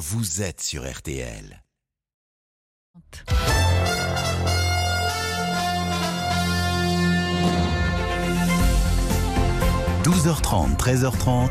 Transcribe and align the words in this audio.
vous 0.00 0.40
êtes 0.40 0.62
sur 0.62 0.90
RTL. 0.90 1.62
12h30, 10.02 10.78
13h30. 10.78 11.50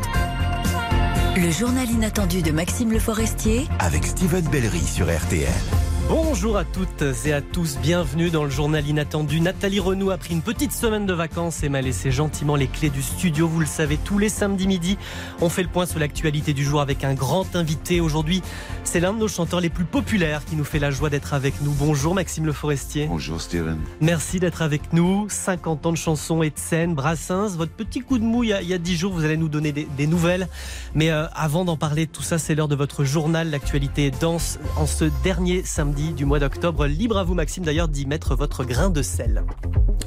Le 1.36 1.50
journal 1.52 1.88
inattendu 1.88 2.42
de 2.42 2.50
Maxime 2.50 2.90
Le 2.90 2.98
Forestier 2.98 3.68
avec 3.78 4.04
Steven 4.04 4.44
Bellery 4.48 4.84
sur 4.84 5.06
RTL. 5.06 5.79
Bonjour 6.10 6.56
à 6.56 6.64
toutes 6.64 7.04
et 7.24 7.32
à 7.32 7.40
tous, 7.40 7.78
bienvenue 7.78 8.30
dans 8.30 8.42
le 8.42 8.50
journal 8.50 8.84
inattendu. 8.84 9.40
Nathalie 9.40 9.78
Renaud 9.78 10.10
a 10.10 10.16
pris 10.16 10.34
une 10.34 10.42
petite 10.42 10.72
semaine 10.72 11.06
de 11.06 11.12
vacances 11.12 11.62
et 11.62 11.68
m'a 11.68 11.82
laissé 11.82 12.10
gentiment 12.10 12.56
les 12.56 12.66
clés 12.66 12.90
du 12.90 13.00
studio. 13.00 13.46
Vous 13.46 13.60
le 13.60 13.66
savez, 13.66 13.96
tous 13.96 14.18
les 14.18 14.28
samedis 14.28 14.66
midi, 14.66 14.98
on 15.40 15.48
fait 15.48 15.62
le 15.62 15.68
point 15.68 15.86
sur 15.86 16.00
l'actualité 16.00 16.52
du 16.52 16.64
jour 16.64 16.80
avec 16.80 17.04
un 17.04 17.14
grand 17.14 17.54
invité. 17.54 18.00
Aujourd'hui, 18.00 18.42
c'est 18.82 18.98
l'un 18.98 19.12
de 19.12 19.18
nos 19.18 19.28
chanteurs 19.28 19.60
les 19.60 19.70
plus 19.70 19.84
populaires 19.84 20.44
qui 20.44 20.56
nous 20.56 20.64
fait 20.64 20.80
la 20.80 20.90
joie 20.90 21.10
d'être 21.10 21.32
avec 21.32 21.62
nous. 21.62 21.70
Bonjour 21.70 22.12
Maxime 22.12 22.44
Le 22.44 22.52
Forestier. 22.52 23.06
Bonjour 23.06 23.40
Steven. 23.40 23.78
Merci 24.00 24.40
d'être 24.40 24.62
avec 24.62 24.92
nous. 24.92 25.28
50 25.28 25.86
ans 25.86 25.92
de 25.92 25.96
chansons 25.96 26.42
et 26.42 26.50
de 26.50 26.58
scènes, 26.58 26.96
Brassens. 26.96 27.56
Votre 27.56 27.72
petit 27.72 28.00
coup 28.00 28.18
de 28.18 28.24
mou 28.24 28.42
il 28.42 28.48
y 28.48 28.74
a, 28.74 28.78
10 28.78 28.96
jours, 28.96 29.12
vous 29.12 29.24
allez 29.24 29.36
nous 29.36 29.48
donner 29.48 29.70
des, 29.70 30.06
nouvelles. 30.08 30.48
Mais 30.96 31.10
euh, 31.10 31.26
avant 31.36 31.64
d'en 31.64 31.76
parler 31.76 32.08
tout 32.08 32.22
ça, 32.22 32.36
c'est 32.38 32.56
l'heure 32.56 32.66
de 32.66 32.74
votre 32.74 33.04
journal. 33.04 33.48
L'actualité 33.48 34.10
danse 34.10 34.58
en 34.76 34.86
ce 34.86 35.04
dernier 35.22 35.62
samedi 35.64 35.99
du 36.00 36.24
mois 36.24 36.38
d'octobre. 36.38 36.86
Libre 36.86 37.18
à 37.18 37.24
vous, 37.24 37.34
Maxime, 37.34 37.64
d'ailleurs, 37.64 37.88
d'y 37.88 38.06
mettre 38.06 38.34
votre 38.34 38.64
grain 38.64 38.90
de 38.90 39.02
sel. 39.02 39.44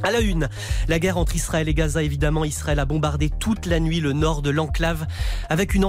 À 0.05 0.11
la 0.11 0.19
une, 0.19 0.49
la 0.89 0.99
guerre 0.99 1.17
entre 1.17 1.35
Israël 1.35 1.69
et 1.69 1.73
Gaza, 1.73 2.03
évidemment, 2.03 2.43
Israël 2.43 2.79
a 2.79 2.85
bombardé 2.85 3.29
toute 3.29 3.65
la 3.65 3.79
nuit 3.79 4.01
le 4.01 4.11
nord 4.11 4.41
de 4.41 4.49
l'enclave 4.49 5.07
avec 5.49 5.73
une, 5.73 5.85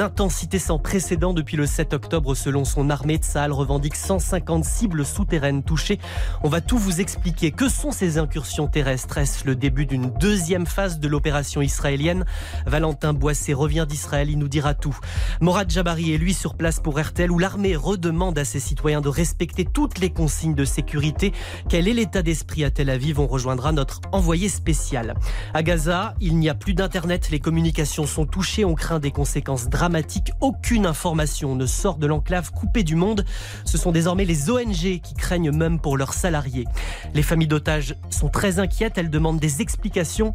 intensité 0.00 0.60
sans 0.60 0.78
précédent 0.78 1.34
depuis 1.34 1.56
le 1.56 1.66
7 1.66 1.94
octobre 1.94 2.36
selon 2.36 2.64
son 2.64 2.90
armée. 2.90 3.16
Tsahal 3.16 3.50
revendique 3.50 3.96
150 3.96 4.64
cibles 4.64 5.04
souterraines 5.04 5.64
touchées. 5.64 5.98
On 6.44 6.48
va 6.48 6.60
tout 6.60 6.78
vous 6.78 7.00
expliquer. 7.00 7.50
Que 7.50 7.68
sont 7.68 7.90
ces 7.90 8.18
incursions 8.18 8.68
terrestres? 8.68 9.18
Est-ce 9.18 9.44
le 9.44 9.56
début 9.56 9.86
d'une 9.86 10.10
deuxième 10.20 10.66
phase 10.66 11.00
de 11.00 11.08
l'opération 11.08 11.60
israélienne? 11.60 12.26
Valentin 12.66 13.14
Boissé 13.14 13.52
revient 13.52 13.86
d'Israël, 13.88 14.30
il 14.30 14.38
nous 14.38 14.48
dira 14.48 14.74
tout. 14.74 14.96
Morad 15.40 15.68
Jabari 15.68 16.14
est 16.14 16.18
lui 16.18 16.34
sur 16.34 16.54
place 16.54 16.78
pour 16.78 17.00
RTL 17.00 17.32
où 17.32 17.38
l'armée 17.40 17.74
redemande 17.74 18.38
à 18.38 18.44
ses 18.44 18.60
citoyens 18.60 19.00
de 19.00 19.08
respecter 19.20 19.66
toutes 19.66 19.98
les 19.98 20.08
consignes 20.08 20.54
de 20.54 20.64
sécurité. 20.64 21.34
Quel 21.68 21.88
est 21.88 21.92
l'état 21.92 22.22
d'esprit 22.22 22.64
à 22.64 22.70
Tel 22.70 22.88
Aviv 22.88 23.20
rejoindra 23.20 23.70
notre 23.70 24.00
envoyé 24.12 24.48
spécial. 24.48 25.12
À 25.52 25.62
Gaza, 25.62 26.14
il 26.22 26.38
n'y 26.38 26.48
a 26.48 26.54
plus 26.54 26.72
d'Internet, 26.72 27.28
les 27.28 27.38
communications 27.38 28.06
sont 28.06 28.24
touchées, 28.24 28.64
on 28.64 28.74
craint 28.74 28.98
des 28.98 29.10
conséquences 29.10 29.68
dramatiques. 29.68 30.32
Aucune 30.40 30.86
information 30.86 31.54
ne 31.54 31.66
sort 31.66 31.98
de 31.98 32.06
l'enclave 32.06 32.50
coupée 32.50 32.82
du 32.82 32.94
monde. 32.94 33.26
Ce 33.66 33.76
sont 33.76 33.92
désormais 33.92 34.24
les 34.24 34.48
ONG 34.48 35.02
qui 35.02 35.14
craignent 35.14 35.52
même 35.52 35.80
pour 35.80 35.98
leurs 35.98 36.14
salariés. 36.14 36.64
Les 37.12 37.22
familles 37.22 37.46
d'otages 37.46 37.96
sont 38.08 38.30
très 38.30 38.58
inquiètes, 38.58 38.96
elles 38.96 39.10
demandent 39.10 39.38
des 39.38 39.60
explications 39.60 40.34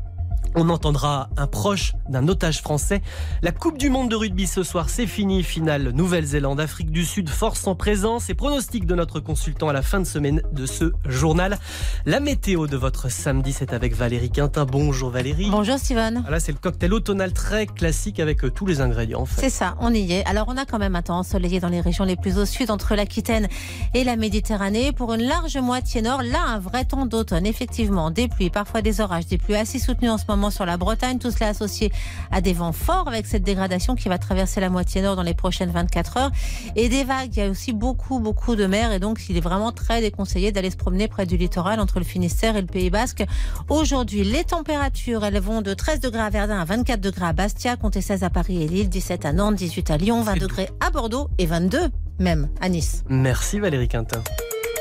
on 0.55 0.69
entendra 0.69 1.29
un 1.37 1.47
proche 1.47 1.93
d'un 2.09 2.27
otage 2.27 2.61
français. 2.61 3.01
La 3.41 3.51
Coupe 3.51 3.77
du 3.77 3.89
Monde 3.89 4.09
de 4.09 4.15
rugby 4.15 4.47
ce 4.47 4.63
soir, 4.63 4.89
c'est 4.89 5.05
fini. 5.07 5.43
Finale 5.43 5.89
Nouvelle-Zélande, 5.89 6.59
Afrique 6.59 6.91
du 6.91 7.03
Sud, 7.03 7.29
force 7.29 7.67
en 7.67 7.75
présence 7.75 8.29
et 8.29 8.33
pronostic 8.33 8.85
de 8.85 8.95
notre 8.95 9.19
consultant 9.19 9.69
à 9.69 9.73
la 9.73 9.81
fin 9.81 9.99
de 9.99 10.05
semaine 10.05 10.41
de 10.53 10.65
ce 10.65 10.93
journal. 11.05 11.59
La 12.05 12.19
météo 12.19 12.67
de 12.67 12.77
votre 12.77 13.11
samedi, 13.11 13.51
c'est 13.51 13.73
avec 13.73 13.95
Valérie 13.95 14.29
Quintin. 14.29 14.65
Bonjour 14.65 15.09
Valérie. 15.09 15.49
Bonjour 15.49 15.77
Steven. 15.77 16.23
Là, 16.29 16.39
c'est 16.39 16.53
le 16.53 16.57
cocktail 16.57 16.93
automnal 16.93 17.33
très 17.33 17.65
classique 17.65 18.19
avec 18.19 18.43
euh, 18.45 18.49
tous 18.49 18.65
les 18.65 18.79
ingrédients. 18.79 19.25
C'est 19.37 19.49
ça, 19.49 19.75
on 19.79 19.93
y 19.93 20.13
est. 20.13 20.25
Alors, 20.25 20.45
on 20.47 20.57
a 20.57 20.65
quand 20.65 20.79
même 20.79 20.95
un 20.95 21.01
temps 21.01 21.19
ensoleillé 21.19 21.59
dans 21.59 21.69
les 21.69 21.81
régions 21.81 22.05
les 22.05 22.15
plus 22.15 22.37
au 22.37 22.45
sud, 22.45 22.71
entre 22.71 22.95
l'Aquitaine 22.95 23.47
et 23.93 24.03
la 24.03 24.15
Méditerranée. 24.15 24.93
Pour 24.93 25.13
une 25.13 25.23
large 25.23 25.57
moitié 25.57 26.01
nord, 26.01 26.21
là, 26.23 26.39
un 26.47 26.59
vrai 26.59 26.85
temps 26.85 27.05
d'automne. 27.05 27.45
Effectivement, 27.45 28.09
des 28.09 28.27
pluies, 28.27 28.49
parfois 28.49 28.81
des 28.81 29.01
orages, 29.01 29.25
des 29.25 29.37
pluies 29.37 29.55
assez 29.55 29.79
soutenues 29.79 30.09
en 30.09 30.17
ce 30.17 30.23
moment 30.29 30.44
sur 30.51 30.65
la 30.65 30.77
Bretagne. 30.77 31.19
Tout 31.19 31.31
cela 31.31 31.49
associé 31.49 31.91
à 32.31 32.41
des 32.41 32.53
vents 32.53 32.71
forts 32.71 33.07
avec 33.07 33.25
cette 33.25 33.43
dégradation 33.43 33.95
qui 33.95 34.09
va 34.09 34.17
traverser 34.17 34.61
la 34.61 34.69
moitié 34.69 35.01
nord 35.01 35.15
dans 35.15 35.23
les 35.23 35.33
prochaines 35.33 35.71
24 35.71 36.17
heures. 36.17 36.31
Et 36.75 36.89
des 36.89 37.03
vagues, 37.03 37.35
il 37.35 37.39
y 37.39 37.41
a 37.41 37.49
aussi 37.49 37.73
beaucoup, 37.73 38.19
beaucoup 38.19 38.55
de 38.55 38.65
mer. 38.65 38.91
Et 38.91 38.99
donc, 38.99 39.19
il 39.29 39.37
est 39.37 39.41
vraiment 39.41 39.71
très 39.71 40.01
déconseillé 40.01 40.51
d'aller 40.51 40.71
se 40.71 40.77
promener 40.77 41.07
près 41.07 41.25
du 41.25 41.37
littoral 41.37 41.79
entre 41.79 41.99
le 41.99 42.05
Finistère 42.05 42.55
et 42.55 42.61
le 42.61 42.67
Pays 42.67 42.89
Basque. 42.89 43.23
Aujourd'hui, 43.69 44.23
les 44.23 44.43
températures, 44.43 45.25
elles 45.25 45.39
vont 45.39 45.61
de 45.61 45.73
13 45.73 45.99
degrés 45.99 46.21
à 46.21 46.29
Verdun 46.29 46.59
à 46.59 46.65
24 46.65 46.99
degrés 47.01 47.25
à 47.25 47.33
Bastia, 47.33 47.75
comptez 47.75 48.01
16 48.01 48.23
à 48.23 48.29
Paris 48.29 48.63
et 48.63 48.67
Lille, 48.67 48.89
17 48.89 49.25
à 49.25 49.33
Nantes, 49.33 49.55
18 49.55 49.91
à 49.91 49.97
Lyon, 49.97 50.21
20 50.21 50.37
degrés 50.37 50.69
à 50.79 50.89
Bordeaux 50.89 51.29
et 51.37 51.45
22 51.45 51.89
même 52.19 52.49
à 52.61 52.69
Nice. 52.69 53.03
Merci 53.09 53.59
Valérie 53.59 53.87
Quintin. 53.87 54.23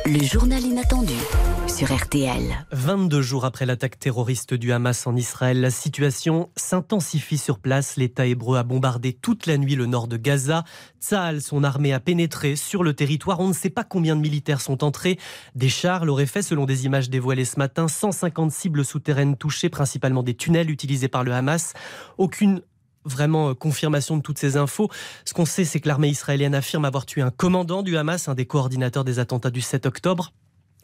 Le 0.07 0.23
journal 0.23 0.63
inattendu 0.63 1.15
sur 1.67 1.91
RTL. 1.91 2.67
22 2.73 3.23
jours 3.23 3.47
après 3.47 3.65
l'attaque 3.65 3.99
terroriste 3.99 4.53
du 4.53 4.71
Hamas 4.71 5.07
en 5.07 5.17
Israël, 5.17 5.63
la 5.63 5.71
situation 5.71 6.51
s'intensifie 6.57 7.39
sur 7.39 7.59
place. 7.59 7.97
L'État 7.97 8.27
hébreu 8.27 8.59
a 8.59 8.65
bombardé 8.65 9.15
toute 9.15 9.47
la 9.47 9.57
nuit 9.57 9.77
le 9.77 9.87
nord 9.87 10.07
de 10.07 10.19
Gaza. 10.19 10.65
Tsahal, 11.01 11.41
son 11.41 11.65
armée, 11.65 11.95
a 11.95 12.01
pénétré 12.01 12.55
sur 12.55 12.83
le 12.83 12.93
territoire. 12.93 13.41
On 13.41 13.49
ne 13.49 13.55
sait 13.55 13.71
pas 13.71 13.83
combien 13.83 14.15
de 14.15 14.21
militaires 14.21 14.61
sont 14.61 14.85
entrés. 14.85 15.19
Des 15.55 15.71
chars 15.71 16.05
l'auraient 16.05 16.27
fait, 16.27 16.43
selon 16.43 16.67
des 16.67 16.85
images 16.85 17.09
dévoilées 17.09 17.47
ce 17.47 17.59
matin. 17.59 17.89
150 17.89 18.53
cibles 18.53 18.85
souterraines 18.85 19.39
touchées, 19.39 19.71
principalement 19.71 20.23
des 20.23 20.35
tunnels 20.35 20.71
utilisés 20.71 21.09
par 21.09 21.25
le 21.25 21.33
Hamas. 21.33 21.73
Aucune 22.19 22.61
vraiment 23.05 23.51
euh, 23.51 23.55
confirmation 23.55 24.17
de 24.17 24.23
toutes 24.23 24.39
ces 24.39 24.57
infos. 24.57 24.91
Ce 25.25 25.35
qu'on 25.35 25.45
sait, 25.45 25.65
c'est 25.65 25.81
que 25.81 25.89
l'armée 25.89 26.09
israélienne 26.09 26.55
affirme 26.55 26.85
avoir 26.85 27.07
tué 27.07 27.23
un 27.23 27.31
commandant 27.31 27.83
du 27.83 27.97
Hamas, 27.97 28.29
un 28.29 28.35
des 28.35 28.47
coordinateurs 28.47 29.05
des 29.05 29.19
attentats 29.19 29.51
du 29.51 29.61
7 29.61 29.87
octobre. 29.87 30.33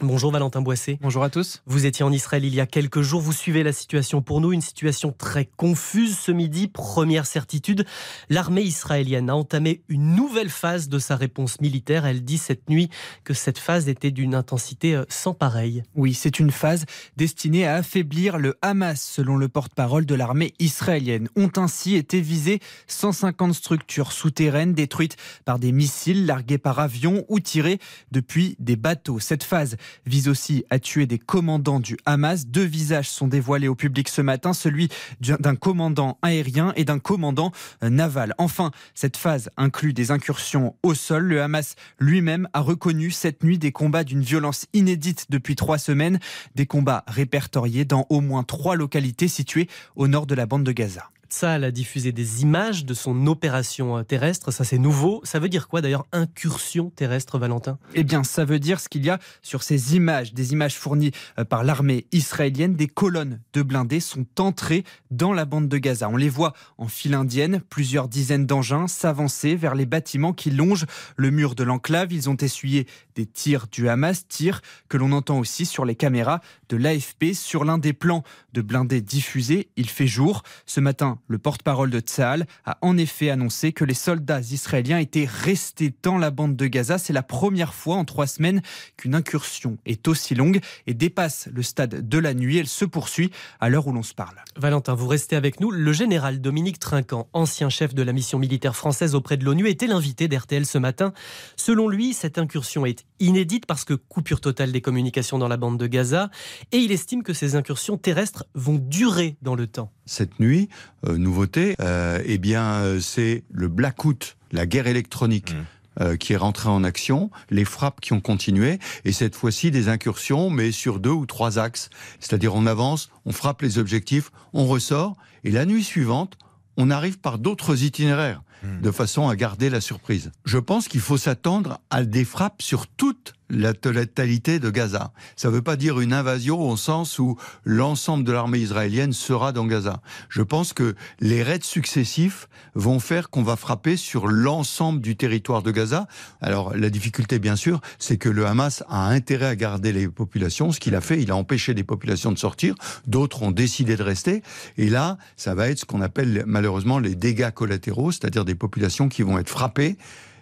Bonjour 0.02 0.32
Valentin 0.32 0.62
Boissé. 0.62 0.98
Bonjour 1.02 1.22
à 1.22 1.28
tous. 1.28 1.62
Vous 1.66 1.84
étiez 1.84 2.06
en 2.06 2.12
Israël 2.12 2.42
il 2.46 2.54
y 2.54 2.60
a 2.60 2.66
quelques 2.66 3.02
jours. 3.02 3.20
Vous 3.20 3.34
suivez 3.34 3.62
la 3.62 3.72
situation 3.72 4.22
pour 4.22 4.40
nous, 4.40 4.50
une 4.50 4.62
situation 4.62 5.12
très 5.12 5.44
confuse 5.44 6.18
ce 6.18 6.32
midi. 6.32 6.68
Première 6.68 7.26
certitude, 7.26 7.84
l'armée 8.30 8.62
israélienne 8.62 9.28
a 9.28 9.36
entamé 9.36 9.82
une 9.88 10.14
nouvelle 10.14 10.48
phase 10.48 10.88
de 10.88 10.98
sa 10.98 11.16
réponse 11.16 11.60
militaire. 11.60 12.06
Elle 12.06 12.24
dit 12.24 12.38
cette 12.38 12.70
nuit 12.70 12.88
que 13.24 13.34
cette 13.34 13.58
phase 13.58 13.90
était 13.90 14.10
d'une 14.10 14.34
intensité 14.34 14.94
euh, 14.94 15.04
sans 15.10 15.34
pareille. 15.34 15.82
Oui, 15.94 16.14
c'est 16.14 16.38
une 16.38 16.50
phase 16.50 16.86
destinée 17.18 17.66
à 17.66 17.74
affaiblir 17.74 18.38
le 18.38 18.56
Hamas, 18.62 19.02
selon 19.02 19.36
le 19.36 19.48
porte-parole 19.48 20.06
de 20.06 20.14
l'armée 20.14 20.54
israélienne. 20.58 21.28
Ont 21.36 21.52
ainsi 21.56 21.96
été 21.96 22.22
visées 22.22 22.60
150 22.86 23.52
structures 23.52 24.12
souterraines 24.12 24.72
détruites 24.72 25.18
par 25.44 25.58
des 25.58 25.72
missiles 25.72 26.24
largués 26.24 26.58
par 26.58 26.78
avion 26.78 27.26
ou 27.28 27.38
tirés 27.38 27.78
depuis 28.12 28.56
des 28.58 28.76
bateaux. 28.76 29.18
Cette 29.18 29.44
phase 29.44 29.76
vise 30.06 30.28
aussi 30.28 30.64
à 30.70 30.78
tuer 30.78 31.06
des 31.06 31.18
commandants 31.18 31.80
du 31.80 31.96
Hamas. 32.06 32.46
Deux 32.46 32.64
visages 32.64 33.08
sont 33.08 33.28
dévoilés 33.28 33.68
au 33.68 33.74
public 33.74 34.08
ce 34.08 34.22
matin, 34.22 34.52
celui 34.52 34.88
d'un 35.20 35.56
commandant 35.56 36.18
aérien 36.22 36.72
et 36.76 36.84
d'un 36.84 36.98
commandant 36.98 37.52
euh, 37.82 37.90
naval. 37.90 38.34
Enfin, 38.38 38.70
cette 38.94 39.16
phase 39.16 39.50
inclut 39.56 39.92
des 39.92 40.10
incursions 40.10 40.74
au 40.82 40.94
sol. 40.94 41.24
Le 41.24 41.42
Hamas 41.42 41.74
lui-même 41.98 42.48
a 42.52 42.60
reconnu 42.60 43.10
cette 43.10 43.42
nuit 43.44 43.58
des 43.58 43.72
combats 43.72 44.04
d'une 44.04 44.22
violence 44.22 44.66
inédite 44.72 45.26
depuis 45.30 45.56
trois 45.56 45.78
semaines, 45.78 46.18
des 46.54 46.66
combats 46.66 47.04
répertoriés 47.06 47.84
dans 47.84 48.06
au 48.10 48.20
moins 48.20 48.42
trois 48.42 48.76
localités 48.76 49.28
situées 49.28 49.68
au 49.96 50.08
nord 50.08 50.26
de 50.26 50.34
la 50.34 50.46
bande 50.46 50.64
de 50.64 50.72
Gaza. 50.72 51.10
Tsahal 51.30 51.64
a 51.64 51.70
diffusé 51.70 52.12
des 52.12 52.42
images 52.42 52.84
de 52.84 52.92
son 52.92 53.26
opération 53.26 53.96
euh, 53.96 54.02
terrestre. 54.02 54.50
Ça, 54.50 54.64
c'est 54.64 54.78
nouveau. 54.78 55.20
Ça 55.24 55.38
veut 55.38 55.48
dire 55.48 55.68
quoi 55.68 55.80
d'ailleurs, 55.80 56.06
incursion 56.12 56.90
terrestre, 56.90 57.38
Valentin? 57.38 57.78
Eh 57.94 58.04
bien, 58.04 58.24
ça 58.24 58.44
veut 58.44 58.58
dire 58.58 58.80
ce 58.80 58.88
qu'il 58.88 59.04
y 59.04 59.10
a 59.10 59.18
sur 59.40 59.62
ces 59.62 59.94
images, 59.94 60.34
des 60.34 60.52
images 60.52 60.76
fournies 60.76 61.12
euh, 61.38 61.44
par 61.44 61.64
l'armée 61.64 62.06
israélienne. 62.12 62.74
Des 62.74 62.88
colonnes 62.88 63.40
de 63.52 63.62
blindés 63.62 64.00
sont 64.00 64.26
entrées 64.38 64.84
dans 65.10 65.32
la 65.32 65.44
bande 65.44 65.68
de 65.68 65.78
Gaza. 65.78 66.08
On 66.08 66.16
les 66.16 66.28
voit 66.28 66.52
en 66.78 66.88
file 66.88 67.14
indienne, 67.14 67.62
plusieurs 67.70 68.08
dizaines 68.08 68.46
d'engins 68.46 68.88
s'avancer 68.88 69.54
vers 69.54 69.74
les 69.74 69.86
bâtiments 69.86 70.32
qui 70.32 70.50
longent 70.50 70.86
le 71.16 71.30
mur 71.30 71.54
de 71.54 71.62
l'enclave. 71.62 72.12
Ils 72.12 72.28
ont 72.28 72.36
essuyé 72.36 72.86
des 73.14 73.26
tirs 73.26 73.66
du 73.70 73.88
Hamas, 73.88 74.26
tirs 74.26 74.62
que 74.88 74.96
l'on 74.96 75.12
entend 75.12 75.38
aussi 75.38 75.64
sur 75.64 75.84
les 75.84 75.94
caméras 75.94 76.40
de 76.68 76.76
l'AFP. 76.76 77.34
Sur 77.34 77.64
l'un 77.64 77.78
des 77.78 77.92
plans 77.92 78.24
de 78.52 78.62
blindés 78.62 79.00
diffusés, 79.00 79.70
il 79.76 79.88
fait 79.88 80.06
jour. 80.06 80.42
Ce 80.66 80.80
matin, 80.80 81.19
le 81.28 81.38
porte-parole 81.38 81.90
de 81.90 82.00
Tsahal 82.00 82.46
a 82.64 82.78
en 82.82 82.96
effet 82.96 83.30
annoncé 83.30 83.72
que 83.72 83.84
les 83.84 83.94
soldats 83.94 84.40
israéliens 84.40 84.98
étaient 84.98 85.28
restés 85.28 85.92
dans 86.02 86.18
la 86.18 86.30
bande 86.30 86.56
de 86.56 86.66
Gaza. 86.66 86.98
C'est 86.98 87.12
la 87.12 87.22
première 87.22 87.74
fois 87.74 87.96
en 87.96 88.04
trois 88.04 88.26
semaines 88.26 88.62
qu'une 88.96 89.14
incursion 89.14 89.78
est 89.86 90.08
aussi 90.08 90.34
longue 90.34 90.60
et 90.86 90.94
dépasse 90.94 91.48
le 91.52 91.62
stade 91.62 92.08
de 92.08 92.18
la 92.18 92.34
nuit. 92.34 92.58
Elle 92.58 92.68
se 92.68 92.84
poursuit 92.84 93.30
à 93.60 93.68
l'heure 93.68 93.86
où 93.86 93.92
l'on 93.92 94.02
se 94.02 94.14
parle. 94.14 94.36
Valentin, 94.56 94.94
vous 94.94 95.08
restez 95.08 95.36
avec 95.36 95.60
nous. 95.60 95.70
Le 95.70 95.92
général 95.92 96.40
Dominique 96.40 96.78
Trinquant, 96.78 97.28
ancien 97.32 97.68
chef 97.68 97.94
de 97.94 98.02
la 98.02 98.12
mission 98.12 98.38
militaire 98.38 98.76
française 98.76 99.14
auprès 99.14 99.36
de 99.36 99.44
l'ONU, 99.44 99.68
était 99.68 99.86
l'invité 99.86 100.28
d'RTL 100.28 100.66
ce 100.66 100.78
matin. 100.78 101.12
Selon 101.56 101.88
lui, 101.88 102.14
cette 102.14 102.38
incursion 102.38 102.86
est 102.86 103.04
inédite 103.18 103.66
parce 103.66 103.84
que 103.84 103.94
coupure 103.94 104.40
totale 104.40 104.72
des 104.72 104.80
communications 104.80 105.38
dans 105.38 105.48
la 105.48 105.56
bande 105.56 105.78
de 105.78 105.86
Gaza 105.86 106.30
et 106.72 106.78
il 106.78 106.92
estime 106.92 107.22
que 107.22 107.32
ces 107.32 107.56
incursions 107.56 107.96
terrestres 107.96 108.44
vont 108.54 108.76
durer 108.76 109.36
dans 109.42 109.54
le 109.54 109.66
temps. 109.66 109.92
Cette 110.10 110.40
nuit, 110.40 110.68
euh, 111.06 111.16
nouveauté, 111.18 111.76
euh, 111.80 112.20
eh 112.24 112.38
bien, 112.38 112.64
euh, 112.64 112.98
c'est 112.98 113.44
le 113.52 113.68
blackout, 113.68 114.36
la 114.50 114.66
guerre 114.66 114.88
électronique. 114.88 115.54
Mmh. 115.54 116.00
euh, 116.00 116.16
qui 116.16 116.32
est 116.32 116.36
rentré 116.36 116.68
en 116.68 116.82
action, 116.82 117.30
les 117.50 117.64
frappes 117.64 118.00
qui 118.00 118.12
ont 118.12 118.20
continué, 118.20 118.78
et 119.04 119.12
cette 119.12 119.36
fois-ci 119.36 119.70
des 119.70 119.88
incursions, 119.88 120.50
mais 120.50 120.72
sur 120.72 120.98
deux 120.98 121.10
ou 121.10 121.26
trois 121.26 121.58
axes. 121.58 121.90
C'est-à-dire 122.18 122.54
on 122.54 122.66
avance, 122.66 123.10
on 123.24 123.32
frappe 123.32 123.62
les 123.62 123.78
objectifs, 123.78 124.32
on 124.52 124.66
ressort, 124.66 125.16
et 125.44 125.50
la 125.50 125.64
nuit 125.64 125.84
suivante, 125.84 126.38
on 126.76 126.90
arrive 126.90 127.18
par 127.18 127.38
d'autres 127.38 127.84
itinéraires, 127.84 128.42
de 128.62 128.90
façon 128.90 129.28
à 129.28 129.36
garder 129.36 129.70
la 129.70 129.80
surprise. 129.80 130.30
Je 130.44 130.58
pense 130.58 130.88
qu'il 130.88 131.00
faut 131.00 131.16
s'attendre 131.16 131.80
à 131.90 132.04
des 132.04 132.24
frappes 132.24 132.62
sur 132.62 132.86
toute 132.86 133.34
la 133.50 133.74
totalité 133.74 134.58
de 134.58 134.70
Gaza. 134.70 135.12
Ça 135.36 135.48
ne 135.48 135.54
veut 135.54 135.62
pas 135.62 135.76
dire 135.76 136.00
une 136.00 136.12
invasion 136.12 136.60
au 136.60 136.76
sens 136.76 137.18
où 137.18 137.36
l'ensemble 137.64 138.24
de 138.24 138.32
l'armée 138.32 138.58
israélienne 138.58 139.12
sera 139.12 139.52
dans 139.52 139.66
Gaza. 139.66 140.00
Je 140.28 140.42
pense 140.42 140.72
que 140.72 140.94
les 141.20 141.42
raids 141.42 141.58
successifs 141.62 142.48
vont 142.74 143.00
faire 143.00 143.28
qu'on 143.30 143.42
va 143.42 143.56
frapper 143.56 143.96
sur 143.96 144.28
l'ensemble 144.28 145.00
du 145.00 145.16
territoire 145.16 145.62
de 145.62 145.70
Gaza. 145.70 146.06
Alors 146.40 146.76
la 146.76 146.90
difficulté, 146.90 147.38
bien 147.38 147.56
sûr, 147.56 147.80
c'est 147.98 148.16
que 148.16 148.28
le 148.28 148.46
Hamas 148.46 148.84
a 148.88 149.08
intérêt 149.08 149.46
à 149.46 149.56
garder 149.56 149.92
les 149.92 150.08
populations. 150.08 150.70
Ce 150.72 150.78
qu'il 150.78 150.94
a 150.94 151.00
fait, 151.00 151.20
il 151.20 151.30
a 151.30 151.36
empêché 151.36 151.74
des 151.74 151.84
populations 151.84 152.32
de 152.32 152.38
sortir. 152.38 152.74
D'autres 153.06 153.42
ont 153.42 153.50
décidé 153.50 153.96
de 153.96 154.02
rester. 154.02 154.42
Et 154.76 154.88
là, 154.88 155.18
ça 155.36 155.54
va 155.54 155.68
être 155.68 155.80
ce 155.80 155.84
qu'on 155.84 156.00
appelle 156.02 156.44
malheureusement 156.46 156.98
les 156.98 157.16
dégâts 157.16 157.50
collatéraux, 157.50 158.12
c'est-à-dire 158.12 158.44
des 158.50 158.56
populations 158.56 159.08
qui 159.08 159.22
vont 159.22 159.38
être 159.38 159.48
frappées 159.48 159.96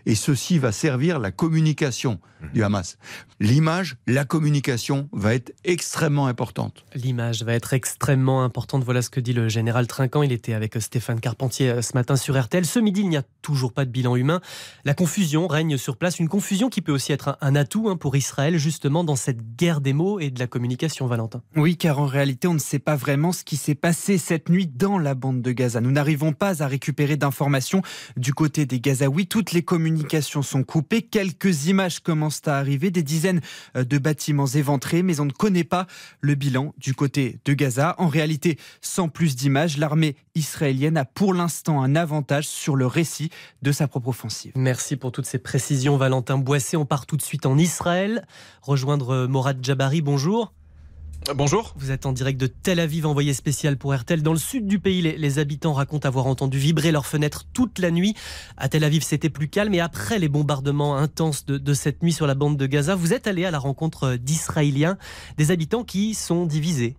et 0.08 0.14
ceci 0.14 0.58
va 0.58 0.72
servir 0.72 1.18
la 1.18 1.30
communication 1.30 2.18
du 2.54 2.62
Hamas. 2.62 2.96
L'image, 3.40 3.96
la 4.06 4.24
communication 4.24 5.08
va 5.12 5.34
être 5.34 5.52
extrêmement 5.64 6.28
importante. 6.28 6.86
L'image 6.94 7.42
va 7.42 7.52
être 7.52 7.74
extrêmement 7.74 8.42
importante. 8.42 8.84
Voilà 8.84 9.02
ce 9.02 9.10
que 9.10 9.20
dit 9.20 9.34
le 9.34 9.50
général 9.50 9.86
Trinquant. 9.86 10.22
Il 10.22 10.32
était 10.32 10.54
avec 10.54 10.80
Stéphane 10.80 11.20
Carpentier 11.20 11.70
euh, 11.70 11.82
ce 11.82 11.92
matin 11.94 12.16
sur 12.16 12.40
RTL. 12.40 12.64
Ce 12.64 12.78
midi, 12.78 13.02
il 13.02 13.10
n'y 13.10 13.18
a 13.18 13.22
toujours 13.48 13.72
pas 13.72 13.86
de 13.86 13.90
bilan 13.90 14.14
humain. 14.14 14.42
La 14.84 14.92
confusion 14.92 15.46
règne 15.46 15.78
sur 15.78 15.96
place. 15.96 16.18
Une 16.18 16.28
confusion 16.28 16.68
qui 16.68 16.82
peut 16.82 16.92
aussi 16.92 17.12
être 17.12 17.38
un 17.40 17.56
atout 17.56 17.88
hein, 17.88 17.96
pour 17.96 18.14
Israël, 18.14 18.58
justement, 18.58 19.04
dans 19.04 19.16
cette 19.16 19.56
guerre 19.56 19.80
des 19.80 19.94
mots 19.94 20.20
et 20.20 20.30
de 20.30 20.38
la 20.38 20.46
communication, 20.46 21.06
Valentin. 21.06 21.40
Oui, 21.56 21.78
car 21.78 21.98
en 21.98 22.04
réalité, 22.04 22.46
on 22.46 22.52
ne 22.52 22.58
sait 22.58 22.78
pas 22.78 22.94
vraiment 22.94 23.32
ce 23.32 23.44
qui 23.44 23.56
s'est 23.56 23.74
passé 23.74 24.18
cette 24.18 24.50
nuit 24.50 24.66
dans 24.66 24.98
la 24.98 25.14
bande 25.14 25.40
de 25.40 25.50
Gaza. 25.52 25.80
Nous 25.80 25.90
n'arrivons 25.90 26.34
pas 26.34 26.62
à 26.62 26.66
récupérer 26.66 27.16
d'informations 27.16 27.80
du 28.18 28.34
côté 28.34 28.66
des 28.66 28.80
Gazaouis. 28.80 29.26
Toutes 29.26 29.52
les 29.52 29.62
communications 29.62 30.42
sont 30.42 30.62
coupées. 30.62 31.00
Quelques 31.00 31.68
images 31.68 32.00
commencent 32.00 32.46
à 32.46 32.58
arriver, 32.58 32.90
des 32.90 33.02
dizaines 33.02 33.40
euh, 33.76 33.84
de 33.84 33.96
bâtiments 33.96 34.46
éventrés, 34.46 35.02
mais 35.02 35.20
on 35.20 35.24
ne 35.24 35.32
connaît 35.32 35.64
pas 35.64 35.86
le 36.20 36.34
bilan 36.34 36.74
du 36.76 36.92
côté 36.92 37.38
de 37.46 37.54
Gaza. 37.54 37.94
En 37.96 38.08
réalité, 38.08 38.58
sans 38.82 39.08
plus 39.08 39.36
d'images, 39.36 39.78
l'armée 39.78 40.16
israélienne 40.34 40.98
a 40.98 41.06
pour 41.06 41.32
l'instant 41.32 41.82
un 41.82 41.96
avantage 41.96 42.46
sur 42.46 42.76
le 42.76 42.86
récit 42.86 43.30
de 43.62 43.72
sa 43.72 43.88
propre 43.88 44.08
offensive. 44.08 44.52
Merci 44.54 44.96
pour 44.96 45.12
toutes 45.12 45.26
ces 45.26 45.38
précisions, 45.38 45.96
Valentin 45.96 46.38
Boissé. 46.38 46.76
On 46.76 46.86
part 46.86 47.06
tout 47.06 47.16
de 47.16 47.22
suite 47.22 47.46
en 47.46 47.58
Israël, 47.58 48.26
rejoindre 48.62 49.26
Morad 49.26 49.58
Jabari. 49.64 50.00
Bonjour. 50.02 50.52
Bonjour. 51.34 51.74
Vous 51.76 51.90
êtes 51.90 52.06
en 52.06 52.12
direct 52.12 52.40
de 52.40 52.46
Tel 52.46 52.80
Aviv, 52.80 53.04
envoyé 53.06 53.34
spécial 53.34 53.76
pour 53.76 53.94
RTL. 53.94 54.22
Dans 54.22 54.32
le 54.32 54.38
sud 54.38 54.66
du 54.66 54.78
pays, 54.78 55.02
les, 55.02 55.38
habitants 55.38 55.74
racontent 55.74 56.08
avoir 56.08 56.26
entendu 56.26 56.58
vibrer 56.58 56.90
leurs 56.90 57.04
fenêtres 57.04 57.44
toute 57.52 57.78
la 57.80 57.90
nuit. 57.90 58.14
À 58.56 58.68
Tel 58.70 58.82
Aviv, 58.82 59.02
c'était 59.02 59.28
plus 59.28 59.48
calme. 59.48 59.74
Et 59.74 59.80
après 59.80 60.18
les 60.18 60.28
bombardements 60.28 60.96
intenses 60.96 61.44
de, 61.44 61.74
cette 61.74 62.02
nuit 62.02 62.12
sur 62.12 62.26
la 62.26 62.34
bande 62.34 62.56
de 62.56 62.66
Gaza, 62.66 62.94
vous 62.94 63.12
êtes 63.12 63.26
allé 63.26 63.44
à 63.44 63.50
la 63.50 63.58
rencontre 63.58 64.16
d'Israéliens, 64.16 64.96
des 65.36 65.50
habitants 65.50 65.84
qui 65.84 66.14
sont 66.14 66.46
divisés. 66.46 66.96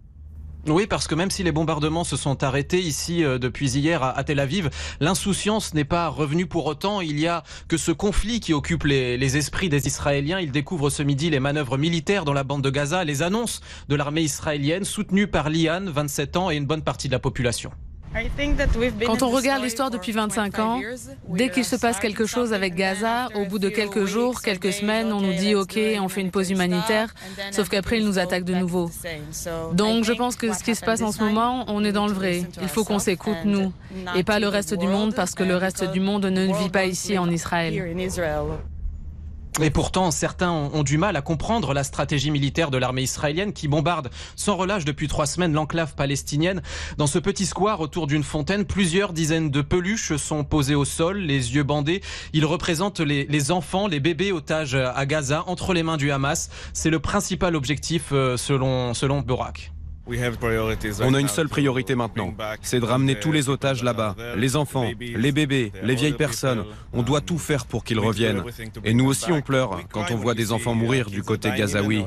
Oui, 0.68 0.88
parce 0.88 1.08
que 1.08 1.16
même 1.16 1.32
si 1.32 1.44
les 1.44 1.54
bombardements 1.54 2.04
se 2.04 2.18
sont 2.18 2.44
arrêtés 2.44 2.82
ici 2.82 3.24
euh, 3.24 3.40
depuis 3.40 3.78
hier 3.78 4.04
à, 4.04 4.24
Tel 4.24 4.40
Aviv, 4.40 4.70
l'insouciance 5.00 5.74
n'est 5.74 5.86
pas 5.86 6.10
revenue 6.10 6.48
pour 6.48 6.66
autant. 6.66 7.00
Il 7.00 7.20
y 7.20 7.28
a 7.28 7.44
que 7.68 7.78
ce 7.78 7.92
conflit 7.92 8.40
qui 8.42 8.54
occupe 8.54 8.84
les, 8.84 9.18
les, 9.18 9.38
esprits 9.38 9.70
des 9.70 9.88
Israéliens. 9.88 10.40
Ils 10.40 10.52
découvrent 10.52 10.90
ce 10.90 11.02
midi 11.02 11.30
les 11.30 11.40
manœuvres 11.40 11.78
militaires 11.78 12.26
dans 12.26 12.34
la 12.34 12.44
bande 12.44 12.62
de 12.62 12.70
Gaza, 12.70 13.06
les 13.06 13.24
annonces 13.24 13.62
de 13.88 13.96
l'armée 13.96 14.22
israélienne 14.22 14.84
soutenue 14.84 15.28
par 15.28 15.50
Lian, 15.50 15.86
27 15.86 16.38
ans, 16.38 16.52
et 16.52 16.58
une 16.58 16.66
bonne 16.66 16.84
partie 16.84 17.08
de 17.08 17.14
la 17.14 17.20
population. 17.20 17.72
Quand 19.06 19.22
on 19.22 19.30
regarde 19.30 19.64
l'histoire 19.64 19.92
depuis 19.92 20.12
25 20.12 20.60
ans, 20.60 20.82
dès 21.28 21.50
qu'il 21.50 21.66
se 21.66 21.76
passe 21.76 22.00
quelque 22.00 22.26
chose 22.26 22.54
avec 22.54 22.76
Gaza, 22.76 23.30
au 23.36 23.46
bout 23.46 23.60
de 23.60 23.70
quelques 23.70 24.06
jours, 24.06 24.42
quelques 24.42 24.74
semaines, 24.74 25.14
on 25.14 25.22
nous 25.22 25.34
dit 25.34 25.56
OK, 25.56 25.80
on 26.00 26.10
fait 26.10 26.22
une 26.22 26.32
pause 26.32 26.50
humanitaire, 26.50 27.14
sauf 27.52 27.70
qu'après 27.70 28.00
ils 28.00 28.06
nous 28.06 28.20
attaquent 28.20 28.46
de 28.46 28.56
nouveau. 28.56 28.90
Donc 29.74 30.04
je 30.04 30.14
pense 30.14 30.36
que 30.36 30.54
ce 30.54 30.64
qui 30.64 30.76
se 30.76 30.84
passe 30.84 31.02
en 31.02 31.12
ce 31.12 31.24
moment, 31.24 31.66
on 31.68 31.84
est 31.84 31.92
dans 31.92 32.08
le 32.08 32.14
vrai. 32.14 32.44
Il 32.62 32.68
faut 32.68 32.84
qu'on 32.84 33.00
s'écoute 33.00 33.38
nous 33.46 33.72
et 34.16 34.24
pas 34.24 34.40
le 34.40 34.48
reste 34.48 34.74
du 34.74 34.88
monde 34.88 35.14
parce 35.14 35.36
que 35.36 35.44
le 35.44 35.56
reste 35.56 35.92
du 35.92 36.00
monde 36.00 36.26
ne 36.26 36.46
vit 36.58 36.70
pas 36.70 36.86
ici 36.86 37.18
en 37.18 37.30
Israël. 37.30 37.96
Et 39.62 39.72
pourtant, 39.72 40.10
certains 40.10 40.52
ont, 40.52 40.84
du 40.84 40.98
mal 40.98 41.18
à 41.18 41.22
comprendre 41.22 41.74
la 41.74 41.84
stratégie 41.84 42.32
militaire 42.32 42.72
de 42.72 42.78
l'armée 42.78 43.02
israélienne 43.02 43.52
qui 43.52 43.68
bombarde 43.68 44.10
sans 44.38 44.56
relâche 44.56 44.86
depuis 44.86 45.10
trois 45.10 45.26
semaines 45.26 45.52
l'enclave 45.52 45.96
palestinienne. 45.96 46.62
Dans 46.98 47.08
ce 47.08 47.20
petit 47.20 47.46
square 47.46 47.82
autour 47.82 48.08
d'une 48.08 48.24
fontaine, 48.24 48.64
plusieurs 48.64 49.12
dizaines 49.12 49.50
de 49.50 49.62
peluches 49.62 50.16
sont 50.16 50.46
posées 50.46 50.76
au 50.76 50.86
sol, 50.86 51.18
les 51.18 51.56
yeux 51.56 51.64
bandés. 51.64 52.02
Ils 52.32 52.46
représentent 52.46 53.02
les, 53.02 53.52
enfants, 53.52 53.88
les 53.88 54.00
bébés 54.00 54.32
otages 54.32 54.76
à 54.76 55.06
Gaza 55.06 55.44
entre 55.48 55.74
les 55.74 55.84
mains 55.84 55.98
du 55.98 56.10
Hamas. 56.10 56.50
C'est 56.72 56.90
le 56.90 57.00
principal 57.00 57.56
objectif 57.56 58.10
euh, 58.14 58.38
selon, 58.38 58.94
selon 58.94 59.20
Borak. 59.20 59.72
On 61.02 61.14
a 61.14 61.20
une 61.20 61.28
seule 61.28 61.50
priorité 61.50 61.96
maintenant, 61.96 62.34
c'est 62.62 62.80
de 62.80 62.86
ramener 62.86 63.20
tous 63.20 63.32
les 63.32 63.50
otages 63.50 63.84
là-bas, 63.84 64.16
les 64.38 64.56
enfants, 64.56 64.90
les 65.00 65.32
bébés, 65.32 65.72
les 65.84 65.96
vieilles 65.96 66.14
personnes. 66.14 66.66
On 66.94 67.04
doit 67.04 67.22
tout 67.22 67.38
faire 67.38 67.66
pour 67.66 67.84
qu'ils 67.84 68.00
reviennent. 68.00 68.44
Et 68.84 68.94
nous 68.94 69.06
aussi 69.06 69.32
on 69.32 69.42
pleure 69.42 69.82
quand 69.92 70.12
on 70.12 70.16
voit 70.16 70.34
des 70.34 70.52
enfants 70.52 70.74
mourir 70.74 71.10
du 71.10 71.24
côté 71.24 71.52
gazaoui. 71.56 72.06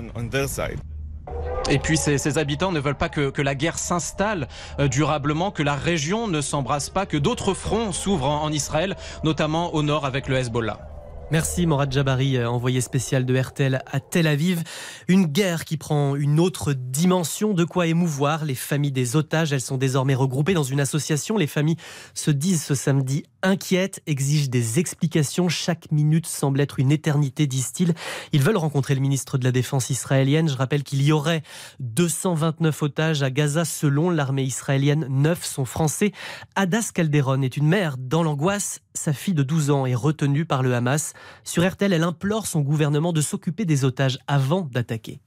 Et 1.70 1.78
puis 1.78 1.96
ces, 1.96 2.38
habitants 2.38 2.72
ne 2.72 2.80
veulent 2.80 2.96
pas 2.96 3.08
que, 3.08 3.42
la 3.42 3.54
guerre 3.54 3.78
s'installe 3.78 4.48
euh, 4.78 4.88
durablement, 4.88 5.50
que 5.50 5.62
la 5.62 5.74
région 5.74 6.28
ne 6.28 6.40
s'embrasse 6.40 6.90
pas, 6.90 7.06
que 7.06 7.16
d'autres 7.16 7.54
fronts 7.54 7.92
s'ouvrent 7.92 8.28
en 8.28 8.50
Israël, 8.50 8.96
notamment 9.24 9.74
au 9.74 9.82
nord 9.82 10.04
avec 10.04 10.28
le 10.28 10.36
Hezbollah. 10.36 10.91
Merci 11.32 11.64
Morad 11.64 11.90
Jabari, 11.90 12.36
euh, 12.36 12.46
envoyé 12.46 12.82
spécial 12.82 13.24
de 13.24 13.34
RTL 13.34 13.82
à 13.90 14.00
Tel 14.00 14.26
Aviv. 14.26 14.62
Une 15.08 15.24
guerre 15.24 15.64
qui 15.64 15.78
prend 15.78 16.14
une 16.14 16.38
autre 16.38 16.74
dimension, 16.74 17.54
de 17.54 17.64
quoi 17.64 17.86
émouvoir 17.86 18.44
les 18.44 18.54
familles 18.54 18.92
des 18.92 19.16
otages. 19.16 19.50
Elles 19.50 19.62
sont 19.62 19.78
désormais 19.78 20.14
regroupées 20.14 20.52
dans 20.52 20.62
une 20.62 20.78
association. 20.78 21.38
Les 21.38 21.46
familles 21.46 21.78
se 22.12 22.30
disent 22.30 22.62
ce 22.62 22.74
samedi 22.74 23.24
inquiètes, 23.42 24.02
exigent 24.06 24.48
des 24.48 24.78
explications. 24.78 25.48
Chaque 25.48 25.90
minute 25.90 26.26
semble 26.26 26.60
être 26.60 26.78
une 26.78 26.92
éternité, 26.92 27.46
disent-ils. 27.46 27.94
Ils 28.32 28.42
veulent 28.42 28.56
rencontrer 28.56 28.94
le 28.94 29.00
ministre 29.00 29.38
de 29.38 29.44
la 29.44 29.52
Défense 29.52 29.90
israélienne. 29.90 30.48
Je 30.48 30.56
rappelle 30.56 30.82
qu'il 30.82 31.02
y 31.02 31.12
aurait 31.12 31.42
229 31.80 32.82
otages 32.82 33.22
à 33.22 33.30
Gaza 33.30 33.64
selon 33.64 34.10
l'armée 34.10 34.44
israélienne. 34.44 35.06
Neuf 35.08 35.44
sont 35.44 35.64
français. 35.64 36.12
Adas 36.54 36.90
Calderon 36.94 37.42
est 37.42 37.56
une 37.56 37.68
mère 37.68 37.96
dans 37.98 38.22
l'angoisse. 38.22 38.80
Sa 38.94 39.12
fille 39.12 39.34
de 39.34 39.42
12 39.42 39.70
ans 39.70 39.86
est 39.86 39.94
retenue 39.94 40.44
par 40.44 40.62
le 40.62 40.74
Hamas. 40.74 41.12
Sur 41.44 41.68
RTL, 41.68 41.92
elle 41.92 42.04
implore 42.04 42.46
son 42.46 42.60
gouvernement 42.60 43.12
de 43.12 43.20
s'occuper 43.20 43.64
des 43.64 43.84
otages 43.84 44.18
avant 44.26 44.62
d'attaquer. 44.62 45.20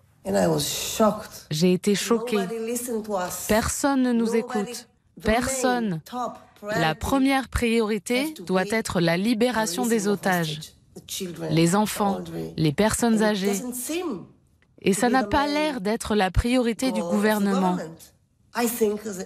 J'ai 1.51 1.73
été 1.73 1.93
choquée. 1.93 2.39
Personne 3.47 4.01
ne 4.01 4.13
nous 4.13 4.35
écoute. 4.35 4.87
Personne. 5.23 6.01
La 6.61 6.95
première 6.95 7.47
priorité 7.49 8.33
doit 8.45 8.65
être 8.69 8.99
la 8.99 9.17
libération 9.17 9.85
des 9.85 10.07
otages, 10.07 10.59
les 11.51 11.75
enfants, 11.75 12.19
les 12.57 12.73
personnes 12.73 13.21
âgées. 13.21 13.61
Et 14.81 14.93
ça 14.93 15.09
n'a 15.09 15.23
pas 15.23 15.47
l'air 15.47 15.81
d'être 15.81 16.15
la 16.15 16.31
priorité 16.31 16.91
du 16.91 17.01
gouvernement. 17.01 17.77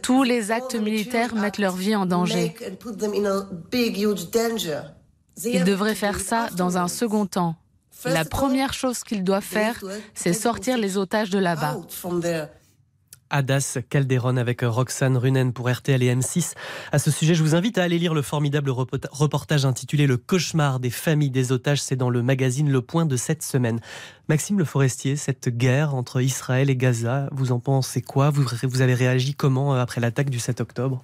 Tous 0.01 0.23
les 0.23 0.51
actes 0.51 0.75
militaires 0.75 1.35
mettent 1.35 1.59
leur 1.59 1.75
vie 1.75 1.95
en 1.95 2.05
danger. 2.05 2.55
Ils 5.45 5.63
devraient 5.63 5.95
faire 5.95 6.19
ça 6.19 6.49
dans 6.55 6.77
un 6.77 6.87
second 6.87 7.25
temps. 7.25 7.55
La 8.05 8.25
première 8.25 8.73
chose 8.73 9.03
qu'ils 9.03 9.23
doivent 9.23 9.43
faire, 9.43 9.83
c'est 10.13 10.33
sortir 10.33 10.77
les 10.77 10.97
otages 10.97 11.29
de 11.29 11.39
là-bas. 11.39 11.77
Adas 13.29 13.77
Calderon 13.89 14.37
avec 14.37 14.61
Roxane 14.61 15.17
Runen 15.17 15.53
pour 15.53 15.69
RTL 15.69 16.01
et 16.01 16.15
M6. 16.15 16.53
À 16.91 16.99
ce 16.99 17.11
sujet, 17.11 17.35
je 17.35 17.43
vous 17.43 17.55
invite 17.55 17.77
à 17.77 17.83
aller 17.83 17.99
lire 17.99 18.13
le 18.13 18.21
formidable 18.21 18.69
reportage 18.69 19.65
intitulé 19.65 20.07
Le 20.07 20.17
cauchemar 20.17 20.79
des 20.79 20.89
familles 20.89 21.29
des 21.29 21.51
otages. 21.51 21.81
C'est 21.81 21.95
dans 21.95 22.09
le 22.09 22.23
magazine 22.23 22.71
Le 22.71 22.81
Point 22.81 23.05
de 23.05 23.17
cette 23.17 23.43
semaine. 23.43 23.79
Maxime 24.27 24.57
Le 24.57 24.65
Forestier, 24.65 25.15
cette 25.15 25.49
guerre 25.49 25.95
entre 25.95 26.21
Israël 26.21 26.69
et 26.69 26.75
Gaza, 26.75 27.29
vous 27.31 27.51
en 27.51 27.59
pensez 27.59 28.01
quoi? 28.01 28.29
Vous, 28.29 28.81
avez 28.81 28.93
réagi 28.93 29.35
comment 29.35 29.75
euh, 29.75 29.81
après 29.81 30.01
l'attaque 30.01 30.29
du 30.29 30.39
7 30.39 30.61
octobre? 30.61 31.03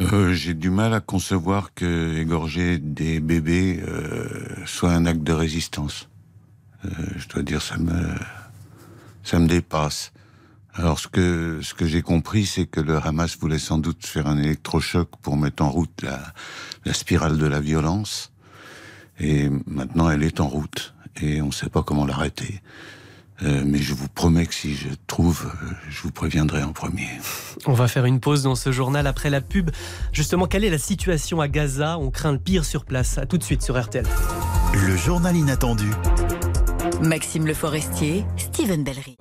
Euh, 0.00 0.32
J'ai 0.32 0.54
du 0.54 0.70
mal 0.70 0.94
à 0.94 1.00
concevoir 1.00 1.74
que 1.74 2.16
égorger 2.18 2.78
des 2.78 3.20
bébés 3.20 3.82
euh, 3.86 4.26
soit 4.66 4.92
un 4.92 5.06
acte 5.06 5.22
de 5.22 5.32
résistance. 5.32 6.08
je 7.16 7.28
dois 7.28 7.42
dire, 7.42 7.62
ça 7.62 7.76
me, 7.76 8.14
ça 9.22 9.38
me 9.38 9.46
dépasse. 9.46 10.13
Alors 10.74 10.98
ce 10.98 11.06
que 11.08 11.60
ce 11.62 11.72
que 11.72 11.86
j'ai 11.86 12.02
compris, 12.02 12.46
c'est 12.46 12.66
que 12.66 12.80
le 12.80 12.96
Hamas 12.96 13.38
voulait 13.38 13.60
sans 13.60 13.78
doute 13.78 14.04
faire 14.04 14.26
un 14.26 14.38
électrochoc 14.38 15.08
pour 15.22 15.36
mettre 15.36 15.62
en 15.62 15.70
route 15.70 16.02
la, 16.02 16.20
la 16.84 16.92
spirale 16.92 17.38
de 17.38 17.46
la 17.46 17.60
violence. 17.60 18.32
Et 19.20 19.48
maintenant, 19.66 20.10
elle 20.10 20.24
est 20.24 20.40
en 20.40 20.48
route 20.48 20.94
et 21.20 21.40
on 21.40 21.46
ne 21.46 21.52
sait 21.52 21.68
pas 21.68 21.82
comment 21.82 22.06
l'arrêter. 22.06 22.60
Euh, 23.42 23.64
mais 23.66 23.78
je 23.78 23.94
vous 23.94 24.08
promets 24.08 24.46
que 24.46 24.54
si 24.54 24.74
je 24.74 24.88
trouve, 25.06 25.46
euh, 25.46 25.66
je 25.90 26.02
vous 26.02 26.12
préviendrai 26.12 26.62
en 26.62 26.72
premier. 26.72 27.08
On 27.66 27.72
va 27.72 27.88
faire 27.88 28.04
une 28.04 28.20
pause 28.20 28.44
dans 28.44 28.54
ce 28.54 28.70
journal 28.70 29.06
après 29.06 29.28
la 29.28 29.40
pub. 29.40 29.70
Justement, 30.12 30.46
quelle 30.46 30.64
est 30.64 30.70
la 30.70 30.78
situation 30.78 31.40
à 31.40 31.48
Gaza? 31.48 31.98
On 31.98 32.10
craint 32.10 32.32
le 32.32 32.38
pire 32.38 32.64
sur 32.64 32.84
place. 32.84 33.18
A 33.18 33.26
tout 33.26 33.38
de 33.38 33.42
suite 33.42 33.62
sur 33.62 33.80
RTL. 33.80 34.06
Le 34.72 34.96
journal 34.96 35.36
inattendu. 35.36 35.90
Maxime 37.00 37.46
Le 37.46 37.54
Forestier, 37.54 38.24
Steven 38.36 38.84
Bellery. 38.84 39.16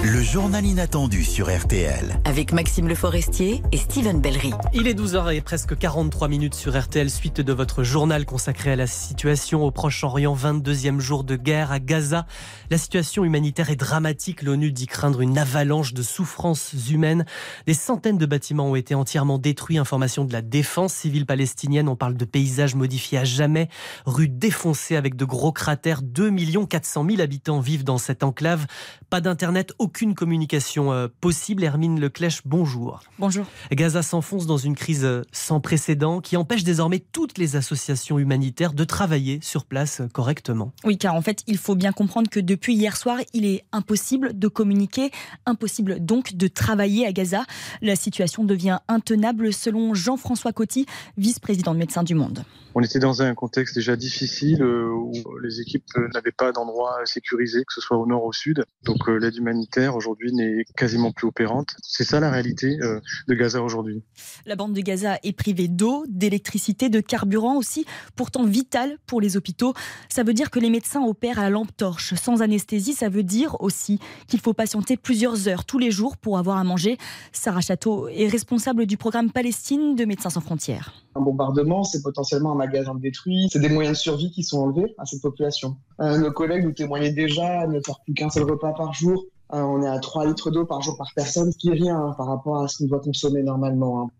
Le 0.00 0.22
journal 0.22 0.64
inattendu 0.64 1.24
sur 1.24 1.54
RTL. 1.54 2.20
Avec 2.24 2.52
Maxime 2.52 2.86
Le 2.86 2.94
Forestier 2.94 3.62
et 3.72 3.76
Steven 3.76 4.20
Bellery. 4.20 4.52
Il 4.72 4.86
est 4.86 4.94
12h 4.94 5.34
et 5.34 5.40
presque 5.40 5.76
43 5.76 6.28
minutes 6.28 6.54
sur 6.54 6.78
RTL, 6.78 7.10
suite 7.10 7.40
de 7.40 7.52
votre 7.52 7.82
journal 7.82 8.24
consacré 8.24 8.70
à 8.70 8.76
la 8.76 8.86
situation 8.86 9.64
au 9.64 9.72
Proche-Orient, 9.72 10.36
22e 10.36 11.00
jour 11.00 11.24
de 11.24 11.34
guerre 11.34 11.72
à 11.72 11.80
Gaza. 11.80 12.26
La 12.70 12.78
situation 12.78 13.24
humanitaire 13.24 13.70
est 13.70 13.76
dramatique. 13.76 14.42
L'ONU 14.42 14.70
dit 14.70 14.86
craindre 14.86 15.20
une 15.20 15.36
avalanche 15.36 15.94
de 15.94 16.02
souffrances 16.02 16.74
humaines. 16.88 17.26
Des 17.66 17.74
centaines 17.74 18.18
de 18.18 18.26
bâtiments 18.26 18.70
ont 18.70 18.76
été 18.76 18.94
entièrement 18.94 19.38
détruits. 19.38 19.78
Information 19.78 20.24
de 20.24 20.32
la 20.32 20.42
défense 20.42 20.94
civile 20.94 21.26
palestinienne. 21.26 21.88
On 21.88 21.96
parle 21.96 22.14
de 22.14 22.24
paysages 22.24 22.76
modifiés 22.76 23.18
à 23.18 23.24
jamais. 23.24 23.68
Rues 24.06 24.28
défoncées 24.28 24.94
avec 24.94 25.16
de 25.16 25.24
gros 25.24 25.52
cratères. 25.52 26.02
2 26.02 26.30
400 26.66 27.04
000 27.08 27.20
habitants 27.20 27.58
vivent 27.58 27.84
dans 27.84 27.98
cette 27.98 28.22
enclave. 28.22 28.66
Pas 29.10 29.20
d'internet, 29.20 29.72
aucune 29.88 30.14
communication 30.14 30.92
euh, 30.92 31.08
possible. 31.22 31.64
Hermine 31.64 31.98
Leclèche, 31.98 32.42
bonjour. 32.44 33.00
Bonjour. 33.18 33.46
Gaza 33.72 34.02
s'enfonce 34.02 34.46
dans 34.46 34.58
une 34.58 34.74
crise 34.74 35.02
euh, 35.02 35.22
sans 35.32 35.60
précédent 35.60 36.20
qui 36.20 36.36
empêche 36.36 36.62
désormais 36.62 36.98
toutes 36.98 37.38
les 37.38 37.56
associations 37.56 38.18
humanitaires 38.18 38.74
de 38.74 38.84
travailler 38.84 39.38
sur 39.40 39.64
place 39.64 40.02
euh, 40.02 40.08
correctement. 40.08 40.72
Oui, 40.84 40.98
car 40.98 41.14
en 41.14 41.22
fait, 41.22 41.42
il 41.46 41.56
faut 41.56 41.74
bien 41.74 41.92
comprendre 41.92 42.28
que 42.28 42.38
depuis 42.38 42.74
hier 42.74 42.98
soir, 42.98 43.16
il 43.32 43.46
est 43.46 43.64
impossible 43.72 44.38
de 44.38 44.46
communiquer, 44.46 45.10
impossible 45.46 46.04
donc 46.04 46.34
de 46.34 46.48
travailler 46.48 47.06
à 47.06 47.12
Gaza. 47.12 47.44
La 47.80 47.96
situation 47.96 48.44
devient 48.44 48.80
intenable 48.88 49.54
selon 49.54 49.94
Jean-François 49.94 50.52
Coty, 50.52 50.84
vice-président 51.16 51.72
de 51.72 51.78
Médecins 51.78 52.02
du 52.02 52.14
Monde. 52.14 52.44
On 52.74 52.82
était 52.82 52.98
dans 52.98 53.22
un 53.22 53.34
contexte 53.34 53.74
déjà 53.74 53.96
difficile 53.96 54.62
où 54.62 55.12
les 55.42 55.62
équipes 55.62 55.86
n'avaient 56.12 56.30
pas 56.30 56.52
d'endroit 56.52 57.00
sécurisé, 57.06 57.64
que 57.64 57.72
ce 57.72 57.80
soit 57.80 57.96
au 57.96 58.06
nord 58.06 58.24
ou 58.24 58.28
au 58.28 58.32
sud. 58.32 58.64
Donc 58.84 59.08
l'aide 59.08 59.34
humanitaire 59.34 59.77
aujourd'hui 59.86 60.32
n'est 60.32 60.64
quasiment 60.76 61.12
plus 61.12 61.28
opérante. 61.28 61.76
C'est 61.82 62.04
ça 62.04 62.20
la 62.20 62.30
réalité 62.30 62.78
euh, 62.82 63.00
de 63.28 63.34
Gaza 63.34 63.62
aujourd'hui. 63.62 64.02
La 64.46 64.56
bande 64.56 64.72
de 64.72 64.80
Gaza 64.80 65.18
est 65.22 65.32
privée 65.32 65.68
d'eau, 65.68 66.04
d'électricité, 66.08 66.88
de 66.88 67.00
carburant 67.00 67.56
aussi, 67.56 67.86
pourtant 68.16 68.44
vital 68.44 68.98
pour 69.06 69.20
les 69.20 69.36
hôpitaux. 69.36 69.74
Ça 70.08 70.22
veut 70.22 70.34
dire 70.34 70.50
que 70.50 70.58
les 70.58 70.70
médecins 70.70 71.02
opèrent 71.02 71.38
à 71.38 71.42
la 71.42 71.50
lampe 71.50 71.76
torche. 71.76 72.14
Sans 72.14 72.42
anesthésie, 72.42 72.92
ça 72.92 73.08
veut 73.08 73.22
dire 73.22 73.56
aussi 73.60 74.00
qu'il 74.26 74.40
faut 74.40 74.54
patienter 74.54 74.96
plusieurs 74.96 75.48
heures 75.48 75.64
tous 75.64 75.78
les 75.78 75.90
jours 75.90 76.16
pour 76.16 76.38
avoir 76.38 76.56
à 76.56 76.64
manger. 76.64 76.98
Sarah 77.32 77.60
Château 77.60 78.08
est 78.08 78.28
responsable 78.28 78.86
du 78.86 78.96
programme 78.96 79.30
Palestine 79.30 79.94
de 79.94 80.04
Médecins 80.04 80.30
sans 80.30 80.40
frontières. 80.40 80.92
Un 81.14 81.20
bombardement, 81.20 81.84
c'est 81.84 82.02
potentiellement 82.02 82.52
un 82.52 82.56
magasin 82.56 82.94
détruit, 82.94 83.48
c'est 83.50 83.58
des 83.58 83.68
moyens 83.68 83.96
de 83.96 84.00
survie 84.00 84.30
qui 84.30 84.44
sont 84.44 84.58
enlevés 84.58 84.94
à 84.98 85.04
cette 85.04 85.22
population. 85.22 85.76
Euh, 86.00 86.18
nos 86.18 86.30
collègues 86.30 86.64
nous 86.64 86.72
témoignaient 86.72 87.12
déjà 87.12 87.66
ne 87.66 87.80
faire 87.80 88.00
plus 88.04 88.14
qu'un 88.14 88.30
seul 88.30 88.44
repas 88.44 88.72
par 88.72 88.92
jour, 88.92 89.24
euh, 89.52 89.60
on 89.60 89.82
est 89.82 89.88
à 89.88 89.98
3 89.98 90.26
litres 90.26 90.50
d'eau 90.50 90.64
par 90.64 90.82
jour 90.82 90.96
par 90.96 91.12
personne, 91.14 91.52
qui 91.54 91.70
est 91.70 91.74
rien 91.74 91.98
hein, 91.98 92.14
par 92.16 92.26
rapport 92.26 92.62
à 92.62 92.68
ce 92.68 92.78
qu'on 92.78 92.86
doit 92.86 93.00
consommer 93.00 93.42
normalement. 93.42 94.02
Hein. 94.02 94.10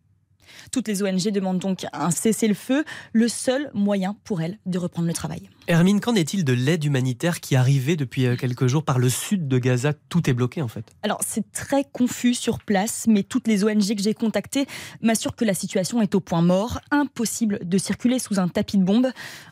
Toutes 0.72 0.88
les 0.88 1.02
ONG 1.02 1.30
demandent 1.30 1.58
donc 1.58 1.86
un 1.92 2.10
cessez-le-feu, 2.10 2.84
le 3.12 3.28
seul 3.28 3.70
moyen 3.74 4.16
pour 4.24 4.40
elles 4.40 4.58
de 4.66 4.78
reprendre 4.78 5.08
le 5.08 5.14
travail. 5.14 5.50
Hermine, 5.70 6.00
qu'en 6.00 6.14
est-il 6.14 6.46
de 6.46 6.54
l'aide 6.54 6.82
humanitaire 6.84 7.40
qui 7.40 7.54
arrivait 7.54 7.96
depuis 7.96 8.24
euh, 8.24 8.36
quelques 8.36 8.68
jours 8.68 8.84
par 8.84 8.98
le 8.98 9.10
sud 9.10 9.48
de 9.48 9.58
Gaza? 9.58 9.92
Tout 10.08 10.30
est 10.30 10.32
bloqué 10.32 10.62
en 10.62 10.68
fait. 10.68 10.96
Alors 11.02 11.20
c'est 11.22 11.52
très 11.52 11.84
confus 11.84 12.32
sur 12.32 12.60
place, 12.60 13.04
mais 13.06 13.22
toutes 13.22 13.46
les 13.46 13.64
ONG 13.64 13.94
que 13.94 14.02
j'ai 14.02 14.14
contactées 14.14 14.64
m'assurent 15.02 15.36
que 15.36 15.44
la 15.44 15.52
situation 15.52 16.00
est 16.00 16.14
au 16.14 16.20
point 16.20 16.40
mort. 16.40 16.80
Impossible 16.90 17.58
de 17.62 17.76
circuler 17.76 18.18
sous 18.18 18.40
un 18.40 18.48
tapis 18.48 18.78
de 18.78 18.82
bombes. 18.82 19.08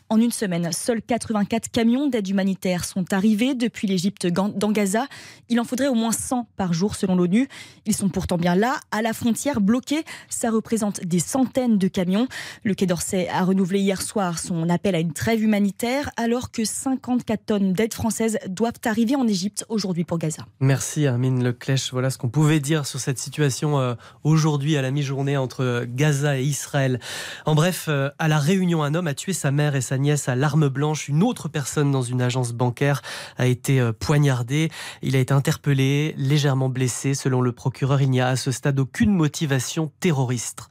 En 0.09 0.19
une 0.19 0.31
semaine, 0.31 0.71
seuls 0.71 1.03
84 1.03 1.69
camions 1.69 2.07
d'aide 2.07 2.27
humanitaire 2.27 2.85
sont 2.85 3.13
arrivés 3.13 3.53
depuis 3.53 3.87
l'Égypte 3.87 4.25
dans 4.25 4.71
Gaza. 4.71 5.05
Il 5.49 5.59
en 5.59 5.65
faudrait 5.65 5.89
au 5.89 5.93
moins 5.93 6.13
100 6.13 6.47
par 6.57 6.73
jour 6.73 6.95
selon 6.95 7.15
l'ONU. 7.15 7.47
Ils 7.85 7.95
sont 7.95 8.09
pourtant 8.09 8.37
bien 8.37 8.55
là, 8.55 8.79
à 8.89 9.03
la 9.03 9.13
frontière, 9.13 9.61
bloqués. 9.61 10.03
Ça 10.29 10.49
représente 10.49 11.05
des 11.05 11.19
centaines 11.19 11.77
de 11.77 11.87
camions. 11.87 12.27
Le 12.63 12.73
Quai 12.73 12.87
d'Orsay 12.87 13.27
a 13.29 13.43
renouvelé 13.43 13.81
hier 13.81 14.01
soir 14.01 14.39
son 14.39 14.67
appel 14.69 14.95
à 14.95 14.99
une 14.99 15.13
trêve 15.13 15.43
humanitaire 15.43 16.06
alors 16.15 16.51
que 16.51 16.63
54 16.63 17.45
tonnes 17.45 17.73
d'aide 17.73 17.93
française 17.93 18.37
doivent 18.47 18.79
arriver 18.85 19.15
en 19.15 19.27
Égypte 19.27 19.65
aujourd'hui 19.69 20.03
pour 20.03 20.17
Gaza. 20.17 20.45
Merci 20.59 21.07
Armine 21.07 21.43
Leclèche. 21.43 21.91
Voilà 21.91 22.09
ce 22.09 22.17
qu'on 22.17 22.29
pouvait 22.29 22.59
dire 22.59 22.85
sur 22.85 22.99
cette 22.99 23.19
situation 23.19 23.79
euh, 23.79 23.95
aujourd'hui 24.23 24.77
à 24.77 24.81
la 24.81 24.91
mi-journée 24.91 25.37
entre 25.37 25.85
Gaza 25.87 26.39
et 26.39 26.43
Israël. 26.43 26.99
En 27.45 27.55
bref, 27.55 27.85
euh, 27.89 28.09
à 28.19 28.27
la 28.27 28.39
Réunion, 28.39 28.83
un 28.83 28.93
homme 28.95 29.07
a 29.07 29.13
tué 29.13 29.33
sa 29.33 29.51
mère 29.51 29.75
et 29.75 29.81
sa 29.81 29.97
nièce 29.97 30.29
à 30.29 30.35
l'arme 30.35 30.69
blanche. 30.69 31.09
Une 31.09 31.23
autre 31.23 31.49
personne 31.49 31.91
dans 31.91 32.01
une 32.01 32.21
agence 32.21 32.53
bancaire 32.53 33.01
a 33.37 33.47
été 33.47 33.79
euh, 33.79 33.91
poignardée. 33.93 34.69
Il 35.01 35.15
a 35.15 35.19
été 35.19 35.33
interpellé, 35.33 36.13
légèrement 36.17 36.69
blessé. 36.69 37.13
Selon 37.13 37.41
le 37.41 37.51
procureur, 37.51 38.01
il 38.01 38.09
n'y 38.09 38.21
a 38.21 38.29
à 38.29 38.35
ce 38.35 38.51
stade 38.51 38.79
aucune 38.79 39.11
motivation 39.11 39.91
terroriste. 39.99 40.69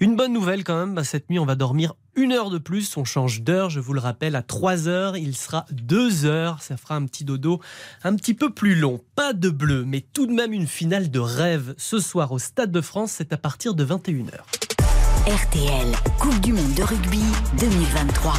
Une 0.00 0.16
bonne 0.16 0.32
nouvelle 0.32 0.64
quand 0.64 0.78
même, 0.78 0.94
bah, 0.94 1.04
cette 1.04 1.30
nuit 1.30 1.38
on 1.38 1.46
va 1.46 1.54
dormir 1.54 1.94
une 2.14 2.32
heure 2.32 2.50
de 2.50 2.58
plus, 2.58 2.96
on 2.96 3.04
change 3.04 3.42
d'heure, 3.42 3.70
je 3.70 3.80
vous 3.80 3.92
le 3.92 4.00
rappelle, 4.00 4.36
à 4.36 4.42
3 4.42 4.88
heures, 4.88 5.16
il 5.16 5.36
sera 5.36 5.66
2 5.70 6.24
heures, 6.24 6.62
ça 6.62 6.76
fera 6.76 6.94
un 6.96 7.06
petit 7.06 7.24
dodo 7.24 7.60
un 8.04 8.14
petit 8.16 8.34
peu 8.34 8.50
plus 8.50 8.74
long. 8.74 9.00
Pas 9.14 9.32
de 9.32 9.48
bleu, 9.50 9.84
mais 9.86 10.04
tout 10.12 10.26
de 10.26 10.32
même 10.32 10.52
une 10.52 10.66
finale 10.66 11.10
de 11.10 11.18
rêve 11.18 11.74
ce 11.78 11.98
soir 11.98 12.32
au 12.32 12.38
Stade 12.38 12.70
de 12.70 12.80
France, 12.80 13.12
c'est 13.16 13.32
à 13.32 13.38
partir 13.38 13.74
de 13.74 13.84
21h. 13.84 14.40
RTL, 15.26 15.92
Coupe 16.18 16.40
du 16.40 16.52
Monde 16.52 16.74
de 16.74 16.82
rugby 16.82 17.22
2023 17.58 18.34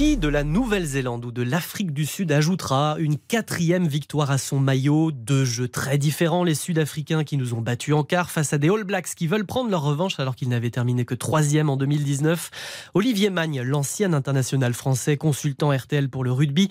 de 0.00 0.28
la 0.28 0.44
Nouvelle-Zélande 0.44 1.26
ou 1.26 1.30
de 1.30 1.42
l'Afrique 1.42 1.92
du 1.92 2.06
Sud 2.06 2.32
ajoutera 2.32 2.96
une 2.98 3.18
quatrième 3.18 3.86
victoire 3.86 4.30
à 4.30 4.38
son 4.38 4.58
maillot? 4.58 5.10
Deux 5.10 5.44
jeux 5.44 5.68
très 5.68 5.98
différents, 5.98 6.42
les 6.42 6.54
Sud-Africains 6.54 7.22
qui 7.22 7.36
nous 7.36 7.52
ont 7.52 7.60
battus 7.60 7.92
en 7.92 8.02
quart 8.02 8.30
face 8.30 8.54
à 8.54 8.58
des 8.58 8.70
All 8.70 8.84
Blacks 8.84 9.14
qui 9.14 9.26
veulent 9.26 9.44
prendre 9.44 9.68
leur 9.68 9.82
revanche 9.82 10.18
alors 10.18 10.36
qu'ils 10.36 10.48
n'avaient 10.48 10.70
terminé 10.70 11.04
que 11.04 11.14
troisième 11.14 11.68
en 11.68 11.76
2019. 11.76 12.50
Olivier 12.94 13.28
Magne, 13.28 13.60
l'ancien 13.60 14.14
international 14.14 14.72
français, 14.72 15.18
consultant 15.18 15.70
RTL 15.70 16.08
pour 16.08 16.24
le 16.24 16.32
rugby, 16.32 16.70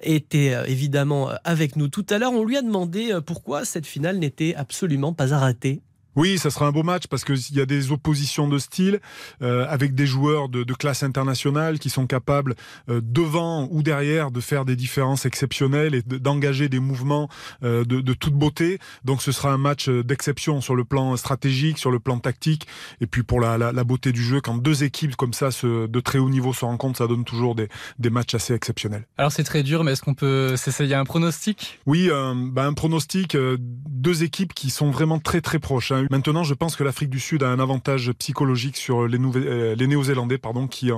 était 0.00 0.54
euh, 0.54 0.64
évidemment 0.66 1.30
euh, 1.30 1.34
avec 1.42 1.74
nous 1.74 1.88
tout 1.88 2.06
à 2.10 2.18
l'heure. 2.18 2.32
On 2.32 2.44
lui 2.44 2.56
a 2.56 2.62
demandé 2.62 3.10
euh, 3.10 3.20
pourquoi 3.20 3.64
cette 3.64 3.86
finale 3.86 4.18
n'était 4.18 4.54
absolument 4.54 5.12
pas 5.12 5.34
à 5.34 5.38
rater. 5.38 5.82
Oui, 6.18 6.36
ça 6.36 6.50
sera 6.50 6.66
un 6.66 6.72
beau 6.72 6.82
match 6.82 7.06
parce 7.06 7.22
qu'il 7.22 7.54
y 7.56 7.60
a 7.60 7.64
des 7.64 7.92
oppositions 7.92 8.48
de 8.48 8.58
style 8.58 8.98
euh, 9.40 9.64
avec 9.68 9.94
des 9.94 10.04
joueurs 10.04 10.48
de, 10.48 10.64
de, 10.64 10.74
classe 10.74 11.04
internationale 11.04 11.78
qui 11.78 11.90
sont 11.90 12.08
capables 12.08 12.56
euh, 12.88 13.00
devant 13.00 13.68
ou 13.70 13.84
derrière 13.84 14.32
de 14.32 14.40
faire 14.40 14.64
des 14.64 14.74
différences 14.74 15.26
exceptionnelles 15.26 15.94
et 15.94 16.02
d'engager 16.02 16.68
des 16.68 16.80
mouvements 16.80 17.28
euh, 17.62 17.84
de, 17.84 18.00
de, 18.00 18.14
toute 18.14 18.34
beauté. 18.34 18.80
Donc 19.04 19.22
ce 19.22 19.30
sera 19.30 19.52
un 19.52 19.58
match 19.58 19.88
euh, 19.88 20.02
d'exception 20.02 20.60
sur 20.60 20.74
le 20.74 20.82
plan 20.82 21.16
stratégique, 21.16 21.78
sur 21.78 21.92
le 21.92 22.00
plan 22.00 22.18
tactique 22.18 22.66
et 23.00 23.06
puis 23.06 23.22
pour 23.22 23.40
la, 23.40 23.56
la, 23.56 23.70
la, 23.70 23.84
beauté 23.84 24.10
du 24.10 24.24
jeu. 24.24 24.40
Quand 24.40 24.58
deux 24.58 24.82
équipes 24.82 25.14
comme 25.14 25.32
ça 25.32 25.52
se, 25.52 25.86
de 25.86 26.00
très 26.00 26.18
haut 26.18 26.30
niveau 26.30 26.52
se 26.52 26.64
rencontrent, 26.64 26.98
ça 26.98 27.06
donne 27.06 27.24
toujours 27.24 27.54
des, 27.54 27.68
des 28.00 28.10
matchs 28.10 28.34
assez 28.34 28.54
exceptionnels. 28.54 29.06
Alors 29.18 29.30
c'est 29.30 29.44
très 29.44 29.62
dur, 29.62 29.84
mais 29.84 29.92
est-ce 29.92 30.02
qu'on 30.02 30.14
peut 30.14 30.56
s'essayer 30.56 30.96
un 30.96 31.04
pronostic? 31.04 31.78
Oui, 31.86 32.10
bah, 32.50 32.66
un 32.66 32.74
pronostic. 32.74 33.36
deux 33.36 34.24
équipes 34.24 34.52
qui 34.52 34.70
sont 34.70 34.90
vraiment 34.90 35.20
très 35.20 35.40
très 35.40 35.60
proches. 35.60 35.92
Hein. 35.92 36.07
Maintenant, 36.10 36.42
je 36.42 36.54
pense 36.54 36.76
que 36.76 36.84
l'Afrique 36.84 37.10
du 37.10 37.20
Sud 37.20 37.42
a 37.42 37.48
un 37.48 37.58
avantage 37.58 38.12
psychologique 38.12 38.76
sur 38.76 39.06
les, 39.06 39.18
euh, 39.18 39.74
les 39.74 39.86
Néo-Zélandais 39.86 40.38
pardon, 40.38 40.66
qui, 40.66 40.90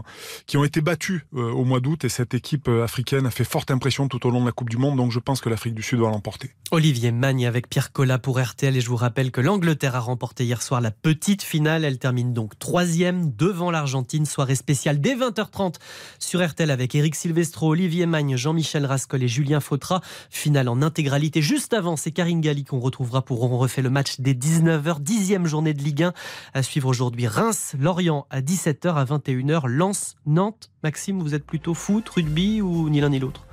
qui 0.47 0.57
ont 0.57 0.65
été 0.65 0.81
battus 0.81 1.23
euh, 1.35 1.51
au 1.51 1.65
mois 1.65 1.81
d'août 1.81 2.05
et 2.05 2.09
cette 2.09 2.35
équipe 2.35 2.69
euh, 2.69 2.85
africaine 2.85 3.27
a 3.27 3.31
fait 3.31 3.45
forte 3.45 3.71
impression 3.71 4.09
tout 4.09 4.25
au 4.27 4.31
long 4.31 4.41
de 4.41 4.47
la 4.47 4.53
Coupe 4.53 4.71
du 4.71 4.77
Monde, 4.77 4.97
donc 4.97 5.11
je 5.11 5.19
pense 5.19 5.41
que 5.41 5.49
l'Afrique 5.49 5.75
du 5.75 5.83
Sud 5.83 5.99
va 5.99 6.11
l'emporter. 6.11 6.51
Olivier 6.71 7.11
Magne 7.11 7.47
avec 7.47 7.69
Pierre 7.69 7.93
Collat 7.93 8.19
pour 8.19 8.41
RTL 8.41 8.77
et 8.77 8.81
je 8.81 8.89
vous 8.89 8.97
rappelle 8.97 9.33
que 9.33 9.41
l'Angleterre 9.41 9.97
a 9.97 10.01
remporté 10.01 10.45
hier 10.45 10.63
soir 10.63 10.81
la 10.81 10.93
petite 10.93 11.43
finale. 11.43 11.85
Elle 11.85 11.99
termine 11.99 12.33
donc 12.33 12.59
troisième 12.59 13.35
devant 13.35 13.71
l'Argentine. 13.71 14.27
Soirée 14.27 14.55
spéciale 14.55 15.01
dès 15.01 15.17
20h30 15.17 15.77
sur 16.21 16.47
RTL 16.47 16.71
avec 16.71 16.95
Eric 16.95 17.17
Silvestro, 17.17 17.71
Olivier 17.71 18.07
Magne, 18.07 18.37
Jean-Michel 18.37 18.87
Rascol 18.87 19.23
et 19.23 19.29
Julien 19.29 19.61
Fautra. 19.61 20.01
Finale 20.31 20.69
en 20.69 20.83
intégralité 20.83 21.43
juste 21.43 21.75
avant, 21.75 21.97
c'est 21.97 22.13
Karine 22.13 22.41
Galli 22.41 22.65
qu'on 22.65 22.79
retrouvera 22.79 23.23
pour 23.23 23.43
On 23.43 23.59
refait 23.59 23.83
le 23.83 23.91
match 23.91 24.21
dès 24.21 24.35
19h 24.35 25.00
21h. 25.01 25.21
Dixième 25.21 25.47
journée 25.47 25.75
de 25.75 25.83
Ligue 25.83 26.05
1 26.05 26.13
à 26.55 26.63
suivre 26.63 26.89
aujourd'hui. 26.89 27.27
Reims, 27.27 27.75
Lorient 27.79 28.27
à 28.31 28.41
17h, 28.41 28.95
à 28.95 29.05
21h. 29.05 29.67
Lens, 29.67 30.17
Nantes. 30.27 30.71
Maxime, 30.83 31.21
vous 31.21 31.35
êtes 31.35 31.45
plutôt 31.45 31.75
foot, 31.75 32.09
rugby 32.09 32.63
ou 32.63 32.89
ni 32.89 33.01
l'un 33.01 33.11
ni 33.11 33.19
l'autre? 33.19 33.47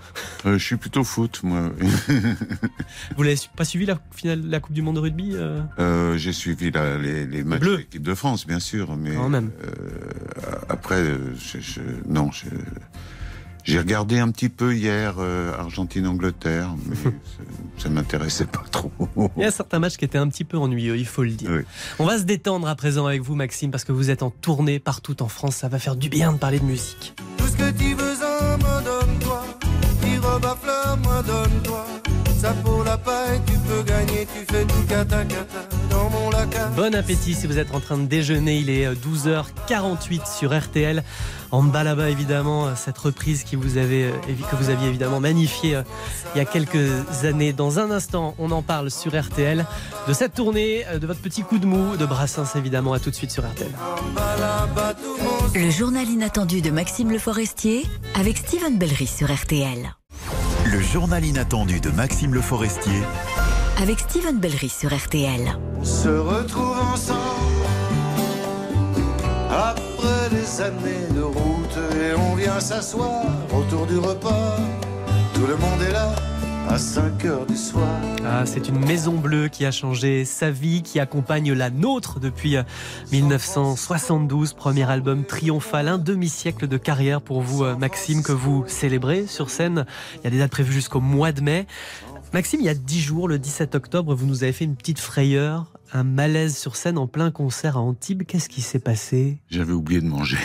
Euh, 0.45 0.57
Je 0.57 0.63
suis 0.63 0.77
plutôt 0.77 1.03
foot, 1.03 1.41
moi. 1.43 1.71
vous 3.17 3.23
n'avez 3.23 3.35
pas 3.55 3.65
suivi 3.65 3.85
la, 3.85 3.99
finale, 4.11 4.41
la 4.45 4.59
Coupe 4.59 4.73
du 4.73 4.81
Monde 4.81 4.95
de 4.95 5.01
rugby 5.01 5.31
euh? 5.33 5.61
Euh, 5.79 6.17
J'ai 6.17 6.31
suivi 6.31 6.71
les, 6.71 7.43
matchs 7.43 7.61
de 7.61 7.75
l'équipe 7.75 8.03
de 8.03 8.15
France, 8.15 8.47
bien 8.47 8.59
sûr. 8.59 8.95
Mais 8.95 9.15
Quand 9.15 9.29
même. 9.29 9.51
après, 10.69 11.03
je, 11.35 11.81
non, 12.07 12.31
j'ai 13.67 13.79
regardé 13.79 14.19
un 14.19 14.31
petit 14.31 14.47
peu 14.47 14.73
hier 14.73 15.15
Argentine-Angleterre, 15.59 16.69
mais 16.85 16.95
ça, 17.77 17.89
ne 17.89 17.95
m'intéressait 17.95 18.45
pas 18.45 18.63
trop. 18.71 18.91
Il 19.35 19.43
y 19.43 19.45
a 19.45 19.51
certains 19.51 19.79
matchs 19.79 19.97
qui 19.97 20.05
étaient 20.05 20.17
un 20.17 20.29
petit 20.29 20.45
peu 20.45 20.57
ennuyeux, 20.57 20.95
il 20.95 21.05
faut 21.05 21.23
le 21.23 21.31
dire. 21.31 21.49
On 21.99 22.05
va 22.05 22.17
se 22.17 22.23
détendre 22.23 22.67
à 22.67 22.75
présent 22.75 23.05
avec 23.05 23.21
vous, 23.21 23.35
Maxime, 23.35 23.69
parce 23.69 23.83
que 23.83 23.91
vous 23.91 24.09
êtes 24.09 24.23
en 24.23 24.29
tournée 24.29 24.79
partout 24.79 25.21
en 25.21 25.27
France. 25.27 25.57
Ça 25.57 25.67
va 25.67 25.79
faire 25.79 25.97
du 25.97 26.07
bien 26.07 26.31
de 26.31 26.37
parler 26.37 26.59
de 26.59 26.65
musique. 26.65 27.13
Tout 27.37 27.47
ce 27.47 27.57
que 27.57 27.71
tu 27.71 27.93
veux, 27.93 28.15
en 28.23 28.81
donne-toi. 28.81 29.43
fleur, 30.61 30.97
moi 31.03 31.21
donne-toi. 31.23 31.85
Ça 32.39 32.53
pour 32.63 32.83
la 32.83 32.97
paille, 32.97 33.41
tu 33.47 33.56
tu 34.33 34.53
fais 34.53 34.65
tout 34.65 34.83
cata 34.87 35.23
cata 35.25 35.67
dans 35.89 36.09
mon 36.09 36.29
lac. 36.29 36.49
Bon 36.75 36.93
appétit 36.93 37.33
si 37.33 37.47
vous 37.47 37.57
êtes 37.57 37.73
en 37.73 37.79
train 37.79 37.97
de 37.97 38.05
déjeuner, 38.05 38.57
il 38.57 38.69
est 38.69 38.87
12h48 38.93 39.27
euh, 39.27 40.25
sur 40.25 40.57
RTL. 40.57 41.03
En 41.51 41.63
bas 41.63 41.83
là-bas 41.83 42.09
évidemment, 42.09 42.67
euh, 42.67 42.71
cette 42.75 42.97
reprise 42.97 43.43
qui 43.43 43.55
vous 43.55 43.77
avez, 43.77 44.05
euh, 44.05 44.11
que 44.51 44.55
vous 44.55 44.69
aviez 44.69 44.87
évidemment 44.87 45.19
magnifiée 45.19 45.81
il 46.35 46.37
y 46.37 46.41
a 46.41 46.45
quelques 46.45 47.23
années. 47.23 47.53
Dans 47.53 47.79
un 47.79 47.91
instant, 47.91 48.35
on 48.39 48.51
en 48.51 48.61
parle 48.61 48.91
sur 48.91 49.19
RTL 49.19 49.65
de 50.07 50.13
cette 50.13 50.33
tournée, 50.33 50.85
de 50.99 51.07
votre 51.07 51.21
petit 51.21 51.43
coup 51.43 51.57
de 51.57 51.65
mou, 51.65 51.97
de 51.97 52.05
Brassens 52.05 52.55
évidemment. 52.55 52.93
À 52.93 52.99
tout 52.99 53.09
de 53.09 53.15
suite 53.15 53.31
sur 53.31 53.43
RTL. 53.43 53.71
Le 55.55 55.69
journal 55.69 56.07
inattendu 56.07 56.61
de 56.61 56.69
Maxime 56.69 57.11
Le 57.11 57.19
Forestier 57.19 57.85
avec 58.15 58.37
Steven 58.37 58.77
Bellery 58.77 59.07
sur 59.07 59.33
RTL. 59.33 59.95
Le 60.65 60.81
journal 60.81 61.23
inattendu 61.23 61.79
de 61.79 61.89
Maxime 61.89 62.33
Le 62.33 62.41
Forestier 62.41 63.01
avec 63.79 63.99
Steven 63.99 64.39
Bellery 64.39 64.69
sur 64.69 64.95
RTL. 64.95 65.41
Se 65.83 66.09
retrouve 66.09 66.77
ensemble 66.93 67.19
après 69.51 70.29
des 70.31 70.61
années 70.61 71.07
de 71.15 71.21
route 71.21 71.77
et 72.01 72.13
on 72.15 72.35
vient 72.35 72.59
s'asseoir 72.59 73.25
autour 73.53 73.85
du 73.85 73.97
repas. 73.97 74.57
Tout 75.33 75.45
le 75.45 75.55
monde 75.57 75.81
est 75.87 75.91
là 75.91 76.13
à 76.69 76.77
5 76.77 77.23
heures 77.25 77.45
du 77.45 77.55
soir. 77.55 77.87
Ah, 78.25 78.45
c'est 78.45 78.67
une 78.67 78.79
maison 78.79 79.13
bleue 79.13 79.47
qui 79.47 79.65
a 79.65 79.71
changé 79.71 80.25
sa 80.25 80.51
vie, 80.51 80.81
qui 80.81 80.99
accompagne 80.99 81.53
la 81.53 81.69
nôtre 81.69 82.19
depuis 82.19 82.57
1972. 83.11 84.51
Euh, 84.51 84.55
Premier 84.55 84.89
album 84.89 85.23
triomphal, 85.23 85.87
un 85.87 85.97
demi-siècle 85.97 86.67
de 86.67 86.77
carrière 86.77 87.21
pour 87.21 87.41
vous, 87.41 87.63
euh, 87.63 87.75
Maxime, 87.77 88.21
que 88.21 88.33
vous 88.33 88.65
célébrez 88.67 89.27
sur 89.27 89.49
scène. 89.49 89.85
Il 90.15 90.23
y 90.25 90.27
a 90.27 90.29
des 90.29 90.39
dates 90.39 90.51
prévues 90.51 90.73
jusqu'au 90.73 90.99
mois 90.99 91.31
de 91.31 91.41
mai. 91.41 91.67
Maxime, 92.33 92.59
il 92.59 92.65
y 92.65 92.69
a 92.69 92.73
10 92.73 93.01
jours, 93.01 93.27
le 93.27 93.39
17 93.39 93.75
octobre, 93.75 94.13
vous 94.13 94.25
nous 94.25 94.43
avez 94.43 94.51
fait 94.51 94.65
une 94.65 94.75
petite 94.75 94.99
frayeur, 94.99 95.71
un 95.93 96.03
malaise 96.03 96.57
sur 96.57 96.75
scène 96.75 96.97
en 96.97 97.07
plein 97.07 97.31
concert 97.31 97.77
à 97.77 97.79
Antibes. 97.79 98.23
Qu'est-ce 98.23 98.49
qui 98.49 98.61
s'est 98.61 98.79
passé? 98.79 99.37
J'avais 99.49 99.71
oublié 99.71 100.01
de 100.01 100.07
manger. 100.07 100.37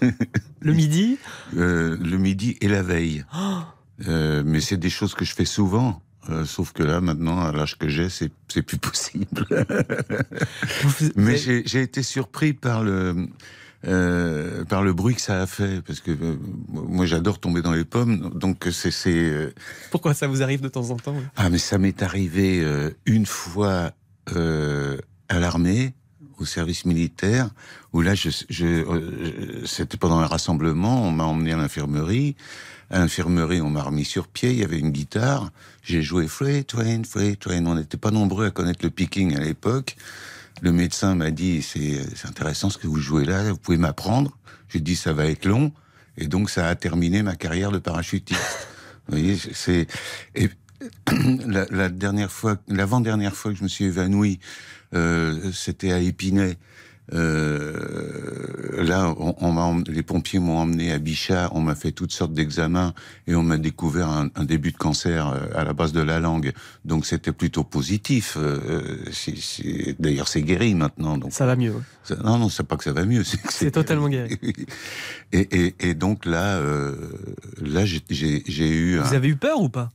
le 0.60 0.72
midi? 0.72 1.18
Euh, 1.56 1.96
Le 2.00 2.16
midi 2.16 2.56
et 2.60 2.68
la 2.68 2.82
veille. 2.82 3.24
Oh 3.38 4.08
euh, 4.08 4.42
mais 4.44 4.60
c'est 4.60 4.76
des 4.76 4.90
choses 4.90 5.14
que 5.14 5.24
je 5.24 5.34
fais 5.34 5.46
souvent. 5.46 6.02
Euh, 6.28 6.44
sauf 6.44 6.72
que 6.72 6.82
là, 6.82 7.00
maintenant, 7.00 7.40
à 7.40 7.50
l'âge 7.50 7.78
que 7.78 7.88
j'ai, 7.88 8.10
c'est, 8.10 8.30
c'est 8.48 8.60
plus 8.60 8.76
possible. 8.76 9.46
mais 11.16 11.38
j'ai, 11.38 11.80
été 11.80 12.02
surpris 12.02 12.52
par 12.52 12.82
le, 12.82 13.26
euh, 13.86 14.64
par 14.64 14.82
le 14.82 14.92
bruit 14.92 15.14
que 15.14 15.20
ça 15.20 15.42
a 15.42 15.46
fait, 15.46 15.82
parce 15.82 16.00
que 16.00 16.10
euh, 16.10 16.36
moi 16.68 17.06
j'adore 17.06 17.38
tomber 17.38 17.62
dans 17.62 17.72
les 17.72 17.84
pommes, 17.84 18.30
donc 18.34 18.66
c'est. 18.72 18.90
c'est 18.90 19.10
euh, 19.14 19.52
Pourquoi 19.90 20.14
ça 20.14 20.26
vous 20.26 20.42
arrive 20.42 20.60
de 20.60 20.68
temps 20.68 20.90
en 20.90 20.96
temps 20.96 21.14
Ah, 21.36 21.50
mais 21.50 21.58
ça 21.58 21.78
m'est 21.78 22.02
arrivé 22.02 22.64
une 23.04 23.26
fois 23.26 23.92
à 24.34 25.38
l'armée, 25.38 25.94
au 26.38 26.44
service 26.44 26.84
militaire, 26.84 27.50
où 27.92 28.00
là, 28.02 28.14
je, 28.14 28.30
je 28.48 29.64
c'était 29.64 29.96
pendant 29.96 30.18
un 30.18 30.26
rassemblement, 30.26 31.02
on 31.02 31.10
m'a 31.10 31.24
emmené 31.24 31.52
à 31.52 31.56
l'infirmerie. 31.56 32.36
À 32.88 33.00
l'infirmerie, 33.00 33.60
on 33.60 33.70
m'a 33.70 33.82
remis 33.82 34.04
sur 34.04 34.28
pied, 34.28 34.50
il 34.50 34.58
y 34.58 34.62
avait 34.62 34.78
une 34.78 34.92
guitare, 34.92 35.50
j'ai 35.82 36.02
joué 36.02 36.26
Free 36.26 36.64
Twain, 36.64 37.02
Free 37.04 37.36
Twain. 37.36 37.64
On 37.66 37.76
n'était 37.76 37.96
pas 37.96 38.10
nombreux 38.10 38.46
à 38.46 38.50
connaître 38.50 38.80
le 38.82 38.90
picking 38.90 39.36
à 39.36 39.40
l'époque. 39.40 39.96
Le 40.62 40.72
médecin 40.72 41.14
m'a 41.14 41.30
dit 41.30 41.62
c'est 41.62 42.26
intéressant 42.26 42.70
ce 42.70 42.78
que 42.78 42.86
vous 42.86 42.98
jouez 42.98 43.24
là, 43.24 43.50
vous 43.50 43.58
pouvez 43.58 43.78
m'apprendre. 43.78 44.36
J'ai 44.68 44.80
dit 44.80 44.96
ça 44.96 45.12
va 45.12 45.26
être 45.26 45.44
long 45.44 45.72
et 46.16 46.26
donc 46.28 46.50
ça 46.50 46.68
a 46.68 46.74
terminé 46.74 47.22
ma 47.22 47.36
carrière 47.36 47.70
de 47.70 47.78
parachutiste. 47.78 48.68
vous 49.08 49.18
voyez, 49.18 49.36
c'est 49.52 49.86
la, 51.46 51.66
la, 51.70 51.88
dernière 51.88 52.30
fois, 52.30 52.56
l'avant-dernière 52.68 53.34
fois 53.34 53.52
que 53.52 53.58
je 53.58 53.62
me 53.62 53.68
suis 53.68 53.84
évanoui, 53.84 54.40
euh, 54.94 55.50
c'était 55.52 55.92
à 55.92 55.98
Épinay. 55.98 56.56
Euh, 57.12 58.82
là, 58.82 59.14
on, 59.18 59.82
les 59.86 60.02
pompiers 60.02 60.38
m'ont 60.38 60.58
emmené 60.58 60.92
à 60.92 60.98
Bichat, 60.98 61.50
on 61.52 61.60
m'a 61.60 61.74
fait 61.74 61.92
toutes 61.92 62.12
sortes 62.12 62.32
d'examens 62.32 62.94
et 63.26 63.34
on 63.34 63.42
m'a 63.42 63.58
découvert 63.58 64.08
un, 64.08 64.44
début 64.44 64.72
de 64.72 64.76
cancer 64.76 65.28
euh, 65.28 65.46
à 65.54 65.64
la 65.64 65.72
base 65.72 65.92
de 65.92 66.00
la 66.00 66.18
langue. 66.18 66.52
Donc 66.84 67.06
c'était 67.06 67.32
plutôt 67.32 67.64
positif. 67.64 68.36
Euh, 68.38 69.04
d'ailleurs, 69.98 70.28
c'est 70.28 70.42
guéri 70.42 70.74
maintenant. 70.74 71.16
Donc, 71.16 71.32
ça 71.32 71.46
va 71.46 71.56
mieux. 71.56 71.74
non, 72.24 72.38
non, 72.38 72.48
c'est 72.48 72.66
pas 72.66 72.76
que 72.76 72.84
ça 72.84 72.92
va 72.92 73.04
mieux. 73.04 73.22
C'est 73.50 73.70
totalement 73.70 74.08
guéri. 74.08 74.38
et, 75.32 75.74
et, 75.80 75.94
donc 75.94 76.24
là, 76.24 76.60
là, 77.60 77.84
j'ai 77.84 78.68
eu. 78.68 78.98
Vous 78.98 79.14
avez 79.14 79.28
eu 79.28 79.36
peur 79.36 79.60
ou 79.60 79.68
pas? 79.68 79.90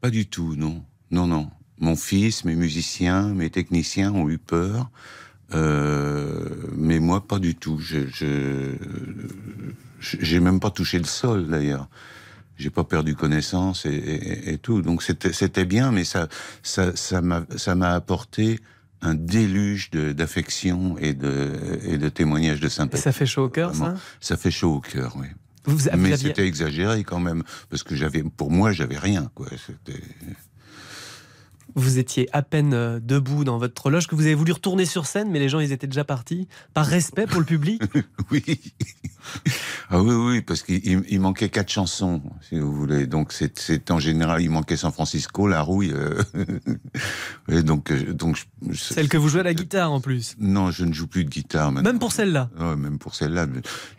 Pas 0.00 0.10
du 0.10 0.26
tout, 0.26 0.54
non, 0.56 0.82
non, 1.10 1.26
non. 1.26 1.50
Mon 1.78 1.96
fils, 1.96 2.44
mes 2.44 2.54
musiciens, 2.54 3.28
mes 3.28 3.50
techniciens 3.50 4.12
ont 4.12 4.28
eu 4.28 4.38
peur. 4.38 4.90
Euh, 5.54 6.44
mais 6.76 6.98
moi, 6.98 7.26
pas 7.26 7.38
du 7.38 7.54
tout. 7.54 7.78
Je, 7.78 8.06
je, 8.08 8.74
j'ai 10.00 10.40
même 10.40 10.60
pas 10.60 10.70
touché 10.70 10.98
le 10.98 11.04
sol 11.04 11.46
d'ailleurs. 11.46 11.88
J'ai 12.56 12.70
pas 12.70 12.84
perdu 12.84 13.14
connaissance 13.14 13.86
et, 13.86 14.52
et, 14.52 14.58
tout. 14.58 14.82
Donc 14.82 15.02
c'était, 15.02 15.32
c'était 15.32 15.64
bien, 15.64 15.90
mais 15.90 16.04
ça, 16.04 16.28
ça, 16.62 16.94
ça 16.94 17.20
m'a, 17.20 17.44
ça 17.56 17.74
m'a 17.74 17.94
apporté 17.94 18.60
un 19.00 19.14
déluge 19.14 19.90
d'affection 19.90 20.96
et 20.98 21.12
de, 21.12 21.50
et 21.84 21.98
de 21.98 22.08
témoignages 22.08 22.60
de 22.60 22.68
sympathie. 22.68 23.02
ça 23.02 23.12
fait 23.12 23.26
chaud 23.26 23.44
au 23.44 23.48
cœur, 23.48 23.74
ça? 23.74 23.94
Ça 24.20 24.36
fait 24.36 24.52
chaud 24.52 24.74
au 24.74 24.80
cœur, 24.80 25.16
oui. 25.16 25.26
Vous, 25.64 25.88
mais 25.96 26.16
c'était 26.16 26.46
exagéré 26.46 27.04
quand 27.04 27.20
même, 27.20 27.42
parce 27.68 27.82
que 27.82 27.94
j'avais, 27.94 28.22
pour 28.22 28.50
moi, 28.50 28.72
j'avais 28.72 28.98
rien, 28.98 29.30
quoi. 29.34 29.46
C'était 29.66 30.00
vous 31.74 31.98
étiez 31.98 32.28
à 32.32 32.42
peine 32.42 32.74
euh, 32.74 33.00
debout 33.00 33.44
dans 33.44 33.58
votre 33.58 33.90
loge, 33.90 34.06
que 34.06 34.14
vous 34.14 34.26
avez 34.26 34.34
voulu 34.34 34.52
retourner 34.52 34.84
sur 34.84 35.06
scène, 35.06 35.30
mais 35.30 35.38
les 35.38 35.48
gens, 35.48 35.60
ils 35.60 35.72
étaient 35.72 35.86
déjà 35.86 36.04
partis. 36.04 36.48
Par 36.74 36.86
respect 36.86 37.26
pour 37.26 37.40
le 37.40 37.46
public? 37.46 37.82
Oui. 38.30 38.42
Ah 39.90 40.00
oui, 40.00 40.14
oui, 40.14 40.40
parce 40.40 40.62
qu'il 40.62 41.20
manquait 41.20 41.48
quatre 41.48 41.70
chansons, 41.70 42.22
si 42.48 42.58
vous 42.58 42.72
voulez. 42.72 43.06
Donc, 43.06 43.32
c'est 43.32 43.90
en 43.90 43.98
général, 43.98 44.42
il 44.42 44.50
manquait 44.50 44.76
San 44.76 44.92
Francisco, 44.92 45.46
La 45.46 45.60
Rouille. 45.60 45.92
Euh, 45.92 46.22
et 47.48 47.62
donc, 47.62 47.90
euh, 47.90 48.12
donc 48.12 48.42
Celle 48.74 49.08
que 49.08 49.16
vous 49.16 49.28
jouez 49.28 49.40
à 49.40 49.44
la 49.44 49.54
guitare, 49.54 49.92
en 49.92 50.00
plus 50.00 50.34
Non, 50.38 50.70
je 50.70 50.84
ne 50.84 50.92
joue 50.92 51.06
plus 51.06 51.24
de 51.24 51.30
guitare 51.30 51.72
maintenant. 51.72 51.90
Même 51.90 51.98
pour 51.98 52.12
celle-là? 52.12 52.50
Ouais, 52.58 52.76
Même 52.76 52.98
pour 52.98 53.14
celle-là. 53.14 53.46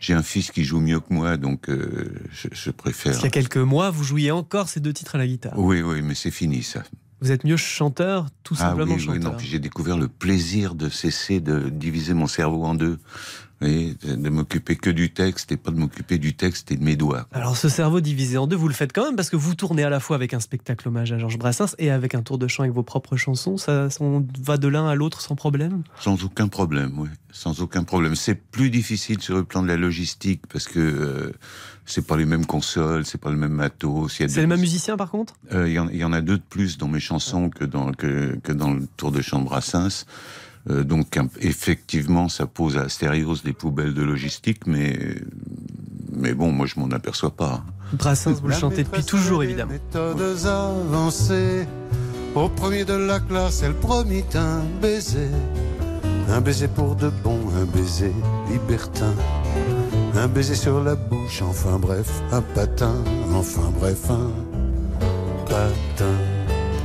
J'ai 0.00 0.14
un 0.14 0.22
fils 0.22 0.50
qui 0.50 0.64
joue 0.64 0.80
mieux 0.80 1.00
que 1.00 1.12
moi, 1.12 1.36
donc 1.36 1.68
je, 1.68 2.48
je, 2.50 2.70
préfère. 2.70 3.16
Il 3.18 3.22
y 3.22 3.26
a 3.26 3.30
quelques 3.30 3.56
mois, 3.56 3.90
vous 3.90 4.04
jouiez 4.04 4.30
encore 4.30 4.68
ces 4.68 4.80
deux 4.80 4.92
titres 4.92 5.14
à 5.14 5.18
la 5.18 5.26
guitare. 5.26 5.58
Oui, 5.58 5.80
oui, 5.82 6.02
mais 6.02 6.14
c'est 6.14 6.30
fini, 6.32 6.62
ça. 6.62 6.82
Vous 7.20 7.32
êtes 7.32 7.44
mieux 7.44 7.56
chanteur, 7.56 8.26
tout 8.42 8.54
ah 8.58 8.70
simplement 8.70 8.94
oui, 8.94 9.00
chanteur. 9.00 9.36
Oui, 9.38 9.44
j'ai 9.46 9.58
découvert 9.58 9.96
le 9.96 10.08
plaisir 10.08 10.74
de 10.74 10.88
cesser 10.88 11.40
de 11.40 11.68
diviser 11.68 12.14
mon 12.14 12.26
cerveau 12.26 12.64
en 12.64 12.74
deux. 12.74 12.98
Et 13.64 13.96
de 14.04 14.28
m'occuper 14.28 14.76
que 14.76 14.90
du 14.90 15.10
texte 15.10 15.50
et 15.50 15.56
pas 15.56 15.70
de 15.70 15.78
m'occuper 15.78 16.18
du 16.18 16.34
texte 16.34 16.70
et 16.70 16.76
de 16.76 16.84
mes 16.84 16.96
doigts. 16.96 17.26
Alors 17.32 17.56
ce 17.56 17.68
cerveau 17.68 18.00
divisé 18.00 18.36
en 18.36 18.46
deux, 18.46 18.56
vous 18.56 18.68
le 18.68 18.74
faites 18.74 18.92
quand 18.92 19.04
même 19.04 19.16
parce 19.16 19.30
que 19.30 19.36
vous 19.36 19.54
tournez 19.54 19.84
à 19.84 19.90
la 19.90 20.00
fois 20.00 20.16
avec 20.16 20.34
un 20.34 20.40
spectacle 20.40 20.88
hommage 20.88 21.12
à 21.12 21.18
Georges 21.18 21.38
Brassens 21.38 21.74
et 21.78 21.90
avec 21.90 22.14
un 22.14 22.22
tour 22.22 22.36
de 22.36 22.46
chant 22.46 22.64
avec 22.64 22.74
vos 22.74 22.82
propres 22.82 23.16
chansons. 23.16 23.56
Ça, 23.56 23.88
on 24.00 24.26
va 24.42 24.58
de 24.58 24.68
l'un 24.68 24.86
à 24.86 24.94
l'autre 24.94 25.20
sans 25.20 25.34
problème? 25.34 25.82
Sans 25.98 26.22
aucun 26.24 26.48
problème, 26.48 26.98
oui. 26.98 27.08
Sans 27.32 27.62
aucun 27.62 27.84
problème. 27.84 28.14
C'est 28.14 28.34
plus 28.34 28.70
difficile 28.70 29.20
sur 29.20 29.36
le 29.36 29.44
plan 29.44 29.62
de 29.62 29.68
la 29.68 29.76
logistique 29.76 30.42
parce 30.52 30.68
que 30.68 30.78
euh, 30.78 31.32
c'est 31.86 32.06
pas 32.06 32.16
les 32.16 32.26
mêmes 32.26 32.46
consoles, 32.46 33.04
c'est 33.06 33.20
pas 33.20 33.30
le 33.30 33.36
même 33.36 33.52
matos. 33.52 34.12
C'est 34.12 34.36
les 34.36 34.46
mêmes 34.46 34.60
musiciens 34.60 34.96
par 34.96 35.10
contre? 35.10 35.34
Euh, 35.52 35.68
Il 35.68 35.96
y, 35.96 36.04
en 36.04 36.12
a 36.12 36.20
deux 36.20 36.36
de 36.36 36.42
plus 36.48 36.78
dans 36.78 36.88
mes 36.88 37.00
chansons 37.00 37.48
que 37.50 37.64
dans, 37.64 37.92
que, 37.92 38.38
que 38.42 38.52
dans 38.52 38.72
le 38.72 38.86
tour 38.96 39.10
de 39.10 39.20
chant 39.22 39.40
de 39.40 39.46
Brassens. 39.46 40.04
Euh, 40.70 40.82
donc 40.82 41.18
effectivement, 41.40 42.28
ça 42.28 42.46
pose 42.46 42.76
à 42.78 42.82
Astérios 42.82 43.36
des 43.44 43.52
poubelles 43.52 43.94
de 43.94 44.02
logistique, 44.02 44.66
mais 44.66 44.98
mais 46.16 46.32
bon, 46.32 46.52
moi 46.52 46.66
je 46.66 46.78
m'en 46.78 46.88
aperçois 46.88 47.30
pas. 47.30 47.64
Brassens, 47.92 48.40
vous 48.40 48.48
le 48.48 48.54
chantez 48.54 48.84
depuis 48.84 49.04
toujours, 49.04 49.42
évidemment. 49.42 49.72
Méthodes 49.72 50.46
avancées. 50.46 51.66
Au 52.34 52.48
premier 52.48 52.84
de 52.84 52.94
la 52.94 53.20
classe, 53.20 53.62
elle 53.62 53.74
promit 53.74 54.24
un 54.34 54.62
baiser. 54.80 55.28
Un 56.28 56.40
baiser 56.40 56.68
pour 56.68 56.96
de 56.96 57.10
bon, 57.22 57.38
un 57.60 57.64
baiser 57.64 58.12
libertin. 58.50 59.14
Un 60.14 60.28
baiser 60.28 60.54
sur 60.54 60.82
la 60.82 60.94
bouche, 60.94 61.42
enfin 61.42 61.78
bref, 61.78 62.08
un 62.32 62.40
patin, 62.40 62.94
enfin 63.32 63.70
bref, 63.78 64.10
un 64.10 64.30
patin. 65.44 66.33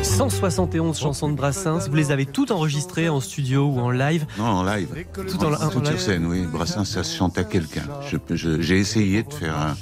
171 0.02 0.98
chansons 0.98 1.30
de 1.30 1.36
Brassens, 1.36 1.90
vous 1.90 1.96
les 1.96 2.12
avez 2.12 2.26
toutes 2.26 2.52
enregistrées 2.52 3.10
en 3.10 3.20
studio 3.20 3.66
ou 3.68 3.80
en 3.80 3.92
live 3.92 4.26
Non, 4.38 4.46
en 4.46 4.64
live. 4.64 4.88
Tout, 5.14 5.44
en, 5.44 5.70
Tout 5.70 5.86
sur 5.86 6.00
scène, 6.00 6.26
oui. 6.26 6.46
Brassens, 6.46 6.86
ça 6.86 7.04
se 7.04 7.16
chante 7.16 7.38
à 7.38 7.44
quelqu'un. 7.44 7.84
J'ai 8.32 8.78
essayé 8.78 9.24
de 9.24 9.34
faire 9.34 9.76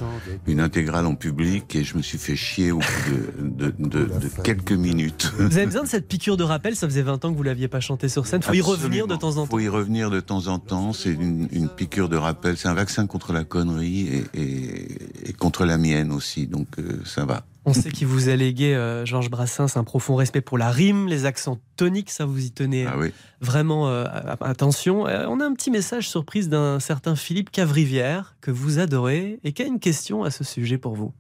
une 0.47 0.59
intégrale 0.59 1.05
en 1.05 1.15
public 1.15 1.75
et 1.75 1.83
je 1.83 1.97
me 1.97 2.01
suis 2.01 2.17
fait 2.17 2.35
chier 2.35 2.71
au 2.71 2.79
bout 2.79 3.41
de, 3.41 3.73
de, 3.77 4.05
de, 4.05 4.41
quelques 4.43 4.71
minutes. 4.71 5.31
Vous 5.37 5.57
avez 5.57 5.67
besoin 5.67 5.83
de 5.83 5.87
cette 5.87 6.07
piqûre 6.07 6.37
de 6.37 6.43
rappel 6.43 6.75
Ça 6.75 6.87
faisait 6.87 7.03
20 7.03 7.25
ans 7.25 7.31
que 7.31 7.37
vous 7.37 7.43
l'aviez 7.43 7.67
pas 7.67 7.79
chanté 7.79 8.09
sur 8.09 8.25
scène. 8.25 8.41
Faut 8.41 8.53
y 8.53 8.61
revenir 8.61 9.07
de 9.07 9.15
temps 9.15 9.37
en 9.37 9.45
temps. 9.45 9.51
Faut 9.51 9.59
y 9.59 9.69
revenir 9.69 10.09
de 10.09 10.19
temps 10.19 10.47
en 10.47 10.57
temps. 10.57 10.93
C'est 10.93 11.11
une, 11.11 11.47
une, 11.51 11.69
piqûre 11.69 12.09
de 12.09 12.17
rappel. 12.17 12.57
C'est 12.57 12.67
un 12.67 12.73
vaccin 12.73 13.05
contre 13.05 13.33
la 13.33 13.43
connerie 13.43 14.07
et, 14.07 14.41
et, 14.41 15.29
et 15.29 15.33
contre 15.33 15.65
la 15.65 15.77
mienne 15.77 16.11
aussi. 16.11 16.47
Donc 16.47 16.67
euh, 16.79 17.01
ça 17.05 17.25
va. 17.25 17.43
On 17.67 17.73
sait 17.73 17.91
qu'il 17.91 18.07
vous 18.07 18.29
a 18.29 18.35
légué, 18.37 18.73
euh, 18.73 19.05
Georges 19.05 19.29
Brassens, 19.29 19.75
un 19.75 19.83
profond 19.83 20.15
respect 20.15 20.39
pour 20.39 20.57
la 20.57 20.71
rime, 20.71 21.09
les 21.09 21.25
accents 21.25 21.57
toniques, 21.75 22.11
ça 22.11 22.25
vous 22.25 22.45
y 22.45 22.51
tenez 22.51 22.85
ah 22.85 22.95
vraiment 23.41 23.89
euh, 23.89 24.05
attention. 24.39 25.05
Euh, 25.05 25.25
on 25.27 25.41
a 25.41 25.45
un 25.45 25.53
petit 25.53 25.69
message 25.69 26.07
surprise 26.07 26.47
d'un 26.47 26.79
certain 26.79 27.17
Philippe 27.17 27.51
Cavrivière, 27.51 28.37
que 28.39 28.51
vous 28.51 28.79
adorez, 28.79 29.41
et 29.43 29.51
qui 29.51 29.63
a 29.63 29.65
une 29.65 29.81
question 29.81 30.23
à 30.23 30.31
ce 30.31 30.45
sujet 30.45 30.77
pour 30.77 30.95
vous. 30.95 31.11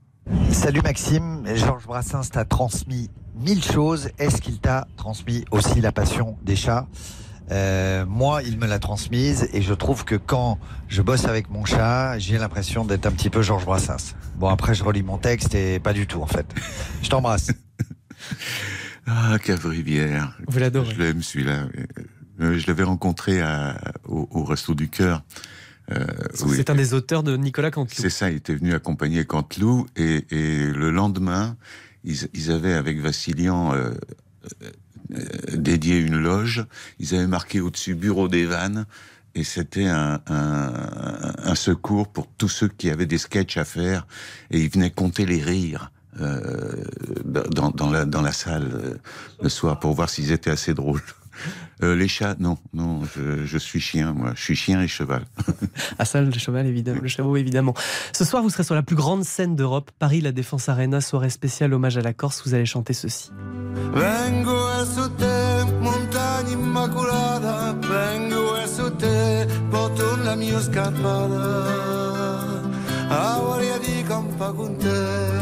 Salut 0.49 0.79
Maxime, 0.81 1.43
Georges 1.53 1.85
Brassens 1.85 2.29
t'a 2.31 2.45
transmis 2.45 3.09
mille 3.35 3.61
choses. 3.61 4.07
Est-ce 4.17 4.41
qu'il 4.41 4.59
t'a 4.59 4.87
transmis 4.95 5.43
aussi 5.51 5.81
la 5.81 5.91
passion 5.91 6.37
des 6.43 6.55
chats? 6.55 6.87
Euh, 7.51 8.05
moi, 8.05 8.43
il 8.43 8.57
me 8.57 8.67
l'a 8.67 8.79
transmise 8.79 9.49
et 9.53 9.61
je 9.61 9.73
trouve 9.73 10.03
que 10.03 10.15
quand 10.15 10.59
je 10.87 11.01
bosse 11.01 11.25
avec 11.25 11.49
mon 11.49 11.63
chat, 11.65 12.19
j'ai 12.19 12.37
l'impression 12.37 12.83
d'être 12.83 13.05
un 13.05 13.11
petit 13.11 13.29
peu 13.29 13.41
Georges 13.41 13.65
Brassens. 13.65 14.15
Bon, 14.35 14.49
après, 14.49 14.75
je 14.75 14.83
relis 14.83 15.03
mon 15.03 15.17
texte 15.17 15.55
et 15.55 15.79
pas 15.79 15.93
du 15.93 16.07
tout, 16.07 16.21
en 16.21 16.27
fait. 16.27 16.45
Je 17.01 17.09
t'embrasse. 17.09 17.51
ah, 19.07 19.37
Cavrivière. 19.43 20.37
Vous 20.47 20.59
l'adorez. 20.59 20.93
Je 20.93 21.01
l'aime, 21.01 21.21
celui-là. 21.21 21.67
Euh, 22.41 22.59
je 22.59 22.67
l'avais 22.67 22.83
rencontré 22.83 23.41
à, 23.41 23.77
au, 24.05 24.43
Resto 24.43 24.75
du 24.75 24.89
Cœur. 24.89 25.23
Euh, 25.91 26.05
c'est 26.35 26.69
un 26.69 26.75
des 26.75 26.93
auteurs 26.93 27.23
de 27.23 27.37
Nicolas 27.37 27.71
Canteloup. 27.71 28.01
C'est 28.01 28.09
ça, 28.09 28.29
il 28.29 28.37
était 28.37 28.55
venu 28.55 28.73
accompagner 28.73 29.23
Canteloup 29.23 29.87
et, 29.95 30.25
et 30.31 30.67
le 30.67 30.91
lendemain, 30.91 31.55
ils, 32.03 32.27
ils 32.33 32.51
avaient 32.51 32.73
avec 32.73 32.99
Vassilian 32.99 33.73
euh, 33.73 33.93
dédié 35.53 35.97
une 35.97 36.17
loge. 36.17 36.65
Ils 36.99 37.15
avaient 37.15 37.27
marqué 37.27 37.61
au-dessus 37.61 37.95
Bureau 37.95 38.27
des 38.27 38.45
vannes 38.45 38.85
et 39.35 39.43
c'était 39.43 39.85
un, 39.85 40.19
un, 40.27 41.55
secours 41.55 42.07
pour 42.07 42.27
tous 42.37 42.49
ceux 42.49 42.67
qui 42.67 42.89
avaient 42.89 43.05
des 43.05 43.17
sketchs 43.19 43.57
à 43.57 43.65
faire 43.65 44.07
et 44.49 44.59
ils 44.59 44.69
venaient 44.69 44.91
compter 44.91 45.25
les 45.25 45.41
rires. 45.41 45.91
Euh, 46.19 46.83
dans, 47.25 47.69
dans, 47.69 47.91
la, 47.91 48.05
dans 48.05 48.23
la 48.23 48.31
salle 48.31 48.71
euh, 48.73 48.95
le 49.39 49.49
soir 49.49 49.79
pour 49.79 49.93
voir 49.93 50.09
s'ils 50.09 50.31
étaient 50.31 50.49
assez 50.49 50.73
drôles. 50.73 51.03
Les 51.81 52.07
chats, 52.07 52.35
non, 52.39 52.57
non, 52.73 53.01
je, 53.15 53.45
je, 53.45 53.57
suis 53.57 53.79
chien, 53.79 54.13
moi, 54.13 54.33
je 54.35 54.41
suis 54.41 54.55
chien 54.55 54.81
et 54.81 54.87
cheval. 54.87 55.25
ah 55.99 56.05
ça, 56.05 56.21
le 56.21 56.31
cheval, 56.31 56.65
évidemment, 56.65 57.01
le 57.01 57.07
chameau, 57.07 57.35
évidemment. 57.37 57.73
Ce 58.13 58.25
soir, 58.25 58.43
vous 58.43 58.49
serez 58.49 58.63
sur 58.63 58.75
la 58.75 58.83
plus 58.83 58.95
grande 58.95 59.23
scène 59.23 59.55
d'Europe, 59.55 59.91
Paris, 59.99 60.21
la 60.21 60.31
Défense 60.31 60.69
Arena, 60.69 61.01
soirée 61.01 61.29
spéciale 61.29 61.73
hommage 61.73 61.97
à 61.97 62.01
la 62.01 62.13
Corse. 62.13 62.41
Vous 62.45 62.53
allez 62.53 62.65
chanter 62.65 62.93
ceci. 62.93 63.31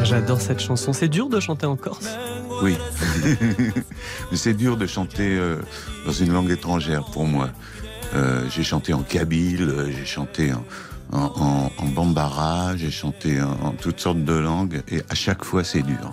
J'adore 0.05 0.39
cette 0.39 0.59
chanson. 0.59 0.93
C'est 0.93 1.07
dur 1.07 1.29
de 1.29 1.39
chanter 1.39 1.65
en 1.65 1.75
Corse? 1.75 2.07
Oui. 2.61 2.77
c'est 4.33 4.53
dur 4.53 4.77
de 4.77 4.85
chanter 4.85 5.35
euh, 5.35 5.57
dans 6.05 6.11
une 6.11 6.31
langue 6.31 6.51
étrangère 6.51 7.05
pour 7.05 7.25
moi. 7.25 7.49
Euh, 8.13 8.43
j'ai 8.49 8.63
chanté 8.63 8.93
en 8.93 9.01
kabyle, 9.01 9.73
j'ai 9.97 10.05
chanté 10.05 10.53
en, 10.53 10.63
en, 11.11 11.71
en, 11.75 11.85
bambara, 11.87 12.77
j'ai 12.77 12.91
chanté 12.91 13.41
en, 13.41 13.71
toutes 13.71 13.99
sortes 13.99 14.23
de 14.23 14.33
langues 14.33 14.83
et 14.89 15.01
à 15.09 15.15
chaque 15.15 15.43
fois 15.43 15.63
c'est 15.63 15.81
dur. 15.81 16.11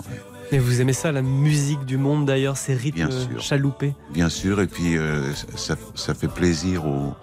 Et 0.51 0.59
vous 0.59 0.81
aimez 0.81 0.95
ça, 0.95 1.13
la 1.13 1.23
musique 1.23 1.85
du 1.85 1.99
monde 1.99 2.27
d'ailleurs, 2.27 2.57
ces 2.57 2.75
rythmes 2.75 3.11
chaloupés? 3.39 3.95
Bien 4.13 4.31
sûr, 4.31 4.61
et 4.61 4.67
puis 4.67 4.97
euh, 4.97 5.33
ça, 5.55 5.77
ça, 5.95 6.15
fait 6.15 6.29
plaisir 6.29 6.87
aux, 6.87 7.15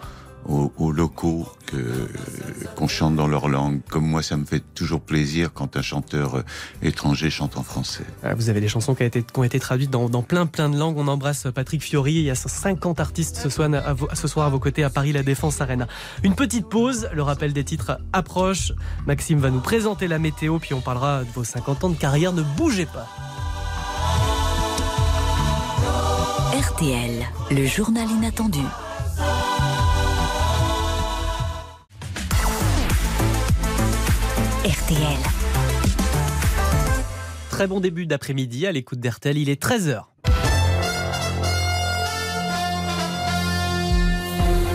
aux, 0.49 0.91
locaux 0.91 1.47
qu'on 2.75 2.87
chante 2.87 3.15
dans 3.15 3.27
leur 3.27 3.47
langue. 3.47 3.81
Comme 3.89 4.05
moi, 4.05 4.23
ça 4.23 4.37
me 4.37 4.45
fait 4.45 4.63
toujours 4.73 5.01
plaisir 5.01 5.53
quand 5.53 5.77
un 5.77 5.81
chanteur 5.81 6.35
euh, 6.35 6.43
étranger 6.81 7.29
chante 7.29 7.57
en 7.57 7.63
français. 7.63 8.03
Ah, 8.23 8.33
vous 8.33 8.49
avez 8.49 8.59
des 8.59 8.67
chansons 8.67 8.95
qui, 8.95 9.03
ont 9.03 9.07
été, 9.07 9.23
qui 9.23 9.39
ont 9.39 9.43
été 9.43 9.59
traduites 9.59 9.91
dans, 9.91 10.09
dans, 10.09 10.23
plein 10.23 10.45
plein 10.45 10.69
de 10.69 10.77
langues. 10.77 10.97
On 10.97 11.07
embrasse 11.07 11.47
Patrick 11.53 11.83
Fiori. 11.83 12.13
Il 12.13 12.23
y 12.23 12.31
a 12.31 12.35
50 12.35 12.99
artistes 12.99 13.37
ce 13.37 13.49
soir, 13.49 13.69
à 13.73 13.93
vos, 13.93 14.07
ce 14.13 14.27
soir 14.27 14.47
à 14.47 14.49
vos 14.49 14.59
côtés 14.59 14.83
à 14.83 14.89
Paris 14.89 15.11
La 15.11 15.23
Défense 15.23 15.61
Arena. 15.61 15.87
Une 16.23 16.35
petite 16.35 16.67
pause. 16.67 17.09
Le 17.13 17.21
rappel 17.21 17.53
des 17.53 17.63
titres 17.63 17.99
approche. 18.13 18.73
Maxime 19.05 19.39
va 19.39 19.51
nous 19.51 19.61
présenter 19.61 20.07
la 20.07 20.19
météo, 20.19 20.59
puis 20.59 20.73
on 20.73 20.81
parlera 20.81 21.23
de 21.23 21.29
vos 21.31 21.43
50 21.43 21.83
ans 21.83 21.89
de 21.89 21.97
carrière. 21.97 22.33
Ne 22.33 22.43
bougez 22.43 22.87
pas. 22.87 23.07
RTL, 26.59 27.25
le 27.51 27.65
journal 27.65 28.09
inattendu. 28.09 28.59
RTL. 34.89 35.17
Très 37.51 37.67
bon 37.67 37.79
début 37.79 38.07
d'après-midi 38.07 38.65
à 38.65 38.71
l'écoute 38.71 38.99
d'RTL, 38.99 39.37
il 39.37 39.49
est 39.49 39.61
13h. 39.61 40.05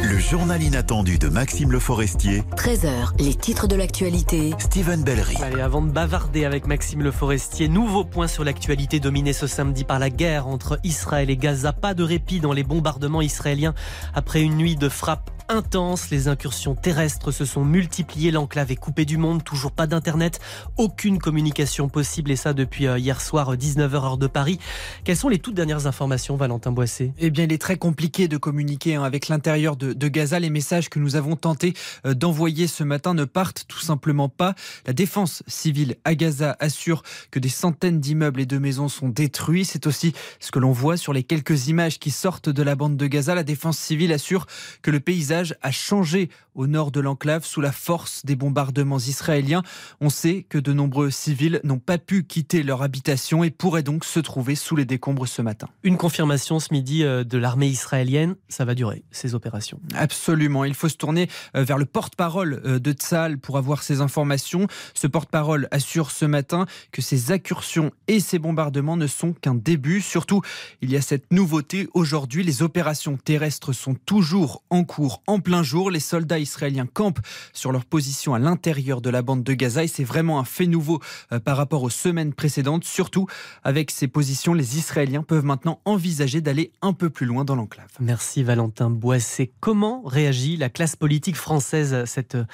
Le 0.04 0.18
journal 0.18 0.62
inattendu 0.62 1.18
de 1.18 1.28
Maxime 1.28 1.72
Le 1.72 1.80
Forestier. 1.80 2.44
13h, 2.56 3.20
les 3.20 3.34
titres 3.34 3.66
de 3.66 3.74
l'actualité. 3.74 4.52
Steven 4.58 5.02
Bellery. 5.02 5.36
Allez, 5.42 5.60
avant 5.60 5.82
de 5.82 5.90
bavarder 5.90 6.44
avec 6.44 6.68
Maxime 6.68 7.02
Le 7.02 7.10
Forestier, 7.10 7.66
nouveau 7.66 8.04
point 8.04 8.28
sur 8.28 8.44
l'actualité 8.44 9.00
dominée 9.00 9.32
ce 9.32 9.48
samedi 9.48 9.82
par 9.82 9.98
la 9.98 10.10
guerre 10.10 10.46
entre 10.46 10.78
Israël 10.84 11.28
et 11.28 11.36
Gaza. 11.36 11.72
Pas 11.72 11.94
de 11.94 12.04
répit 12.04 12.38
dans 12.38 12.52
les 12.52 12.62
bombardements 12.62 13.22
israéliens 13.22 13.74
après 14.14 14.42
une 14.42 14.54
nuit 14.54 14.76
de 14.76 14.88
frappes 14.88 15.32
intense. 15.48 16.10
Les 16.10 16.28
incursions 16.28 16.74
terrestres 16.74 17.30
se 17.30 17.44
sont 17.44 17.64
multipliées. 17.64 18.30
L'enclave 18.30 18.70
est 18.72 18.76
coupée 18.76 19.04
du 19.04 19.16
monde. 19.16 19.44
Toujours 19.44 19.72
pas 19.72 19.86
d'internet. 19.86 20.40
Aucune 20.76 21.18
communication 21.18 21.88
possible. 21.88 22.30
Et 22.30 22.36
ça 22.36 22.52
depuis 22.52 22.86
euh, 22.86 22.98
hier 22.98 23.20
soir, 23.20 23.54
19h 23.56 23.94
heure 23.94 24.18
de 24.18 24.26
Paris. 24.26 24.58
Quelles 25.04 25.16
sont 25.16 25.28
les 25.28 25.38
toutes 25.38 25.54
dernières 25.54 25.86
informations, 25.86 26.36
Valentin 26.36 26.72
Boissé 26.72 27.12
Eh 27.18 27.30
bien, 27.30 27.44
il 27.44 27.52
est 27.52 27.60
très 27.60 27.76
compliqué 27.76 28.28
de 28.28 28.36
communiquer 28.36 28.96
hein, 28.96 29.02
avec 29.02 29.28
l'intérieur 29.28 29.76
de, 29.76 29.92
de, 29.92 30.08
Gaza. 30.08 30.38
Les 30.38 30.50
messages 30.50 30.88
que 30.88 30.98
nous 30.98 31.16
avons 31.16 31.36
tenté 31.36 31.74
euh, 32.06 32.14
d'envoyer 32.14 32.66
ce 32.66 32.84
matin 32.84 33.14
ne 33.14 33.24
partent 33.24 33.64
tout 33.68 33.80
simplement 33.80 34.28
pas. 34.28 34.54
La 34.86 34.92
défense 34.92 35.42
civile 35.46 35.96
à 36.04 36.14
Gaza 36.14 36.56
assure 36.60 37.02
que 37.30 37.38
des 37.38 37.48
centaines 37.48 38.00
d'immeubles 38.00 38.40
et 38.40 38.46
de 38.46 38.58
maisons 38.58 38.88
sont 38.88 39.08
détruits. 39.08 39.64
C'est 39.64 39.86
aussi 39.86 40.14
ce 40.40 40.50
que 40.50 40.58
l'on 40.58 40.72
voit 40.72 40.96
sur 40.96 41.12
les 41.12 41.22
quelques 41.22 41.68
images 41.68 41.98
qui 41.98 42.10
sortent 42.10 42.48
de 42.48 42.62
la 42.62 42.74
bande 42.76 42.96
de 42.96 43.06
Gaza. 43.06 43.34
La 43.34 43.42
défense 43.42 43.78
civile 43.78 44.12
assure 44.12 44.46
que 44.82 44.90
le 44.90 45.00
paysage 45.00 45.33
a 45.62 45.70
changé 45.70 46.28
au 46.54 46.66
nord 46.66 46.90
de 46.90 47.00
l'enclave 47.00 47.44
sous 47.44 47.60
la 47.60 47.72
force 47.72 48.24
des 48.24 48.36
bombardements 48.36 48.98
israéliens. 48.98 49.62
On 50.00 50.08
sait 50.08 50.44
que 50.48 50.58
de 50.58 50.72
nombreux 50.72 51.10
civils 51.10 51.60
n'ont 51.64 51.78
pas 51.78 51.98
pu 51.98 52.24
quitter 52.24 52.62
leur 52.62 52.82
habitation 52.82 53.42
et 53.44 53.50
pourraient 53.50 53.82
donc 53.82 54.04
se 54.04 54.20
trouver 54.20 54.54
sous 54.54 54.76
les 54.76 54.84
décombres 54.84 55.26
ce 55.26 55.42
matin. 55.42 55.68
Une 55.82 55.96
confirmation 55.96 56.60
ce 56.60 56.72
midi 56.72 57.04
euh, 57.04 57.24
de 57.24 57.38
l'armée 57.38 57.66
israélienne, 57.66 58.36
ça 58.48 58.64
va 58.64 58.74
durer 58.74 59.04
ces 59.10 59.34
opérations. 59.34 59.80
Absolument, 59.94 60.64
il 60.64 60.74
faut 60.74 60.88
se 60.88 60.96
tourner 60.96 61.28
euh, 61.56 61.64
vers 61.64 61.78
le 61.78 61.86
porte-parole 61.86 62.60
euh, 62.64 62.78
de 62.78 62.92
Tzal 62.92 63.38
pour 63.38 63.58
avoir 63.58 63.82
ces 63.82 64.00
informations. 64.00 64.66
Ce 64.94 65.06
porte-parole 65.06 65.68
assure 65.70 66.10
ce 66.10 66.24
matin 66.24 66.66
que 66.92 67.02
ces 67.02 67.32
incursions 67.32 67.90
et 68.08 68.20
ces 68.20 68.38
bombardements 68.38 68.96
ne 68.96 69.06
sont 69.06 69.32
qu'un 69.32 69.54
début. 69.54 70.00
Surtout, 70.00 70.42
il 70.80 70.92
y 70.92 70.96
a 70.96 71.00
cette 71.00 71.32
nouveauté 71.32 71.88
aujourd'hui, 71.94 72.44
les 72.44 72.62
opérations 72.62 73.16
terrestres 73.16 73.72
sont 73.72 73.94
toujours 73.94 74.62
en 74.70 74.84
cours 74.84 75.22
en 75.26 75.40
plein 75.40 75.62
jour. 75.62 75.90
Les 75.90 76.00
soldats 76.00 76.38
israéliens 76.38 76.86
campent 76.86 77.20
sur 77.52 77.72
leur 77.72 77.84
position 77.84 78.34
à 78.34 78.38
l'intérieur 78.38 79.00
de 79.00 79.10
la 79.10 79.22
bande 79.22 79.42
de 79.42 79.52
Gaza 79.54 79.84
et 79.84 79.88
c'est 79.88 80.04
vraiment 80.04 80.38
un 80.38 80.44
fait 80.44 80.66
nouveau 80.66 81.00
euh, 81.32 81.40
par 81.40 81.56
rapport 81.56 81.82
aux 81.82 81.90
semaines 81.90 82.32
précédentes. 82.32 82.84
Surtout, 82.84 83.26
avec 83.62 83.90
ces 83.90 84.08
positions, 84.08 84.54
les 84.54 84.78
Israéliens 84.78 85.22
peuvent 85.22 85.44
maintenant 85.44 85.80
envisager 85.84 86.40
d'aller 86.40 86.72
un 86.82 86.92
peu 86.92 87.10
plus 87.10 87.26
loin 87.26 87.44
dans 87.44 87.54
l'enclave. 87.54 87.88
Merci 88.00 88.42
Valentin 88.42 88.90
Boisset. 88.90 89.52
Comment 89.60 90.02
réagit 90.04 90.56
la 90.56 90.68
classe 90.68 90.96
politique 90.96 91.36
française 91.36 91.94
à 91.94 92.06
cette 92.06 92.34
euh, 92.34 92.44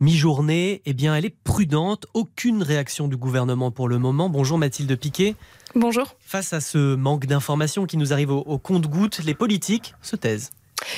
mi-journée? 0.00 0.82
Eh 0.84 0.92
bien, 0.92 1.14
elle 1.14 1.24
est 1.24 1.36
prudente. 1.44 2.06
Aucune 2.14 2.62
réaction 2.62 3.08
du 3.08 3.16
gouvernement 3.16 3.70
pour 3.70 3.88
le 3.88 3.98
moment. 3.98 4.28
Bonjour 4.28 4.58
Mathilde 4.58 4.96
Piquet. 4.96 5.36
Bonjour. 5.74 6.16
Face 6.20 6.52
à 6.52 6.60
ce 6.60 6.96
manque 6.96 7.26
d'informations 7.26 7.86
qui 7.86 7.96
nous 7.96 8.12
arrive 8.12 8.30
au, 8.30 8.58
compte-gouttes, 8.58 9.20
les 9.24 9.34
politiques 9.34 9.94
se 10.02 10.16
taisent. 10.16 10.50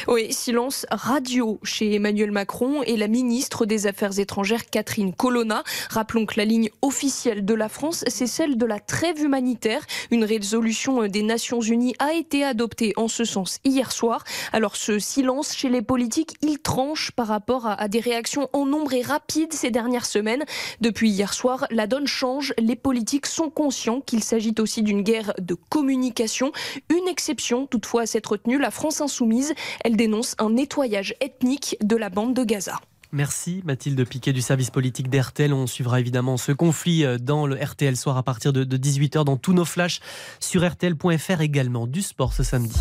Oui, 0.08 0.32
silence 0.32 0.86
radio 0.90 1.58
chez 1.62 1.94
Emmanuel 1.94 2.30
Macron 2.30 2.82
et 2.82 2.96
la 2.96 3.08
ministre 3.08 3.66
des 3.66 3.86
Affaires 3.86 4.18
étrangères 4.18 4.68
Catherine 4.70 5.14
Colonna. 5.14 5.62
Rappelons 5.90 6.26
que 6.26 6.34
la 6.36 6.44
ligne 6.44 6.70
officielle 6.82 7.44
de 7.44 7.54
la 7.54 7.68
France, 7.68 8.04
c'est 8.06 8.26
celle 8.26 8.56
de 8.56 8.66
la 8.66 8.80
trêve 8.80 9.20
humanitaire. 9.20 9.82
Une 10.10 10.24
résolution 10.24 11.06
des 11.06 11.22
Nations 11.22 11.60
Unies 11.60 11.94
a 11.98 12.14
été 12.14 12.44
adoptée 12.44 12.92
en 12.96 13.08
ce 13.08 13.24
sens 13.24 13.58
hier 13.64 13.92
soir. 13.92 14.24
Alors 14.52 14.76
ce 14.76 14.98
silence 14.98 15.54
chez 15.54 15.68
les 15.68 15.82
politiques, 15.82 16.34
il 16.42 16.58
tranche 16.58 17.10
par 17.12 17.26
rapport 17.26 17.66
à, 17.66 17.88
des 17.88 18.00
réactions 18.00 18.48
en 18.52 18.66
nombre 18.66 18.92
et 18.92 19.02
rapides 19.02 19.52
ces 19.52 19.70
dernières 19.70 20.06
semaines. 20.06 20.44
Depuis 20.80 21.10
hier 21.10 21.32
soir, 21.32 21.66
la 21.70 21.86
donne 21.86 22.06
change. 22.06 22.54
Les 22.58 22.76
politiques 22.76 23.26
sont 23.26 23.50
conscients 23.50 24.00
qu'il 24.00 24.22
s'agit 24.22 24.54
aussi 24.58 24.82
d'une 24.82 25.02
guerre 25.02 25.32
de 25.38 25.54
communication. 25.54 26.52
Une 26.88 27.08
exception 27.08 27.66
toutefois 27.66 28.02
à 28.02 28.06
cette 28.06 28.26
retenue, 28.26 28.58
la 28.58 28.70
France 28.70 29.00
insoumise. 29.00 29.54
Elle 29.84 29.96
dénonce 29.96 30.34
un 30.38 30.50
nettoyage 30.50 31.14
ethnique 31.20 31.76
de 31.82 31.96
la 31.96 32.10
bande 32.10 32.34
de 32.34 32.44
Gaza. 32.44 32.80
Merci 33.14 33.60
Mathilde 33.66 34.06
Piquet 34.08 34.32
du 34.32 34.40
service 34.40 34.70
politique 34.70 35.10
d'RTL. 35.10 35.52
On 35.52 35.66
suivra 35.66 36.00
évidemment 36.00 36.38
ce 36.38 36.50
conflit 36.50 37.04
euh, 37.04 37.18
dans 37.18 37.46
le 37.46 37.56
RTL 37.62 37.94
soir 37.94 38.16
à 38.16 38.22
partir 38.22 38.54
de 38.54 38.64
18h 38.64 39.24
dans 39.24 39.36
tous 39.36 39.52
nos 39.52 39.66
flashs 39.66 40.00
sur 40.40 40.66
RTL.fr 40.66 41.42
également. 41.42 41.86
Du 41.86 42.00
sport 42.00 42.32
ce 42.32 42.42
samedi. 42.42 42.80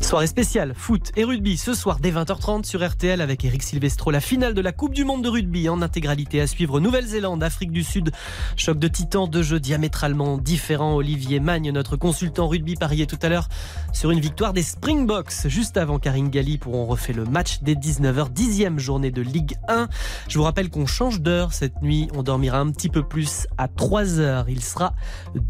Soirée 0.00 0.26
spéciale, 0.28 0.72
foot 0.76 1.10
et 1.16 1.24
rugby 1.24 1.56
ce 1.56 1.74
soir 1.74 1.98
dès 2.00 2.12
20h30 2.12 2.64
sur 2.64 2.86
RTL 2.86 3.20
avec 3.20 3.44
Eric 3.44 3.62
Silvestro. 3.62 4.10
La 4.10 4.20
finale 4.20 4.54
de 4.54 4.60
la 4.60 4.70
Coupe 4.70 4.94
du 4.94 5.04
Monde 5.04 5.24
de 5.24 5.28
rugby 5.28 5.68
en 5.68 5.82
intégralité 5.82 6.40
à 6.40 6.46
suivre. 6.46 6.78
Nouvelle-Zélande, 6.78 7.42
Afrique 7.42 7.72
du 7.72 7.82
Sud. 7.82 8.12
Choc 8.56 8.78
de 8.78 8.88
titans, 8.88 9.28
deux 9.28 9.42
jeux 9.42 9.58
diamétralement 9.58 10.38
différents. 10.38 10.94
Olivier 10.94 11.40
Magne, 11.40 11.72
notre 11.72 11.96
consultant 11.96 12.46
rugby, 12.46 12.76
pariait 12.76 13.06
tout 13.06 13.18
à 13.22 13.28
l'heure 13.28 13.48
sur 13.92 14.10
une 14.10 14.20
victoire 14.20 14.52
des 14.52 14.62
Springboks. 14.62 15.48
Juste 15.48 15.76
avant 15.76 15.98
Karine 15.98 16.30
Galli 16.30 16.58
pour 16.58 16.74
on 16.74 16.86
refait 16.86 17.12
le 17.12 17.24
match 17.24 17.62
des 17.62 17.74
19h, 17.74 18.30
dixième 18.30 18.78
journée 18.78 19.10
de 19.10 19.22
Ligue 19.22 19.56
1. 19.68 19.88
Je 20.28 20.38
vous 20.38 20.44
rappelle 20.44 20.70
qu'on 20.70 20.86
change 20.86 21.20
d'heure 21.20 21.52
cette 21.52 21.82
nuit. 21.82 22.08
On 22.14 22.22
dormira 22.22 22.58
un 22.58 22.70
petit 22.70 22.90
peu 22.90 23.02
plus 23.02 23.46
à 23.58 23.66
3h. 23.66 24.44
Il 24.48 24.62
sera 24.62 24.94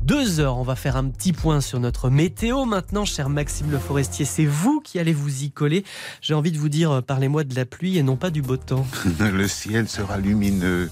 2h. 0.07 0.47
On 0.47 0.63
va 0.63 0.77
faire 0.77 0.97
un 0.97 1.09
petit 1.09 1.33
point 1.33 1.61
sur 1.61 1.81
notre 1.81 2.09
météo 2.09 2.65
maintenant, 2.65 3.05
cher 3.05 3.29
Maxime 3.29 3.71
Le 3.71 3.79
Forestier 3.79 4.25
c'est 4.37 4.45
vous 4.45 4.81
qui 4.81 4.99
allez 4.99 5.15
vous 5.15 5.45
y 5.45 5.51
coller. 5.51 5.83
J'ai 6.21 6.35
envie 6.35 6.53
de 6.53 6.59
vous 6.59 6.69
dire, 6.69 6.91
euh, 6.91 7.01
parlez-moi 7.01 7.43
de 7.45 7.55
la 7.55 7.65
pluie 7.65 7.97
et 7.97 8.03
non 8.03 8.17
pas 8.17 8.29
du 8.29 8.43
beau 8.43 8.59
temps. 8.59 8.87
le 9.19 9.49
ciel 9.49 9.89
sera 9.89 10.19
lumineux 10.19 10.91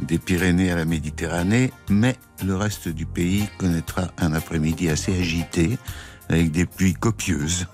des 0.00 0.18
Pyrénées 0.18 0.70
à 0.70 0.76
la 0.76 0.86
Méditerranée, 0.86 1.72
mais 1.90 2.16
le 2.42 2.56
reste 2.56 2.88
du 2.88 3.04
pays 3.04 3.44
connaîtra 3.58 4.10
un 4.16 4.32
après-midi 4.32 4.88
assez 4.88 5.14
agité, 5.14 5.76
avec 6.30 6.52
des 6.52 6.64
pluies 6.64 6.94
copieuses 6.94 7.66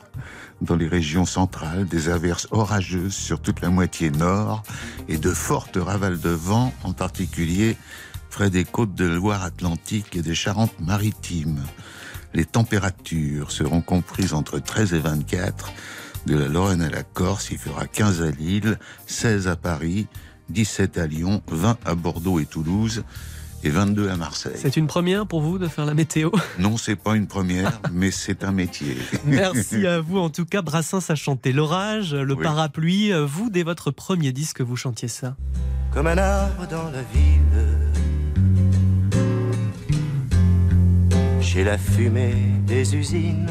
dans 0.61 0.75
les 0.75 0.89
régions 0.89 1.27
centrales, 1.27 1.87
des 1.87 2.09
averses 2.09 2.49
orageuses 2.51 3.15
sur 3.15 3.41
toute 3.41 3.61
la 3.61 3.71
moitié 3.71 4.11
nord 4.11 4.65
et 5.09 5.19
de 5.19 5.31
fortes 5.31 5.79
ravales 5.81 6.19
de 6.19 6.31
vent, 6.31 6.75
en 6.83 6.93
particulier 6.93 7.77
près 8.31 8.51
des 8.51 8.65
côtes 8.65 8.95
de 8.95 9.07
Loire-Atlantique 9.07 10.17
et 10.17 10.23
des 10.23 10.35
Charentes-Maritimes. 10.35 11.63
Les 12.35 12.45
températures 12.45 13.51
seront 13.51 13.81
comprises 13.81 14.35
entre 14.35 14.59
13 14.59 14.95
et 14.95 14.99
24. 14.99 15.73
De 16.27 16.37
la 16.37 16.49
Lorraine 16.49 16.83
à 16.83 16.91
la 16.91 17.03
Corse, 17.03 17.51
il 17.51 17.59
fera 17.59 17.87
15 17.87 18.23
à 18.23 18.31
Lille, 18.31 18.79
16 19.07 19.47
à 19.49 19.57
Paris, 19.57 20.07
17 20.51 20.99
à 20.99 21.07
Lyon, 21.07 21.43
20 21.49 21.79
à 21.85 21.95
Bordeaux 21.95 22.41
et 22.41 22.47
Toulouse 22.47 23.05
et 23.63 23.71
22 23.71 24.09
à 24.11 24.17
Marseille. 24.17 24.53
C'est 24.57 24.77
une 24.77 24.87
première 24.87 25.27
pour 25.27 25.41
vous 25.41 25.59
de 25.59 25.69
faire 25.69 25.87
la 25.87 25.95
météo? 25.95 26.31
Non, 26.59 26.77
c'est 26.77 26.97
pas 26.97 27.17
une 27.17 27.27
première, 27.27 27.81
mais 27.93 28.11
c'est 28.11 28.45
un 28.45 28.53
métier. 28.53 28.97
Merci 29.25 29.87
à 29.87 30.01
vous. 30.01 30.19
En 30.19 30.31
tout 30.31 30.45
cas, 30.45 30.63
Brassens 30.63 31.11
a 31.11 31.15
chanté 31.15 31.53
l'orage, 31.53 32.15
le 32.15 32.37
parapluie. 32.37 33.13
Vous, 33.13 33.51
dès 33.51 33.63
votre 33.63 33.91
premier 33.91 34.33
disque, 34.33 34.61
vous 34.61 34.77
chantiez 34.77 35.09
ça? 35.09 35.37
Comme 35.93 36.09
un 36.09 36.19
arbre 36.19 36.67
dans 36.69 36.91
la 36.91 37.03
ville 37.03 37.56
chez 41.47 41.63
la 41.63 41.79
fumée 41.79 42.35
des 42.67 42.97
usines. 42.97 43.47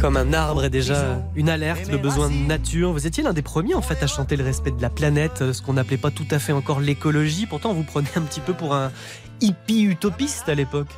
Comme 0.00 0.16
un 0.16 0.32
arbre 0.32 0.64
est 0.64 0.70
déjà 0.70 1.22
une 1.36 1.48
alerte, 1.48 1.88
le 1.88 1.96
besoin 1.96 2.28
de 2.28 2.34
nature. 2.34 2.92
Vous 2.92 3.06
étiez 3.06 3.22
l'un 3.22 3.32
des 3.32 3.42
premiers 3.42 3.74
en 3.74 3.82
fait 3.82 4.02
à 4.02 4.08
chanter 4.08 4.34
le 4.34 4.42
respect 4.42 4.72
de 4.72 4.82
la 4.82 4.90
planète, 4.90 5.52
ce 5.52 5.62
qu'on 5.62 5.74
n'appelait 5.74 5.96
pas 5.96 6.10
tout 6.10 6.26
à 6.32 6.40
fait 6.40 6.52
encore 6.52 6.80
l'écologie. 6.80 7.46
Pourtant, 7.46 7.72
vous 7.72 7.84
prenez 7.84 8.08
un 8.16 8.22
petit 8.22 8.40
peu 8.40 8.52
pour 8.52 8.74
un 8.74 8.90
hippie 9.40 9.84
utopiste 9.84 10.48
à 10.48 10.56
l'époque. 10.56 10.88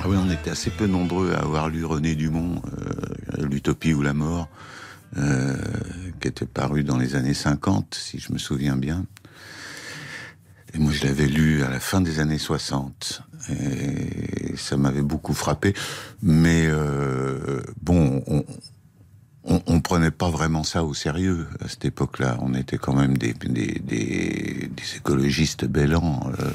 Ah 0.00 0.04
oui, 0.06 0.16
on 0.18 0.30
était 0.30 0.50
assez 0.50 0.70
peu 0.70 0.86
nombreux 0.86 1.34
à 1.34 1.40
avoir 1.40 1.68
lu 1.68 1.84
René 1.84 2.14
Dumont, 2.14 2.62
euh, 2.78 3.44
L'Utopie 3.46 3.92
ou 3.92 4.00
la 4.00 4.14
mort, 4.14 4.48
euh, 5.18 5.54
qui 6.22 6.28
était 6.28 6.46
paru 6.46 6.84
dans 6.84 6.96
les 6.96 7.16
années 7.16 7.34
50, 7.34 7.94
si 7.94 8.18
je 8.18 8.32
me 8.32 8.38
souviens 8.38 8.76
bien. 8.76 9.04
Et 10.74 10.78
moi, 10.78 10.92
je 10.92 11.04
l'avais 11.04 11.26
lu 11.26 11.62
à 11.62 11.68
la 11.68 11.80
fin 11.80 12.00
des 12.00 12.18
années 12.20 12.38
60. 12.38 13.22
Et 13.50 14.56
ça 14.56 14.76
m'avait 14.76 15.02
beaucoup 15.02 15.34
frappé. 15.34 15.74
Mais 16.22 16.66
euh, 16.66 17.60
bon, 17.82 18.22
on, 18.26 18.44
on, 19.44 19.60
on, 19.66 19.80
prenait 19.80 20.10
pas 20.10 20.30
vraiment 20.30 20.62
ça 20.62 20.84
au 20.84 20.94
sérieux 20.94 21.46
à 21.60 21.68
cette 21.68 21.84
époque-là. 21.84 22.38
On 22.40 22.54
était 22.54 22.78
quand 22.78 22.94
même 22.94 23.18
des, 23.18 23.34
écologistes 24.96 25.64
bellants. 25.64 26.30
Euh, 26.40 26.50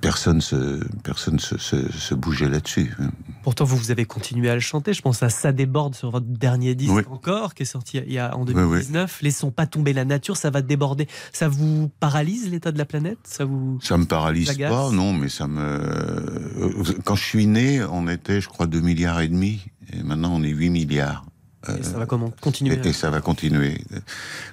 personne 0.00 0.40
se, 0.40 0.84
personne 1.02 1.38
se, 1.38 1.56
se, 1.58 2.14
bougeait 2.14 2.48
là-dessus. 2.48 2.94
Pourtant, 3.42 3.64
vous, 3.64 3.76
vous 3.76 3.90
avez 3.90 4.04
continué 4.04 4.50
à 4.50 4.54
le 4.54 4.60
chanter. 4.60 4.92
Je 4.92 5.02
pense 5.02 5.22
à 5.22 5.30
Ça 5.30 5.52
déborde 5.52 5.94
sur 5.94 6.10
votre 6.10 6.26
dernier 6.26 6.74
disque 6.74 7.10
encore, 7.10 7.54
qui 7.54 7.62
est 7.62 7.66
sorti 7.66 7.98
il 7.98 8.12
y 8.12 8.18
a, 8.18 8.36
en 8.36 8.44
2019. 8.44 9.22
Laissons 9.22 9.50
pas 9.50 9.66
tomber 9.66 9.92
la 9.92 10.04
nature, 10.04 10.36
ça 10.36 10.50
va 10.50 10.62
déborder. 10.62 11.08
Ça 11.32 11.48
vous 11.48 11.90
paralyse 12.00 12.50
l'état 12.50 12.72
de 12.72 12.78
la 12.78 12.84
planète? 12.84 13.18
Ça 13.24 13.44
vous 13.44 13.78
Ça 13.82 13.96
me 13.96 14.04
paralyse 14.04 14.56
pas, 14.56 14.90
non, 14.90 15.12
mais 15.12 15.28
ça 15.28 15.46
me. 15.46 17.00
Quand 17.04 17.16
je 17.16 17.24
suis 17.24 17.46
né, 17.46 17.82
on 17.82 18.08
était, 18.08 18.40
je 18.40 18.48
crois, 18.48 18.66
2 18.66 18.80
milliards 18.80 19.20
et 19.20 19.28
demi, 19.28 19.60
et 19.92 20.02
maintenant 20.02 20.32
on 20.34 20.42
est 20.42 20.48
8 20.48 20.70
milliards. 20.70 21.24
Et 21.68 21.82
ça 21.82 21.98
va 21.98 22.06
comment 22.06 22.32
continuer 22.40 22.78
et, 22.84 22.92
ça 22.92 23.10
va 23.10 23.20
continuer. 23.20 23.84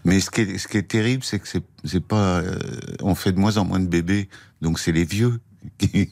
Mais 0.03 0.19
ce 0.19 0.29
qui 0.29 0.41
est, 0.41 0.57
ce 0.57 0.67
qui 0.67 0.77
est 0.77 0.87
terrible, 0.87 1.23
c'est 1.23 1.39
que 1.39 1.47
c'est 1.47 1.99
pas. 2.03 2.39
Euh, 2.39 2.59
on 3.01 3.15
fait 3.15 3.31
de 3.31 3.39
moins 3.39 3.57
en 3.57 3.65
moins 3.65 3.79
de 3.79 3.87
bébés, 3.87 4.27
donc 4.61 4.77
c'est 4.77 4.91
les 4.91 5.05
vieux 5.05 5.39
qui, 5.77 6.09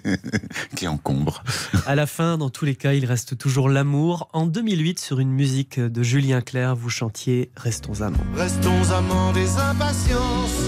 qui 0.76 0.88
encombrent. 0.88 1.42
À 1.86 1.94
la 1.94 2.06
fin, 2.06 2.36
dans 2.36 2.50
tous 2.50 2.66
les 2.66 2.74
cas, 2.74 2.92
il 2.92 3.06
reste 3.06 3.38
toujours 3.38 3.70
l'amour. 3.70 4.28
En 4.34 4.46
2008, 4.46 4.98
sur 4.98 5.20
une 5.20 5.32
musique 5.32 5.80
de 5.80 6.02
Julien 6.02 6.42
Clerc, 6.42 6.76
vous 6.76 6.90
chantiez 6.90 7.50
Restons 7.56 8.02
amants. 8.02 8.18
Restons 8.34 8.90
amants 8.90 9.32
des 9.32 9.56
impatiences, 9.56 10.60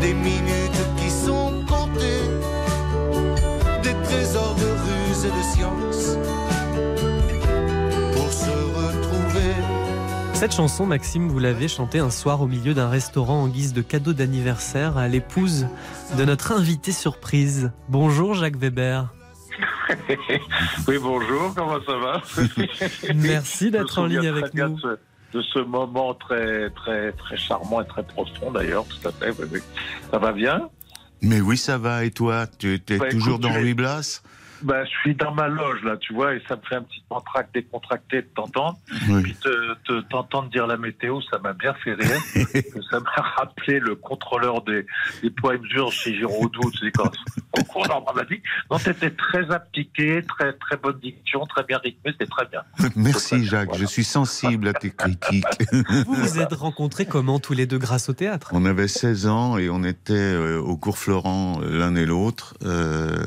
des 0.00 0.14
minutes 0.14 0.86
qui 0.98 1.10
sont 1.10 1.64
comptées, 1.66 2.30
des 3.82 3.94
trésors 4.04 4.54
de 4.54 4.66
ruse 4.66 5.24
et 5.24 5.30
de 5.30 5.56
science 5.56 6.18
Cette 10.44 10.56
chanson, 10.56 10.84
Maxime, 10.84 11.28
vous 11.28 11.38
l'avez 11.38 11.68
chantée 11.68 12.00
un 12.00 12.10
soir 12.10 12.42
au 12.42 12.46
milieu 12.46 12.74
d'un 12.74 12.90
restaurant 12.90 13.44
en 13.44 13.48
guise 13.48 13.72
de 13.72 13.80
cadeau 13.80 14.12
d'anniversaire 14.12 14.98
à 14.98 15.08
l'épouse 15.08 15.66
de 16.18 16.24
notre 16.26 16.52
invité 16.52 16.92
surprise. 16.92 17.72
Bonjour 17.88 18.34
Jacques 18.34 18.58
Weber. 18.58 19.08
oui, 20.86 20.98
bonjour, 21.00 21.54
comment 21.56 21.78
ça 21.86 21.96
va? 21.96 22.22
Merci 23.14 23.70
d'être 23.70 23.98
en 23.98 24.04
ligne 24.04 24.26
avec 24.26 24.52
nous. 24.52 24.76
De 25.32 25.40
ce, 25.40 25.60
moment 25.60 26.12
très, 26.12 26.68
très, 26.68 27.12
très 27.12 27.38
charmant 27.38 27.80
et 27.80 27.86
très 27.86 28.02
profond 28.02 28.50
d'ailleurs, 28.50 28.84
tout 28.84 29.08
à 29.08 29.12
fait. 29.12 29.32
Ça 30.10 30.18
va 30.18 30.32
bien? 30.32 30.68
Mais 31.22 31.40
oui, 31.40 31.56
ça 31.56 31.78
va. 31.78 32.04
Et 32.04 32.10
toi, 32.10 32.46
tu 32.58 32.74
es 32.74 32.98
bah, 32.98 33.08
toujours 33.08 33.38
dans 33.38 33.56
Louis 33.56 33.72
Blas? 33.72 34.20
Bah, 34.64 34.84
je 34.84 34.90
suis 34.90 35.14
dans 35.14 35.32
ma 35.32 35.48
loge, 35.48 35.82
là, 35.84 35.96
tu 35.96 36.14
vois, 36.14 36.34
et 36.34 36.42
ça 36.48 36.56
me 36.56 36.62
fait 36.62 36.76
un 36.76 36.82
petit 36.82 37.02
contract 37.08 37.54
décontracté 37.54 38.22
de 38.22 38.28
t'entendre. 38.34 38.78
Oui. 39.08 39.22
Puis 39.22 39.34
te, 39.34 40.00
t'entendre 40.02 40.48
dire 40.50 40.66
la 40.66 40.76
météo, 40.76 41.20
ça 41.30 41.38
m'a 41.38 41.52
bien 41.52 41.74
fait 41.74 41.94
rire. 41.94 42.20
ça 42.90 43.00
m'a 43.00 43.22
rappelé 43.36 43.78
le 43.78 43.94
contrôleur 43.94 44.62
des, 44.62 44.86
des 45.22 45.30
poids 45.30 45.54
et 45.54 45.58
mesures 45.58 45.92
chez 45.92 46.14
Giraudoux, 46.14 46.70
tu 46.72 46.86
sais, 46.86 46.90
quand 46.92 47.10
au 47.58 47.64
cours 47.64 47.86
dit. 48.30 48.40
Non, 48.70 48.78
t'étais 48.78 49.10
très 49.10 49.50
appliqué, 49.50 50.22
très, 50.22 50.52
très 50.54 50.76
bonne 50.76 50.98
diction, 50.98 51.44
très 51.46 51.62
bien 51.64 51.78
rythmé, 51.78 52.12
c'était 52.12 52.26
très 52.26 52.46
bien. 52.46 52.62
Merci, 52.96 53.44
Jacques. 53.44 53.74
Je 53.76 53.84
suis 53.84 54.04
sensible 54.04 54.68
à 54.68 54.72
tes 54.72 54.90
critiques. 54.96 55.44
Vous 56.06 56.14
vous 56.14 56.40
êtes 56.40 56.52
rencontrés 56.52 57.06
comment, 57.06 57.38
tous 57.38 57.52
les 57.52 57.66
deux, 57.66 57.78
grâce 57.78 58.08
au 58.08 58.12
théâtre? 58.12 58.50
On 58.52 58.64
avait 58.64 58.88
16 58.88 59.26
ans 59.26 59.58
et 59.58 59.68
on 59.68 59.84
était 59.84 60.14
euh, 60.14 60.58
au 60.58 60.76
cours 60.76 60.98
Florent 60.98 61.60
euh, 61.62 61.78
l'un 61.78 61.94
et 61.94 62.06
l'autre. 62.06 62.54
Euh, 62.64 63.24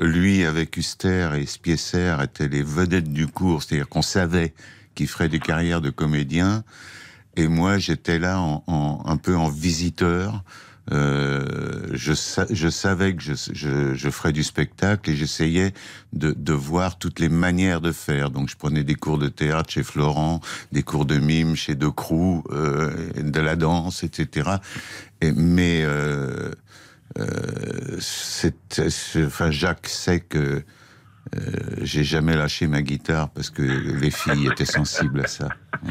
lui 0.00 0.44
avec 0.44 0.77
Custer 0.78 1.30
et 1.36 1.44
Spiesser 1.44 2.14
étaient 2.22 2.46
les 2.46 2.62
vedettes 2.62 3.12
du 3.12 3.26
cours, 3.26 3.64
c'est-à-dire 3.64 3.88
qu'on 3.88 4.00
savait 4.00 4.54
qu'ils 4.94 5.08
feraient 5.08 5.28
des 5.28 5.40
carrières 5.40 5.80
de 5.80 5.90
comédiens. 5.90 6.62
Et 7.34 7.48
moi, 7.48 7.78
j'étais 7.78 8.20
là 8.20 8.38
un 8.38 9.16
peu 9.16 9.36
en 9.36 9.48
visiteur. 9.48 10.44
euh, 10.92 11.88
je, 11.94 12.68
savais 12.70 13.16
que 13.16 13.22
je, 13.24 13.34
je, 13.34 14.10
ferais 14.10 14.30
du 14.30 14.44
spectacle 14.44 15.10
et 15.10 15.16
j'essayais 15.16 15.74
de, 16.12 16.52
voir 16.52 16.96
toutes 16.96 17.18
les 17.18 17.28
manières 17.28 17.80
de 17.80 17.90
faire. 17.90 18.30
Donc 18.30 18.48
je 18.48 18.56
prenais 18.56 18.84
des 18.84 18.94
cours 18.94 19.18
de 19.18 19.26
théâtre 19.26 19.70
chez 19.70 19.82
Florent, 19.82 20.40
des 20.70 20.84
cours 20.84 21.06
de 21.06 21.18
mime 21.18 21.56
chez 21.56 21.74
Decroux, 21.74 22.44
euh, 22.52 22.92
de 23.20 23.40
la 23.40 23.56
danse, 23.56 24.04
etc. 24.04 24.48
Et, 25.22 25.32
mais 25.32 25.82
euh, 25.82 26.52
euh, 27.18 27.98
enfin 29.26 29.50
Jacques 29.50 29.88
sait 29.88 30.20
que 30.20 30.62
euh, 31.36 31.40
j'ai 31.82 32.04
jamais 32.04 32.34
lâché 32.36 32.66
ma 32.66 32.82
guitare 32.82 33.30
parce 33.30 33.50
que 33.50 33.62
les 33.62 34.10
filles 34.10 34.46
étaient 34.46 34.64
sensibles 34.64 35.20
à 35.20 35.26
ça. 35.26 35.48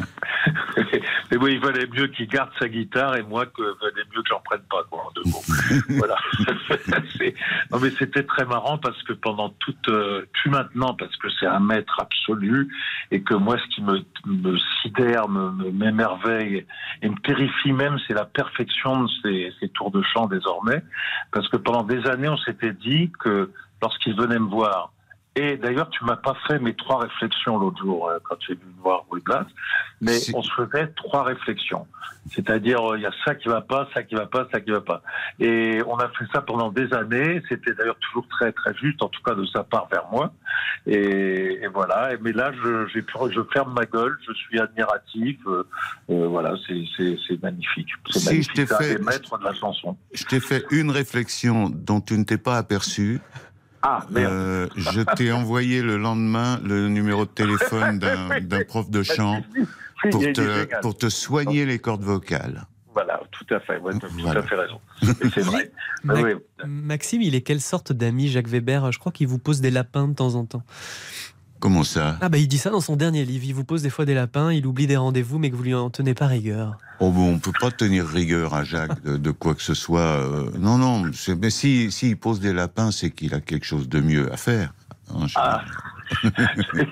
Mais 1.32 1.38
oui, 1.38 1.54
il 1.54 1.60
valait 1.60 1.88
mieux 1.88 2.08
qu'il 2.08 2.28
garde 2.28 2.50
sa 2.60 2.68
guitare 2.68 3.16
et 3.16 3.24
moi, 3.24 3.46
que 3.46 3.62
valait 3.62 4.04
mieux 4.14 4.22
que 4.22 4.30
j'en 4.30 4.40
prenne 4.42 4.62
pas, 4.70 4.84
quoi, 4.90 5.08
en 5.08 5.12
deux 5.12 5.30
mots. 5.30 5.44
voilà. 5.98 6.16
non, 7.72 7.80
mais 7.82 7.90
c'était 7.98 8.24
très 8.24 8.46
marrant 8.46 8.78
parce 8.78 9.02
que 9.04 9.14
pendant 9.14 9.50
toute, 9.50 9.90
euh, 9.90 10.26
plus 10.34 10.50
maintenant, 10.50 10.94
parce 10.94 11.16
que 11.18 11.28
c'est 11.40 11.46
un 11.46 11.60
maître 11.60 12.00
absolu 12.00 12.74
et 13.12 13.22
que 13.22 13.34
moi, 13.34 13.58
ce 13.58 13.76
qui 13.76 13.82
me, 13.82 14.00
me 14.26 14.58
sidère, 14.82 15.28
m'émerveille 15.28 16.66
et 17.02 17.10
me 17.10 17.18
terrifie 17.18 17.74
même, 17.74 17.98
c'est 18.08 18.14
la 18.14 18.26
perfection 18.26 19.04
de 19.04 19.10
ces, 19.22 19.54
ces 19.60 19.70
tours 19.70 19.92
de 19.92 20.02
chant 20.14 20.28
désormais. 20.28 20.84
Parce 21.32 21.48
que 21.50 21.58
pendant 21.58 21.84
des 21.84 22.06
années, 22.08 22.30
on 22.30 22.38
s'était 22.38 22.74
dit 22.74 23.12
que 23.20 23.52
lorsqu'il 23.82 24.16
venait 24.16 24.40
me 24.40 24.50
voir, 24.50 24.92
et 25.38 25.56
d'ailleurs, 25.56 25.88
tu 25.92 26.04
m'as 26.04 26.16
pas 26.16 26.36
fait 26.48 26.58
mes 26.58 26.74
trois 26.74 26.98
réflexions 26.98 27.60
l'autre 27.60 27.78
jour 27.78 28.10
euh, 28.10 28.18
quand 28.24 28.38
tu 28.38 28.54
es 28.54 28.56
venu 28.56 28.74
me 28.76 28.82
voir 28.82 29.06
Louis 29.12 29.22
Blas, 29.22 29.46
mais 30.02 30.18
on 30.34 30.42
se 30.42 30.52
faisait 30.52 30.88
trois 30.96 31.24
réflexions. 31.24 31.86
C'est-à-dire, 32.34 32.84
euh, 32.92 32.98
il 32.98 33.04
y 33.04 33.06
a 33.06 33.12
ça 33.24 33.36
qui 33.36 33.48
va 33.48 33.62
pas, 33.62 33.88
ça 33.94 34.02
qui 34.02 34.16
va 34.16 34.26
pas, 34.26 34.48
ça 34.52 34.60
qui 34.60 34.72
va 34.72 34.82
pas. 34.82 35.04
Et 35.40 35.80
on 35.86 35.98
a 35.98 36.10
fait 36.10 36.26
ça 36.34 36.42
pendant 36.42 36.72
des 36.72 36.92
années. 36.92 37.42
C'était 37.48 37.74
d'ailleurs 37.76 38.00
toujours 38.00 38.28
très 38.30 38.52
très 38.52 38.74
juste, 38.74 39.04
en 39.04 39.10
tout 39.10 39.22
cas 39.22 39.36
de 39.36 39.46
sa 39.46 39.64
part 39.64 39.88
vers 39.92 40.08
moi. 40.12 40.34
Et, 40.88 41.68
voilà. 41.72 42.10
Mais 42.22 42.32
là, 42.32 42.52
je, 42.54 42.88
j'ai 42.88 43.06
je 43.32 43.42
ferme 43.54 43.74
ma 43.74 43.86
gueule. 43.86 44.18
Je 44.28 44.34
suis 44.34 44.60
admiratif. 44.60 45.38
Euh, 45.48 45.64
voilà, 46.08 46.56
c'est, 46.68 47.42
magnifique. 47.44 47.90
C'est 48.10 48.20
si 48.20 48.26
magnifique. 48.26 48.52
Je 48.56 48.62
t'ai 48.64 48.66
fait, 48.66 48.98
maître 49.04 49.38
de 49.38 49.44
la 49.44 49.54
chanson. 49.54 49.96
Je 50.14 50.24
t'ai 50.24 50.40
fait 50.40 50.66
une 50.72 50.90
réflexion 50.90 51.70
dont 51.70 52.02
tu 52.02 52.18
ne 52.18 52.24
t'es 52.24 52.40
pas 52.40 52.58
aperçu. 52.58 53.22
Ah, 53.82 54.06
euh, 54.16 54.68
je 54.76 55.02
t'ai 55.02 55.32
envoyé 55.32 55.82
le 55.82 55.98
lendemain 55.98 56.60
le 56.64 56.88
numéro 56.88 57.26
de 57.26 57.30
téléphone 57.30 58.00
d'un 58.42 58.64
prof 58.64 58.90
de 58.90 59.04
chant 59.04 59.42
pour 60.12 60.22
te, 60.22 60.80
pour 60.82 60.98
te 60.98 61.10
soigner 61.10 61.66
les 61.66 61.80
cordes 61.80 62.04
vocales. 62.04 62.66
Voilà, 62.94 63.22
tout 63.32 63.46
à 63.54 63.60
fait, 63.60 63.78
ouais, 63.78 63.94
tu 64.00 64.06
as 64.06 64.10
tout 64.10 64.38
à 64.40 64.42
fait 64.42 64.56
raison. 64.56 64.82
C'est 65.04 65.42
vrai. 65.42 65.72
Maxime, 66.66 67.22
il 67.22 67.36
est 67.36 67.42
quelle 67.42 67.62
sorte 67.62 67.94
d'ami, 67.94 68.28
Jacques 68.28 68.48
Weber? 68.48 68.92
Je 68.92 68.98
crois 68.98 69.12
qu'il 69.12 69.28
vous 69.28 69.38
pose 69.38 69.62
des 69.62 69.70
lapins 69.70 70.08
de 70.08 70.16
temps 70.16 70.34
en 70.34 70.46
temps. 70.46 70.64
Comment 71.60 71.84
ça? 71.84 72.18
Ah 72.22 72.30
bah 72.30 72.38
il 72.38 72.48
dit 72.48 72.58
ça 72.58 72.70
dans 72.70 72.82
son 72.82 72.96
dernier 72.96 73.26
livre. 73.26 73.46
Il 73.46 73.54
vous 73.54 73.64
pose 73.64 73.82
des 73.82 73.90
fois 73.90 74.06
des 74.06 74.14
lapins, 74.14 74.52
il 74.52 74.66
oublie 74.68 74.88
des 74.88 74.98
rendez-vous, 74.98 75.40
mais 75.40 75.50
que 75.50 75.56
vous 75.56 75.64
lui 75.64 75.74
en 75.74 75.90
tenez 75.90 76.14
pas 76.14 76.28
rigueur. 76.28 76.78
Oh 77.00 77.12
bon, 77.12 77.34
on 77.34 77.40
peut 77.40 77.52
pas 77.60 77.72
tenir 77.72 78.08
rigueur 78.08 78.54
à 78.54 78.64
Jacques 78.64 79.04
de, 79.04 79.32
quoi 79.32 79.56
que 79.56 79.62
ce 79.62 79.74
soit. 79.74 80.02
Euh, 80.02 80.52
non, 80.60 80.78
non. 80.78 81.10
Mais 81.40 81.50
si, 81.50 81.92
si 81.92 82.10
il 82.10 82.18
pose 82.18 82.40
des 82.40 82.54
lapins, 82.54 82.92
c'est 82.92 83.12
qu'il 83.12 83.34
a 83.34 83.42
quelque 83.42 83.66
chose 83.66 83.90
de 83.90 84.00
mieux 84.00 84.32
à 84.32 84.38
faire. 84.38 84.74
Hein, 85.14 85.26
ah. 85.36 85.64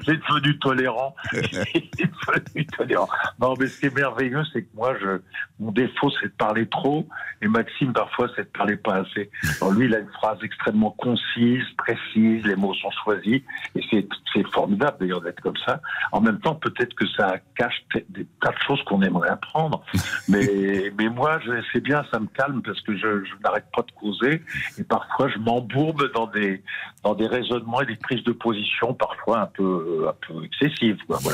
c'est 0.05 0.19
devenu 0.19 0.57
tolérant. 0.59 1.15
devenu 1.33 2.65
tolérant. 2.67 3.07
Non, 3.39 3.53
mais 3.59 3.67
ce 3.67 3.79
qui 3.79 3.85
est 3.87 3.95
merveilleux, 3.95 4.43
c'est 4.53 4.63
que 4.63 4.75
moi, 4.75 4.95
je, 5.01 5.19
mon 5.59 5.71
défaut, 5.71 6.11
c'est 6.19 6.27
de 6.27 6.33
parler 6.37 6.67
trop, 6.67 7.07
et 7.41 7.47
Maxime, 7.47 7.93
parfois, 7.93 8.29
c'est 8.35 8.43
de 8.43 8.57
parler 8.57 8.77
pas 8.77 8.97
assez. 8.97 9.29
Alors, 9.61 9.73
lui, 9.73 9.85
il 9.85 9.95
a 9.95 9.99
une 9.99 10.11
phrase 10.11 10.37
extrêmement 10.43 10.91
concise, 10.91 11.63
précise, 11.77 12.45
les 12.45 12.55
mots 12.55 12.73
sont 12.73 12.91
choisis, 13.03 13.41
et 13.75 13.81
c'est, 13.89 14.07
c'est 14.33 14.47
formidable 14.51 14.97
d'ailleurs 14.99 15.21
d'être 15.21 15.41
comme 15.41 15.57
ça. 15.65 15.81
En 16.11 16.21
même 16.21 16.39
temps, 16.39 16.55
peut-être 16.55 16.93
que 16.95 17.07
ça 17.17 17.37
cache 17.57 17.85
des 18.09 18.27
tas 18.41 18.51
de 18.51 18.59
choses 18.67 18.81
qu'on 18.83 19.01
aimerait 19.01 19.29
apprendre, 19.29 19.83
mais, 20.29 20.91
mais 20.97 21.09
moi, 21.09 21.39
je, 21.45 21.51
c'est 21.71 21.81
bien, 21.81 22.03
ça 22.11 22.19
me 22.19 22.27
calme 22.27 22.61
parce 22.61 22.81
que 22.81 22.95
je, 22.95 23.23
je 23.23 23.33
n'arrête 23.43 23.67
pas 23.75 23.83
de 23.83 23.91
causer, 23.91 24.41
et 24.77 24.83
parfois, 24.83 25.29
je 25.29 25.37
m'embourbe 25.39 26.11
dans 26.13 26.27
des, 26.27 26.63
dans 27.03 27.15
des 27.15 27.27
raisonnements 27.27 27.81
et 27.81 27.85
des 27.85 27.95
prises 27.95 28.23
de 28.23 28.31
position 28.31 28.93
parfois 29.07 29.41
un 29.41 29.47
peu, 29.47 30.07
un 30.07 30.13
peu 30.27 30.43
excessives, 30.43 30.97
Voilà, 31.07 31.29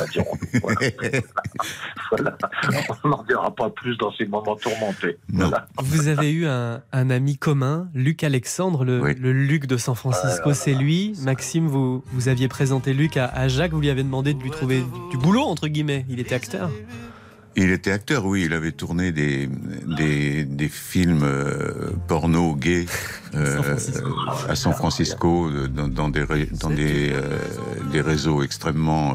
voilà. 2.10 2.38
On 3.03 3.07
n'en 3.07 3.23
dira 3.23 3.55
pas 3.55 3.69
plus 3.69 3.97
dans 3.97 4.12
ces 4.13 4.25
moments 4.25 4.55
tourmentés. 4.55 5.17
Vous 5.79 6.07
avez 6.07 6.31
eu 6.31 6.45
un, 6.45 6.81
ami 6.91 7.38
commun, 7.38 7.89
Luc 7.93 8.23
Alexandre, 8.23 8.86
le, 8.86 9.31
Luc 9.31 9.65
de 9.65 9.77
San 9.77 9.95
Francisco, 9.95 10.53
c'est 10.53 10.73
lui. 10.73 11.13
Maxime, 11.23 11.67
vous, 11.67 12.03
vous 12.12 12.27
aviez 12.27 12.47
présenté 12.47 12.93
Luc 12.93 13.17
à, 13.17 13.25
à 13.25 13.47
Jacques, 13.47 13.71
vous 13.71 13.81
lui 13.81 13.89
avez 13.89 14.03
demandé 14.03 14.34
de 14.34 14.41
lui 14.41 14.51
trouver 14.51 14.84
du 15.10 15.17
boulot, 15.17 15.43
entre 15.43 15.67
guillemets. 15.67 16.05
Il 16.10 16.19
était 16.19 16.36
acteur. 16.36 16.69
Il 17.55 17.71
était 17.71 17.91
acteur, 17.91 18.25
oui. 18.25 18.43
Il 18.45 18.53
avait 18.53 18.71
tourné 18.71 19.11
des, 19.11 19.47
des, 19.97 20.45
des 20.45 20.69
films 20.69 21.23
euh, 21.23 21.91
porno 22.07 22.55
gays 22.55 22.85
euh, 23.35 23.77
à 24.47 24.55
San 24.55 24.73
Francisco, 24.73 25.49
dans, 25.67 25.87
dans 25.87 26.09
des, 26.09 26.25
dans 26.59 26.69
des, 26.69 27.11
euh, 27.11 27.37
des 27.91 28.01
réseaux 28.01 28.43
extrêmement 28.43 29.13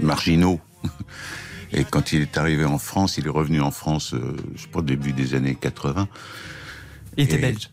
marginaux. 0.00 0.60
Et 1.74 1.84
quand 1.84 2.12
il 2.12 2.22
est 2.22 2.36
arrivé 2.36 2.66
en 2.66 2.78
France, 2.78 3.16
il 3.16 3.26
est 3.26 3.30
revenu 3.30 3.62
en 3.62 3.70
France, 3.70 4.14
je 4.54 4.66
crois, 4.66 4.82
début 4.82 5.12
des 5.12 5.34
années 5.34 5.54
80. 5.54 6.06
Il 7.16 7.24
était 7.24 7.38
belge. 7.38 7.70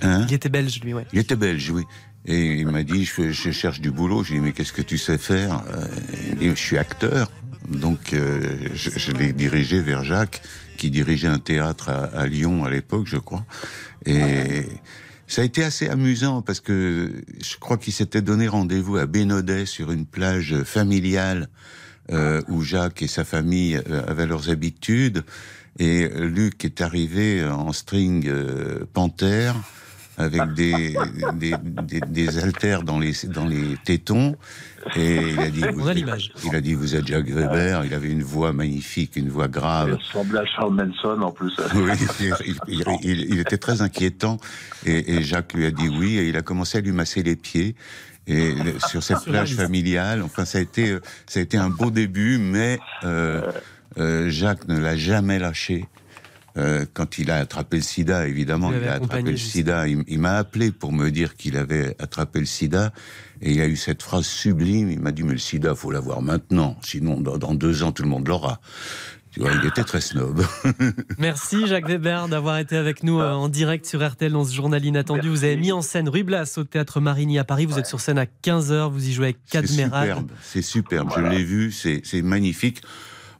Hein? 0.00 0.24
Il 0.28 0.34
était 0.34 0.48
belge, 0.48 0.80
lui, 0.82 0.94
ouais. 0.94 1.06
Il 1.12 1.18
était 1.18 1.36
belge, 1.36 1.70
oui. 1.70 1.84
Et 2.26 2.60
il 2.60 2.66
m'a 2.68 2.82
dit, 2.82 3.04
je, 3.04 3.30
je, 3.30 3.50
cherche 3.50 3.80
du 3.80 3.90
boulot. 3.90 4.24
J'ai 4.24 4.34
dit, 4.34 4.40
mais 4.40 4.52
qu'est-ce 4.52 4.72
que 4.72 4.82
tu 4.82 4.98
sais 4.98 5.18
faire? 5.18 5.62
Il 6.32 6.38
dit, 6.38 6.48
je 6.50 6.54
suis 6.54 6.78
acteur. 6.78 7.30
Donc 7.70 8.12
euh, 8.12 8.58
je, 8.74 9.12
l'ai 9.12 9.32
dirigé 9.32 9.80
vers 9.80 10.02
Jacques, 10.04 10.42
qui 10.76 10.90
dirigeait 10.90 11.28
un 11.28 11.38
théâtre 11.38 11.90
à, 11.90 12.26
Lyon 12.26 12.64
à 12.64 12.70
l'époque, 12.70 13.06
je 13.06 13.18
crois. 13.18 13.44
Et 14.06 14.64
ça 15.26 15.42
a 15.42 15.44
été 15.44 15.62
assez 15.62 15.88
amusant 15.88 16.42
parce 16.42 16.60
que 16.60 17.22
je 17.40 17.56
crois 17.58 17.76
qu'il 17.76 17.92
s'était 17.92 18.22
donné 18.22 18.48
rendez-vous 18.48 18.96
à 18.96 19.06
Bénodet 19.06 19.66
sur 19.66 19.92
une 19.92 20.06
plage 20.06 20.62
familiale 20.64 21.48
euh, 22.10 22.40
où 22.48 22.62
Jacques 22.62 23.02
et 23.02 23.08
sa 23.08 23.24
famille 23.24 23.76
euh, 23.88 24.02
avaient 24.08 24.26
leurs 24.26 24.50
habitudes. 24.50 25.22
Et 25.78 26.08
Luc 26.08 26.64
est 26.64 26.80
arrivé 26.80 27.44
en 27.44 27.72
string 27.72 28.30
panthère 28.92 29.54
avec 30.20 30.52
des, 30.54 30.94
des, 31.34 31.54
des, 31.82 32.00
des, 32.00 32.38
haltères 32.38 32.82
dans 32.82 32.98
les, 32.98 33.12
dans 33.24 33.46
les 33.46 33.76
tétons. 33.84 34.36
Et 34.96 35.16
il 35.16 35.40
a 35.40 35.50
dit, 35.50 35.60
vous, 35.74 35.88
il 36.44 36.54
a 36.54 36.60
dit, 36.60 36.74
vous 36.74 36.94
êtes 36.94 37.06
Jacques 37.06 37.28
Weber. 37.28 37.84
Il 37.84 37.94
avait 37.94 38.10
une 38.10 38.22
voix 38.22 38.52
magnifique, 38.52 39.16
une 39.16 39.28
voix 39.28 39.48
grave. 39.48 39.88
Il 39.90 39.94
ressemblait 39.94 40.40
à 40.40 40.46
Charles 40.46 40.74
Manson 40.74 41.20
en 41.22 41.32
plus. 41.32 41.54
Oui, 41.74 41.92
il, 42.68 42.84
il, 43.02 43.20
il, 43.32 43.40
était 43.40 43.58
très 43.58 43.82
inquiétant. 43.82 44.38
Et, 44.86 45.14
et, 45.14 45.22
Jacques 45.22 45.52
lui 45.54 45.66
a 45.66 45.70
dit 45.70 45.88
oui. 45.88 46.18
Et 46.18 46.28
il 46.28 46.36
a 46.36 46.42
commencé 46.42 46.78
à 46.78 46.80
lui 46.80 46.92
masser 46.92 47.22
les 47.22 47.36
pieds. 47.36 47.74
Et 48.26 48.54
sur 48.88 49.02
cette 49.02 49.24
plage 49.24 49.54
familiale, 49.54 50.22
enfin, 50.22 50.44
ça 50.44 50.58
a 50.58 50.60
été, 50.60 50.96
ça 51.26 51.40
a 51.40 51.42
été 51.42 51.56
un 51.56 51.68
beau 51.70 51.90
début, 51.90 52.38
mais 52.38 52.78
euh, 53.02 53.42
euh, 53.98 54.28
Jacques 54.30 54.68
ne 54.68 54.78
l'a 54.78 54.96
jamais 54.96 55.38
lâché. 55.38 55.86
Euh, 56.56 56.84
quand 56.92 57.18
il 57.18 57.30
a 57.30 57.36
attrapé 57.36 57.76
le 57.76 57.82
sida, 57.82 58.26
évidemment, 58.26 58.72
il, 58.72 58.86
a 58.88 58.94
attrapé 58.94 59.30
le 59.30 59.36
sida. 59.36 59.86
Il, 59.86 60.18
m'a 60.18 60.36
appelé 60.36 60.72
pour 60.72 60.92
me 60.92 61.10
dire 61.10 61.36
qu'il 61.36 61.56
avait 61.56 61.96
attrapé 61.98 62.40
le 62.40 62.46
sida. 62.46 62.92
Et 63.40 63.52
il 63.52 63.60
a 63.60 63.66
eu 63.66 63.76
cette 63.76 64.02
phrase 64.02 64.26
sublime. 64.26 64.90
Il 64.90 65.00
m'a 65.00 65.12
dit, 65.12 65.22
mais 65.22 65.32
le 65.32 65.38
sida, 65.38 65.74
faut 65.74 65.90
l'avoir 65.90 66.22
maintenant. 66.22 66.76
Sinon, 66.82 67.20
dans, 67.20 67.54
deux 67.54 67.82
ans, 67.82 67.92
tout 67.92 68.02
le 68.02 68.08
monde 68.08 68.26
l'aura. 68.26 68.60
Tu 69.30 69.38
vois, 69.38 69.52
il 69.52 69.64
était 69.64 69.84
très 69.84 70.00
snob. 70.00 70.44
Merci 71.18 71.68
Jacques 71.68 71.86
Weber 71.86 72.26
d'avoir 72.26 72.58
été 72.58 72.76
avec 72.76 73.04
nous 73.04 73.20
euh, 73.20 73.30
en 73.30 73.48
direct 73.48 73.86
sur 73.86 74.04
RTL 74.04 74.32
dans 74.32 74.44
ce 74.44 74.52
journal 74.52 74.84
inattendu. 74.84 75.28
Vous 75.28 75.44
avez 75.44 75.56
mis 75.56 75.70
en 75.70 75.82
scène 75.82 76.08
Ruy 76.08 76.24
Blas 76.24 76.52
au 76.56 76.64
théâtre 76.64 77.00
Marigny 77.00 77.38
à 77.38 77.44
Paris. 77.44 77.64
Vous 77.64 77.78
êtes 77.78 77.86
sur 77.86 78.00
scène 78.00 78.18
à 78.18 78.24
15h. 78.24 78.90
Vous 78.90 79.08
y 79.08 79.12
jouez 79.12 79.26
avec 79.26 79.44
Cadmeral. 79.48 80.08
C'est 80.08 80.12
superbe. 80.12 80.30
C'est 80.42 80.62
superbe. 80.62 81.10
Je 81.16 81.20
l'ai 81.20 81.44
vu. 81.44 81.70
C'est 81.70 82.22
magnifique. 82.22 82.82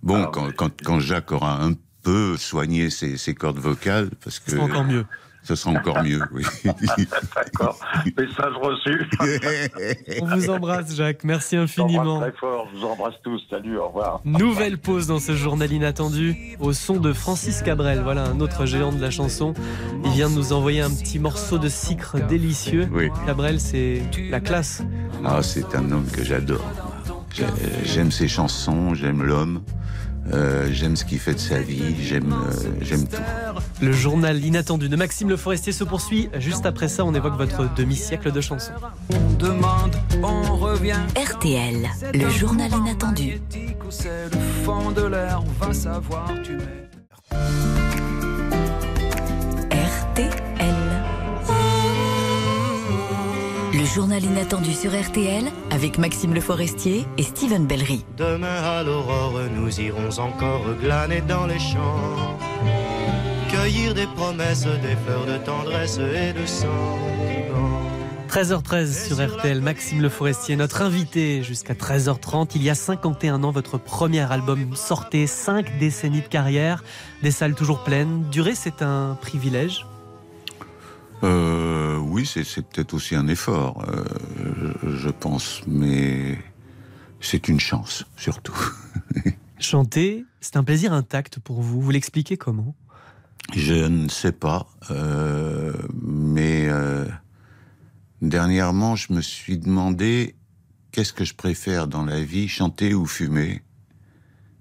Bon, 0.05 0.27
quand, 0.27 0.55
quand, 0.55 0.71
quand 0.83 1.01
Jacques 1.01 1.33
aura 1.33 1.63
un 1.63 1.75
peut 2.03 2.37
soigner 2.37 2.91
ses, 2.91 3.35
cordes 3.35 3.59
vocales 3.59 4.11
parce 4.23 4.39
que. 4.39 4.51
Ce 4.51 4.57
sera 4.57 4.67
encore 4.67 4.85
mieux. 4.85 5.05
Ce 5.43 5.55
sera 5.55 5.71
encore 5.71 6.03
mieux, 6.03 6.21
oui. 6.33 6.45
D'accord. 7.35 7.79
Message 8.05 8.55
reçu. 8.61 9.09
On 10.21 10.27
vous 10.37 10.51
embrasse, 10.51 10.95
Jacques. 10.95 11.25
Merci 11.25 11.57
infiniment. 11.57 12.21
très 12.21 12.33
fort. 12.33 12.69
Je 12.73 12.79
vous 12.79 12.85
embrasse 12.85 13.15
tous. 13.25 13.43
Salut, 13.49 13.79
au 13.79 13.89
revoir. 13.89 14.21
Nouvelle 14.25 14.77
pause 14.77 15.07
dans 15.07 15.19
ce 15.19 15.35
journal 15.35 15.73
inattendu 15.73 16.57
au 16.61 16.73
son 16.75 16.97
de 16.97 17.13
Francis 17.15 17.63
Cabrel. 17.63 18.01
Voilà 18.03 18.25
un 18.25 18.41
autre 18.41 18.67
géant 18.67 18.93
de 18.93 19.01
la 19.01 19.11
chanson. 19.11 19.55
Il 20.05 20.11
vient 20.11 20.29
de 20.29 20.35
nous 20.35 20.53
envoyer 20.53 20.83
un 20.83 20.91
petit 20.91 21.19
morceau 21.19 21.59
de 21.59 21.69
sucre 21.69 22.19
délicieux. 22.27 22.89
Oui. 22.93 23.09
Cabrel, 23.25 23.61
c'est 23.61 24.03
la 24.31 24.41
classe. 24.41 24.83
Ah, 25.25 25.43
c'est 25.43 25.75
un 25.75 25.91
homme 25.91 26.07
que 26.13 26.23
j'adore. 26.23 26.65
J'aime 27.85 28.11
ses 28.11 28.29
chansons, 28.29 28.95
j'aime 28.95 29.23
l'homme. 29.23 29.63
Euh, 30.33 30.69
j'aime 30.73 30.97
ce 30.97 31.05
qu'il 31.05 31.19
fait 31.19 31.35
de 31.35 31.39
sa 31.39 31.61
vie, 31.61 31.97
j'aime 32.03 32.33
euh, 32.33 32.53
j'aime 32.81 33.07
tout. 33.07 33.17
Le 33.81 33.93
journal 33.93 34.45
inattendu 34.45 34.89
de 34.89 34.97
Maxime 34.97 35.29
Le 35.29 35.37
Forestier 35.37 35.73
se 35.73 35.85
poursuit. 35.85 36.29
Juste 36.39 36.67
après 36.67 36.89
ça, 36.89 37.05
on 37.05 37.15
évoque 37.15 37.37
votre 37.37 37.73
demi-siècle 37.75 38.31
de 38.31 38.41
chansons. 38.41 38.73
On 39.11 39.33
demande, 39.35 39.97
on 40.23 40.57
revient. 40.57 41.01
RTL, 41.17 41.89
le 42.15 42.29
journal 42.29 42.71
inattendu. 42.73 43.41
Le 53.81 53.87
journal 53.87 54.23
inattendu 54.23 54.75
sur 54.75 54.91
RTL 54.91 55.45
avec 55.71 55.97
Maxime 55.97 56.35
Le 56.35 56.43
Forestier 56.43 57.07
et 57.17 57.23
Steven 57.23 57.67
Bellery. 57.67 58.05
Demain 58.19 58.63
à 58.63 58.83
l'aurore, 58.83 59.41
nous 59.55 59.81
irons 59.81 60.19
encore 60.19 60.75
glaner 60.79 61.23
dans 61.23 61.47
les 61.47 61.59
champs 61.59 62.39
cueillir 63.49 63.95
des 63.95 64.07
promesses, 64.07 64.65
des 64.67 64.97
fleurs 65.07 65.25
de 65.25 65.43
tendresse 65.43 65.99
et 65.99 66.35
de 66.35 66.45
sentiment. 66.45 67.81
13h13 68.29 69.07
sur 69.07 69.27
RTL, 69.27 69.63
Maxime 69.63 70.03
Le 70.03 70.11
Forestier, 70.11 70.57
notre 70.57 70.83
invité 70.83 71.43
jusqu'à 71.43 71.73
13h30. 71.73 72.51
Il 72.57 72.63
y 72.63 72.69
a 72.69 72.75
51 72.75 73.43
ans, 73.45 73.51
votre 73.51 73.79
premier 73.79 74.31
album 74.31 74.77
sortait, 74.77 75.27
5 75.27 75.79
décennies 75.79 76.21
de 76.21 76.29
carrière, 76.29 76.85
des 77.23 77.31
salles 77.31 77.55
toujours 77.55 77.83
pleines. 77.83 78.25
Durer, 78.31 78.55
c'est 78.55 78.83
un 78.83 79.17
privilège? 79.23 79.87
Euh, 81.23 81.70
Oui, 82.11 82.27
c'est 82.27 82.43
peut-être 82.67 82.93
aussi 82.93 83.15
un 83.15 83.29
effort, 83.29 83.85
euh, 83.89 84.05
je 84.83 85.11
pense, 85.11 85.63
mais 85.69 86.37
c'est 87.21 87.47
une 87.47 87.61
chance, 87.61 88.05
surtout. 88.17 88.59
Chanter, 89.61 90.25
c'est 90.41 90.57
un 90.57 90.65
plaisir 90.65 90.93
intact 90.93 91.39
pour 91.39 91.63
vous. 91.63 91.81
Vous 91.81 91.91
l'expliquez 91.93 92.37
comment? 92.37 92.75
Je 93.55 93.75
ne 93.75 94.09
sais 94.09 94.33
pas, 94.33 94.67
euh, 94.91 95.73
mais 96.03 96.69
euh, 96.69 97.07
dernièrement, 98.23 98.97
je 98.97 99.13
me 99.13 99.21
suis 99.21 99.59
demandé 99.59 100.35
qu'est-ce 100.91 101.13
que 101.13 101.25
je 101.25 101.35
préfère 101.35 101.87
dans 101.87 102.05
la 102.05 102.25
vie, 102.25 102.49
chanter 102.49 102.93
ou 102.93 103.07
fumer, 103.07 103.63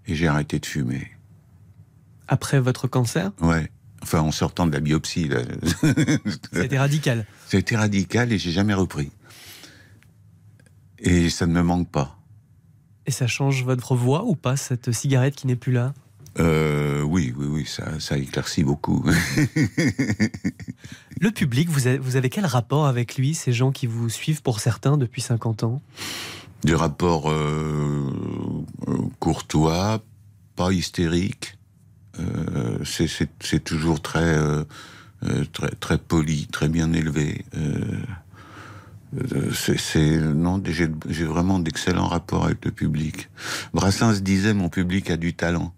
et 0.06 0.14
j'ai 0.14 0.28
arrêté 0.28 0.60
de 0.60 0.68
fumer. 0.68 1.08
Après 2.28 2.60
votre 2.60 2.88
cancer? 2.88 3.32
Ouais. 3.41 3.72
Enfin, 4.02 4.22
en 4.22 4.32
sortant 4.32 4.66
de 4.66 4.72
la 4.72 4.80
biopsie. 4.80 5.30
C'était 6.54 6.80
radical. 6.80 7.26
C'était 7.47 7.76
radical 7.76 8.32
et 8.32 8.38
j'ai 8.38 8.52
jamais 8.52 8.74
repris. 8.74 9.12
Et 11.00 11.30
ça 11.30 11.47
ne 11.47 11.54
me 11.54 11.62
manque 11.62 11.89
pas. 11.89 12.18
Et 13.06 13.12
ça 13.12 13.28
change 13.28 13.64
votre 13.64 13.95
voix 13.95 14.24
ou 14.26 14.36
pas, 14.36 14.56
cette 14.56 14.91
cigarette 14.91 15.36
qui 15.36 15.47
n'est 15.47 15.56
plus 15.56 15.72
là? 15.72 15.93
Euh, 16.38 17.02
oui, 17.02 17.34
oui, 17.36 17.47
oui, 17.47 17.66
ça, 17.66 18.00
ça 18.00 18.18
éclaircit 18.18 18.64
beaucoup. 18.64 19.04
le 21.20 21.32
public, 21.32 21.70
vous 21.70 21.88
avez, 21.88 21.97
vous 21.97 22.16
avez, 22.16 22.30
quel 22.30 22.45
rapport 22.45 22.86
avec 22.86 23.18
lui, 23.18 23.34
ces 23.34 23.52
gens 23.52 23.72
qui 23.72 23.88
vous 23.88 24.10
suivent 24.10 24.41
pour 24.41 24.60
certains 24.60 24.97
depuis 24.97 25.22
50 25.22 25.64
ans? 25.64 25.82
Du 26.64 26.76
rapport 26.76 27.32
euh, 27.32 28.14
courtois, 29.20 30.04
pas 30.56 30.72
hystérique. 30.72 31.58
Euh, 32.20 32.78
c'est 32.84 33.63
toujours 33.63 34.01
très, 34.01 34.38
euh, 34.38 34.63
euh, 35.24 35.45
très, 35.51 35.70
très 35.70 35.97
poli, 35.97 36.47
très 36.47 36.70
bien 36.70 36.93
élevé. 36.93 37.45
c'est 39.53 40.17
non, 40.20 40.61
j'ai 40.65 41.26
vraiment 41.26 41.59
d'excellents 41.59 42.07
rapports 42.07 42.45
avec 42.45 42.63
le 42.65 42.72
public. 42.72 43.30
Brassens 43.74 44.22
disait 44.22 44.53
mon 44.53 44.70
public 44.70 45.09
a 45.09 45.17
du 45.17 45.34
talent 45.34 45.74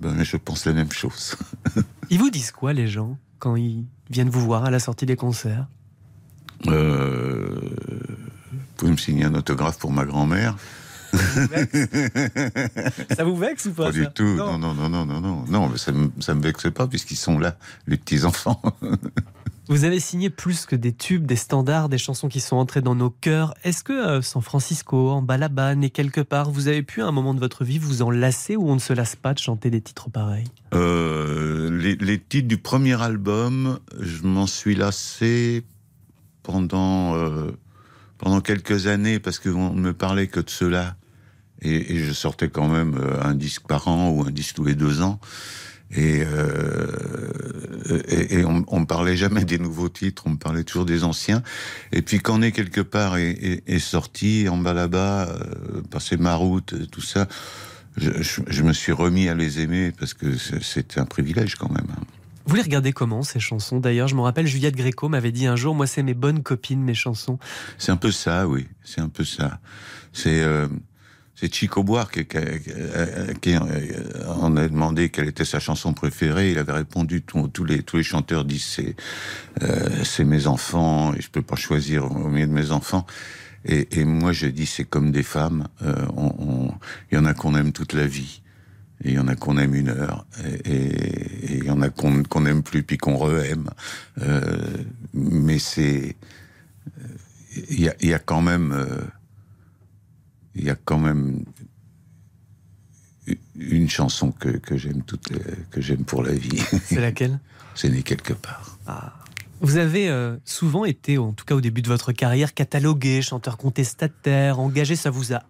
ben, 0.00 0.22
je 0.24 0.38
pense 0.38 0.64
la 0.64 0.72
même 0.72 0.92
chose. 0.92 1.36
ils 2.10 2.18
vous 2.18 2.30
disent 2.30 2.52
quoi, 2.52 2.72
les 2.72 2.88
gens, 2.88 3.18
quand 3.38 3.54
ils 3.56 3.84
viennent 4.08 4.30
vous 4.30 4.40
voir 4.40 4.64
à 4.64 4.70
la 4.70 4.78
sortie 4.78 5.04
des 5.04 5.16
concerts? 5.16 5.66
Euh, 6.66 7.60
Vous 8.50 8.58
pouvez 8.76 8.92
me 8.92 8.96
signer 8.96 9.24
un 9.24 9.34
autographe 9.34 9.78
pour 9.78 9.92
ma 9.92 10.04
grand-mère 10.04 10.56
ça 13.16 13.24
vous 13.24 13.36
vexe 13.36 13.66
ou 13.66 13.72
pas 13.72 13.86
Pas 13.86 13.92
du 13.92 14.06
tout. 14.14 14.34
Non, 14.34 14.58
non, 14.58 14.74
non, 14.74 14.88
non, 14.88 15.04
non, 15.04 15.20
non. 15.20 15.44
Non, 15.48 15.76
ça 15.76 15.92
me, 15.92 16.10
ça 16.20 16.34
me 16.34 16.42
vexe 16.42 16.70
pas 16.70 16.86
puisqu'ils 16.86 17.16
sont 17.16 17.38
là, 17.38 17.56
les 17.86 17.96
petits 17.96 18.24
enfants. 18.24 18.60
Vous 19.70 19.84
avez 19.84 20.00
signé 20.00 20.30
plus 20.30 20.64
que 20.64 20.74
des 20.74 20.94
tubes, 20.94 21.26
des 21.26 21.36
standards, 21.36 21.90
des 21.90 21.98
chansons 21.98 22.28
qui 22.28 22.40
sont 22.40 22.56
entrées 22.56 22.80
dans 22.80 22.94
nos 22.94 23.10
cœurs. 23.10 23.52
Est-ce 23.64 23.84
que 23.84 23.92
euh, 23.92 24.22
San 24.22 24.40
Francisco, 24.40 25.10
en 25.10 25.20
Balaban 25.20 25.82
et 25.82 25.90
quelque 25.90 26.22
part, 26.22 26.50
vous 26.50 26.68
avez 26.68 26.82
pu 26.82 27.02
à 27.02 27.06
un 27.06 27.12
moment 27.12 27.34
de 27.34 27.38
votre 27.38 27.64
vie 27.64 27.78
vous 27.78 28.00
en 28.00 28.10
lasser 28.10 28.56
ou 28.56 28.70
on 28.70 28.74
ne 28.74 28.80
se 28.80 28.94
lasse 28.94 29.14
pas 29.14 29.34
de 29.34 29.38
chanter 29.38 29.68
des 29.68 29.82
titres 29.82 30.08
pareils? 30.08 30.46
Euh, 30.72 31.70
les, 32.00 32.18
titres 32.18 32.48
du 32.48 32.56
premier 32.56 33.00
album, 33.02 33.78
je 34.00 34.22
m'en 34.22 34.46
suis 34.46 34.74
lassé 34.74 35.64
pendant 36.42 37.14
euh, 37.16 37.50
pendant 38.16 38.40
quelques 38.40 38.86
années 38.86 39.18
parce 39.18 39.38
qu'on 39.38 39.74
ne 39.74 39.80
me 39.80 39.92
parlait 39.92 40.28
que 40.28 40.40
de 40.40 40.48
cela 40.48 40.96
et, 41.62 41.94
et, 41.94 41.98
je 41.98 42.12
sortais 42.12 42.48
quand 42.48 42.68
même 42.68 42.96
euh, 42.96 43.22
un 43.22 43.34
disque 43.34 43.66
par 43.66 43.88
an 43.88 44.10
ou 44.10 44.22
un 44.22 44.30
disque 44.30 44.56
tous 44.56 44.64
les 44.64 44.74
deux 44.74 45.02
ans. 45.02 45.18
Et, 45.90 46.22
euh, 46.22 48.02
et, 48.08 48.40
et 48.40 48.44
on, 48.44 48.80
me 48.80 48.84
parlait 48.84 49.16
jamais 49.16 49.44
des 49.44 49.58
nouveaux 49.58 49.88
titres, 49.88 50.24
on 50.26 50.30
me 50.30 50.36
parlait 50.36 50.64
toujours 50.64 50.84
des 50.84 51.02
anciens. 51.02 51.42
Et 51.92 52.02
puis 52.02 52.20
quand 52.20 52.38
on 52.38 52.42
est 52.42 52.52
quelque 52.52 52.82
part 52.82 53.16
et, 53.16 53.62
est 53.66 53.78
sorti 53.78 54.48
en 54.50 54.58
bas 54.58 54.74
là-bas, 54.74 55.28
euh, 55.28 55.82
passer 55.90 56.18
ma 56.18 56.34
route, 56.34 56.74
tout 56.90 57.00
ça, 57.00 57.26
je, 57.96 58.10
je, 58.20 58.62
me 58.62 58.72
suis 58.74 58.92
remis 58.92 59.28
à 59.28 59.34
les 59.34 59.60
aimer 59.60 59.92
parce 59.98 60.12
que 60.12 60.36
c'était 60.36 61.00
un 61.00 61.06
privilège 61.06 61.54
quand 61.54 61.70
même. 61.70 61.86
Vous 62.48 62.54
les 62.54 62.62
regardez 62.62 62.92
comment 62.92 63.22
ces 63.22 63.40
chansons? 63.40 63.80
D'ailleurs, 63.80 64.08
je 64.08 64.14
me 64.14 64.20
rappelle, 64.20 64.46
Juliette 64.46 64.76
Gréco 64.76 65.08
m'avait 65.08 65.32
dit 65.32 65.46
un 65.46 65.56
jour, 65.56 65.74
moi 65.74 65.86
c'est 65.86 66.02
mes 66.02 66.14
bonnes 66.14 66.42
copines, 66.42 66.82
mes 66.82 66.94
chansons. 66.94 67.38
C'est 67.76 67.92
un 67.92 67.96
peu 67.96 68.12
ça, 68.12 68.46
oui. 68.46 68.68
C'est 68.84 69.00
un 69.00 69.08
peu 69.08 69.24
ça. 69.24 69.58
C'est 70.12 70.42
euh, 70.42 70.66
c'est 71.38 71.54
Chico 71.54 71.84
Buarque 71.84 72.26
qui, 72.26 72.38
qui, 73.40 73.56
on 74.26 74.56
a 74.56 74.68
demandé 74.68 75.08
quelle 75.08 75.28
était 75.28 75.44
sa 75.44 75.60
chanson 75.60 75.92
préférée. 75.92 76.50
Il 76.50 76.58
avait 76.58 76.72
répondu 76.72 77.22
tous 77.22 77.64
les 77.64 77.82
tous 77.82 77.98
les 77.98 78.02
chanteurs 78.02 78.44
disent 78.44 78.64
c'est 78.64 78.96
euh, 79.62 80.04
c'est 80.04 80.24
mes 80.24 80.48
enfants 80.48 81.14
et 81.14 81.20
je 81.20 81.30
peux 81.30 81.42
pas 81.42 81.56
choisir 81.56 82.10
au 82.10 82.28
milieu 82.28 82.46
de 82.46 82.52
mes 82.52 82.72
enfants. 82.72 83.06
Et, 83.64 84.00
et 84.00 84.04
moi 84.04 84.32
je 84.32 84.48
dis 84.48 84.66
c'est 84.66 84.84
comme 84.84 85.12
des 85.12 85.22
femmes. 85.22 85.68
Euh, 85.82 86.06
il 87.12 87.14
y 87.14 87.18
en 87.18 87.24
a 87.24 87.34
qu'on 87.34 87.54
aime 87.54 87.72
toute 87.72 87.92
la 87.92 88.06
vie. 88.06 88.42
Et 89.04 89.10
il 89.10 89.14
y 89.14 89.18
en 89.20 89.28
a 89.28 89.36
qu'on 89.36 89.58
aime 89.58 89.76
une 89.76 89.90
heure, 89.90 90.26
et 90.64 91.54
il 91.54 91.64
y 91.64 91.70
en 91.70 91.82
a 91.82 91.88
qu'on 91.88 92.24
qu'on 92.24 92.46
aime 92.46 92.64
plus 92.64 92.82
puis 92.82 92.98
qu'on 92.98 93.16
re-aime. 93.16 93.70
Euh, 94.20 94.56
mais 95.14 95.60
c'est, 95.60 96.16
il 97.70 97.80
y 97.80 97.88
a, 97.88 97.94
y 98.02 98.12
a, 98.12 98.18
quand 98.18 98.42
même, 98.42 98.72
euh, 98.72 99.00
il 100.58 100.64
y 100.64 100.70
a 100.70 100.76
quand 100.76 100.98
même 100.98 101.44
une 103.56 103.88
chanson 103.88 104.32
que, 104.32 104.48
que 104.48 104.76
j'aime 104.76 105.02
toute 105.02 105.28
que 105.70 105.80
j'aime 105.80 106.04
pour 106.04 106.22
la 106.22 106.32
vie. 106.32 106.58
C'est 106.84 107.00
laquelle? 107.00 107.38
C'est 107.74 107.90
né 107.90 108.02
quelque 108.02 108.32
part. 108.32 108.78
Ah. 108.86 109.14
Vous 109.60 109.76
avez 109.76 110.08
euh, 110.08 110.36
souvent 110.44 110.84
été, 110.84 111.18
en 111.18 111.32
tout 111.32 111.44
cas 111.44 111.54
au 111.54 111.60
début 111.60 111.82
de 111.82 111.88
votre 111.88 112.12
carrière, 112.12 112.54
catalogué, 112.54 113.22
chanteur 113.22 113.56
contestataire, 113.56 114.60
engagé. 114.60 114.96
Ça 114.96 115.10
vous 115.10 115.32
a 115.32 115.42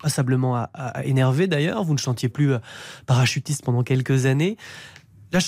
passablement 0.00 0.56
à, 0.56 1.04
énervé 1.04 1.46
d'ailleurs. 1.46 1.84
Vous 1.84 1.94
ne 1.94 1.98
chantiez 1.98 2.28
plus 2.28 2.52
euh, 2.52 2.58
parachutiste 3.06 3.64
pendant 3.64 3.82
quelques 3.82 4.26
années. 4.26 4.56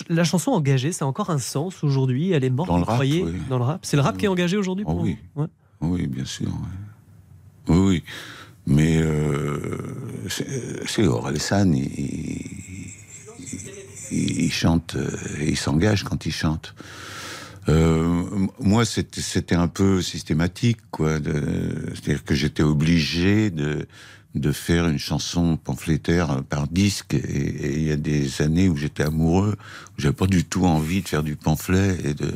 La, 0.08 0.24
chanson 0.24 0.50
engagée, 0.50 0.90
ça 0.90 1.04
a 1.04 1.08
encore 1.08 1.30
un 1.30 1.38
sens 1.38 1.84
aujourd'hui. 1.84 2.32
Elle 2.32 2.42
est 2.42 2.50
morte, 2.50 2.68
dans 2.68 2.74
vous 2.74 2.80
le 2.80 2.86
croyez? 2.86 3.22
rap, 3.22 3.32
oui. 3.32 3.40
Dans 3.48 3.58
le 3.58 3.64
rap, 3.64 3.80
c'est 3.84 3.96
le 3.96 4.02
rap 4.02 4.16
qui 4.16 4.24
est 4.24 4.28
engagé 4.28 4.56
aujourd'hui 4.56 4.84
oh 4.86 4.92
pour 4.92 5.02
oui. 5.02 5.18
vous? 5.34 5.42
Ouais. 5.42 5.48
Oui, 5.80 6.06
bien 6.08 6.24
sûr. 6.24 6.50
Oui, 7.68 7.76
oui. 7.78 8.04
Mais 8.66 8.98
euh, 8.98 9.78
c'est 10.28 11.06
Orelsan, 11.06 11.72
il, 11.72 11.84
il, 14.10 14.44
il, 14.44 14.52
chante, 14.52 14.96
et 15.40 15.50
il 15.50 15.56
s'engage 15.56 16.02
quand 16.02 16.26
il 16.26 16.32
chante. 16.32 16.74
Euh, 17.68 18.24
moi, 18.60 18.84
c'était 18.84 19.54
un 19.54 19.68
peu 19.68 20.02
systématique, 20.02 20.78
quoi. 20.90 21.16
C'est-à-dire 21.16 22.24
que 22.24 22.34
j'étais 22.34 22.62
obligé 22.62 23.50
de 23.50 23.86
de 24.36 24.52
faire 24.52 24.86
une 24.86 24.98
chanson 24.98 25.56
pamphlétaire 25.56 26.42
par 26.48 26.68
disque. 26.68 27.14
Et 27.14 27.74
il 27.74 27.82
y 27.84 27.92
a 27.92 27.96
des 27.96 28.42
années 28.42 28.68
où 28.68 28.76
j'étais 28.76 29.02
amoureux, 29.02 29.56
où 29.58 30.00
j'avais 30.00 30.14
pas 30.14 30.26
du 30.26 30.44
tout 30.44 30.66
envie 30.66 31.02
de 31.02 31.08
faire 31.08 31.22
du 31.22 31.36
pamphlet 31.36 31.96
et 32.04 32.14
de. 32.14 32.32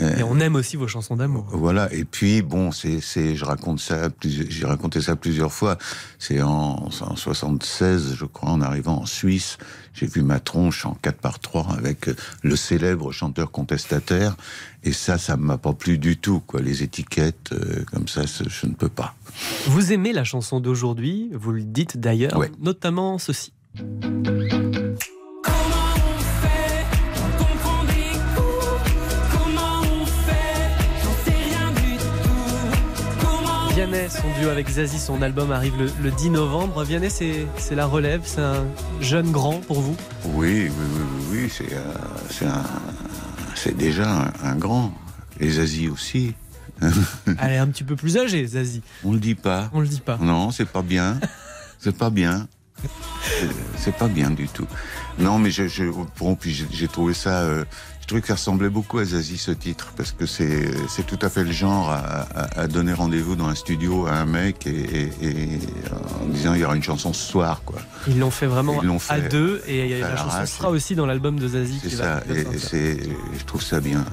Euh, 0.00 0.16
et 0.18 0.22
on 0.22 0.38
aime 0.40 0.56
aussi 0.56 0.76
vos 0.76 0.88
chansons 0.88 1.16
d'amour. 1.16 1.46
Voilà. 1.52 1.92
Et 1.92 2.04
puis 2.04 2.42
bon, 2.42 2.72
c'est, 2.72 3.00
c'est, 3.00 3.36
je 3.36 3.44
raconte 3.44 3.80
ça, 3.80 4.08
j'ai 4.24 4.66
raconté 4.66 5.00
ça 5.00 5.16
plusieurs 5.16 5.52
fois. 5.52 5.78
C'est 6.18 6.42
en, 6.42 6.88
en 7.00 7.16
76, 7.16 8.14
je 8.16 8.24
crois, 8.24 8.50
en 8.50 8.60
arrivant 8.60 8.98
en 9.02 9.06
Suisse, 9.06 9.58
j'ai 9.94 10.06
vu 10.06 10.22
ma 10.22 10.40
tronche 10.40 10.86
en 10.86 10.94
4 10.94 11.16
par 11.18 11.38
3 11.38 11.74
avec 11.76 12.10
le 12.42 12.56
célèbre 12.56 13.12
chanteur 13.12 13.50
contestataire. 13.50 14.36
Et 14.84 14.92
ça, 14.92 15.18
ça 15.18 15.36
m'a 15.36 15.58
pas 15.58 15.72
plu 15.72 15.98
du 15.98 16.16
tout, 16.16 16.40
quoi. 16.40 16.60
Les 16.60 16.82
étiquettes, 16.84 17.52
euh, 17.52 17.84
comme 17.92 18.06
ça, 18.06 18.22
je 18.24 18.66
ne 18.66 18.74
peux 18.74 18.88
pas. 18.88 19.14
Vous 19.66 19.92
aimez 19.92 20.12
la 20.12 20.24
chanson 20.24 20.60
d'aujourd'hui, 20.60 21.30
vous 21.32 21.52
le 21.52 21.62
dites 21.62 21.98
d'ailleurs, 21.98 22.40
notamment 22.60 23.18
ceci. 23.18 23.52
Vianney, 33.74 34.08
son 34.10 34.40
duo 34.40 34.48
avec 34.48 34.68
Zazie, 34.68 34.98
son 34.98 35.22
album 35.22 35.52
arrive 35.52 35.74
le, 35.78 36.10
10 36.10 36.30
novembre. 36.30 36.82
Vianney, 36.82 37.10
c'est, 37.10 37.46
c'est 37.58 37.76
la 37.76 37.86
relève, 37.86 38.22
c'est 38.24 38.40
un 38.40 38.66
jeune 39.00 39.30
grand 39.30 39.60
pour 39.60 39.80
vous? 39.80 39.96
Oui, 40.34 40.68
oui, 40.68 40.86
oui, 40.96 41.02
oui 41.30 41.48
c'est, 41.48 41.72
euh, 41.72 41.94
c'est, 42.28 42.46
un, 42.46 42.64
c'est 43.54 43.76
déjà 43.76 44.24
un, 44.24 44.32
un 44.42 44.56
grand. 44.56 44.92
Et 45.38 45.48
Zazie 45.48 45.88
aussi. 45.88 46.34
Elle 47.40 47.52
est 47.52 47.58
un 47.58 47.68
petit 47.68 47.84
peu 47.84 47.96
plus 47.96 48.16
âgée, 48.16 48.46
Zazie. 48.46 48.82
On 49.04 49.12
le 49.12 49.18
dit 49.18 49.34
pas. 49.34 49.70
On 49.72 49.80
le 49.80 49.88
dit 49.88 50.00
pas. 50.00 50.18
Non, 50.20 50.50
c'est 50.50 50.68
pas 50.68 50.82
bien. 50.82 51.18
c'est 51.78 51.96
pas 51.96 52.10
bien. 52.10 52.46
C'est 53.76 53.94
pas 53.94 54.08
bien 54.08 54.30
du 54.30 54.48
tout. 54.48 54.66
Non, 55.18 55.38
mais 55.38 55.50
je, 55.50 55.66
je 55.66 55.84
j'ai 56.70 56.88
trouvé 56.88 57.14
ça. 57.14 57.40
Euh, 57.40 57.64
je 58.00 58.06
trouvais 58.06 58.22
que 58.22 58.28
ça 58.28 58.34
ressemblait 58.34 58.70
beaucoup 58.70 58.98
à 58.98 59.04
Zazie 59.04 59.36
ce 59.36 59.50
titre 59.50 59.92
parce 59.94 60.12
que 60.12 60.24
c'est 60.24 60.70
c'est 60.88 61.04
tout 61.04 61.18
à 61.20 61.28
fait 61.28 61.44
le 61.44 61.52
genre 61.52 61.90
à, 61.90 62.26
à, 62.56 62.66
donner 62.66 62.94
rendez-vous 62.94 63.36
dans 63.36 63.48
un 63.48 63.54
studio 63.54 64.06
à 64.06 64.12
un 64.12 64.24
mec 64.24 64.66
et, 64.66 65.10
et, 65.20 65.58
en 66.22 66.28
disant 66.28 66.54
il 66.54 66.60
y 66.60 66.64
aura 66.64 66.74
une 66.74 66.82
chanson 66.82 67.12
ce 67.12 67.22
soir 67.30 67.60
quoi. 67.66 67.80
Ils 68.06 68.18
l'ont 68.18 68.30
fait 68.30 68.46
vraiment 68.46 68.80
à 69.10 69.20
deux 69.20 69.62
et 69.66 70.00
la 70.00 70.16
chanson 70.16 70.46
sera 70.46 70.70
aussi 70.70 70.94
dans 70.94 71.04
l'album 71.04 71.38
de 71.38 71.48
Zazie. 71.48 71.80
C'est 71.82 71.96
ça. 71.96 72.22
et 72.34 72.56
c'est 72.56 72.98
je 73.38 73.44
trouve 73.44 73.62
ça 73.62 73.80
bien. 73.80 74.06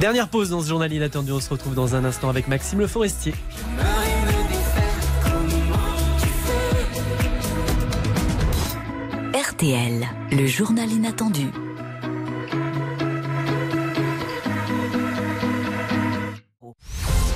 Dernière 0.00 0.28
pause 0.28 0.50
dans 0.50 0.60
ce 0.62 0.68
journal 0.68 0.92
inattendu. 0.92 1.32
On 1.32 1.40
se 1.40 1.50
retrouve 1.50 1.74
dans 1.74 1.94
un 1.94 2.04
instant 2.04 2.28
avec 2.28 2.46
Maxime 2.48 2.78
Le 2.78 2.86
Forestier. 2.86 3.34
RTL, 9.34 10.06
le 10.30 10.46
journal 10.46 10.88
inattendu. 10.90 11.48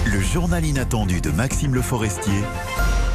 Le 0.06 0.20
journal 0.20 0.64
inattendu 0.64 1.20
de 1.20 1.30
Maxime 1.30 1.74
Le 1.74 1.82
Forestier. 1.82 2.32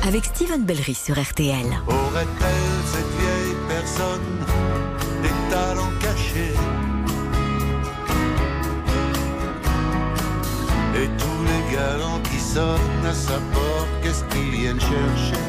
Avec 0.06 0.26
Steven 0.26 0.64
Bellery 0.66 0.94
sur 0.94 1.20
RTL. 1.22 1.66
Aurait-elle 1.88 2.86
cette 2.86 3.20
vieille 3.20 3.56
personne 3.70 4.22
des 5.22 5.54
talents 5.54 5.92
cachés 6.02 6.54
galants 11.72 12.20
qui 12.22 12.40
sonnent 12.40 13.06
à 13.06 13.14
sa 13.14 13.40
porte, 13.54 13.88
qu'est-ce 14.02 14.24
qu'ils 14.26 14.52
viennent 14.52 14.80
chercher? 14.80 15.42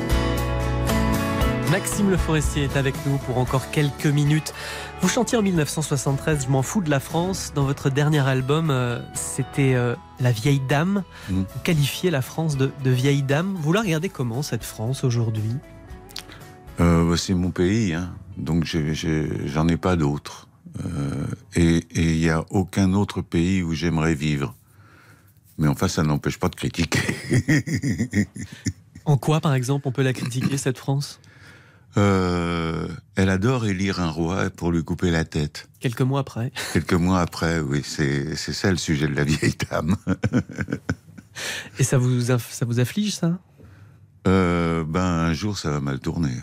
Maxime 1.70 2.10
Le 2.10 2.16
Forestier 2.16 2.64
est 2.64 2.76
avec 2.78 2.94
nous 3.06 3.18
pour 3.18 3.36
encore 3.36 3.70
quelques 3.70 4.06
minutes. 4.06 4.54
Vous 5.02 5.08
chantiez 5.08 5.36
en 5.36 5.42
1973 5.42 6.46
Je 6.46 6.50
m'en 6.50 6.62
fous 6.62 6.80
de 6.80 6.88
la 6.88 6.98
France. 6.98 7.52
Dans 7.54 7.64
votre 7.64 7.90
dernier 7.90 8.26
album, 8.26 8.70
euh, 8.70 9.00
c'était 9.12 9.74
euh, 9.74 9.94
La 10.18 10.32
vieille 10.32 10.62
dame. 10.66 11.04
Mm. 11.28 11.40
Vous 11.40 11.60
qualifiez 11.62 12.10
la 12.10 12.22
France 12.22 12.56
de, 12.56 12.70
vieille 12.84 13.22
dame. 13.22 13.54
Vous 13.60 13.72
la 13.74 13.82
regardez 13.82 14.08
comment 14.08 14.42
cette 14.42 14.64
France 14.64 15.04
aujourd'hui? 15.04 15.56
Euh, 16.80 17.14
C'est 17.16 17.34
mon 17.34 17.50
pays, 17.50 17.92
hein. 17.92 18.14
donc 18.38 18.64
j'en 18.64 19.68
ai, 19.68 19.76
pas 19.76 19.96
d'autres. 19.96 20.48
et 21.54 21.84
il 21.94 22.18
n'y 22.18 22.30
a 22.30 22.44
aucun 22.50 22.94
autre 22.94 23.20
pays 23.20 23.62
où 23.62 23.74
j'aimerais 23.74 24.14
vivre. 24.14 24.54
Mais 25.58 25.66
enfin, 25.66 25.88
ça 25.88 26.02
n'empêche 26.02 26.38
pas 26.38 26.48
de 26.48 26.54
critiquer. 26.54 27.00
en 29.04 29.16
quoi, 29.16 29.40
par 29.40 29.54
exemple, 29.54 29.88
on 29.88 29.92
peut 29.92 30.02
la 30.02 30.12
critiquer, 30.12 30.56
cette 30.56 30.78
France? 30.78 31.20
Euh, 31.96 32.86
elle 33.16 33.28
adore 33.28 33.66
élire 33.66 34.00
un 34.00 34.10
roi 34.10 34.50
pour 34.50 34.70
lui 34.70 34.84
couper 34.84 35.10
la 35.10 35.24
tête. 35.24 35.68
Quelques 35.80 36.02
mois 36.02 36.20
après. 36.20 36.52
Quelques 36.72 36.92
mois 36.92 37.20
après, 37.20 37.58
oui. 37.60 37.82
C'est 37.84 38.36
ça 38.36 38.70
le 38.70 38.76
sujet 38.76 39.08
de 39.08 39.14
la 39.14 39.24
vieille 39.24 39.56
dame. 39.70 39.96
Et 41.78 41.84
ça 41.84 41.98
vous, 41.98 42.20
ça 42.20 42.64
vous 42.66 42.78
afflige, 42.78 43.16
ça? 43.16 43.38
Euh, 44.26 44.84
Ben, 44.84 45.00
un 45.00 45.32
jour, 45.32 45.58
ça 45.58 45.70
va 45.70 45.80
mal 45.80 45.98
tourner. 45.98 46.34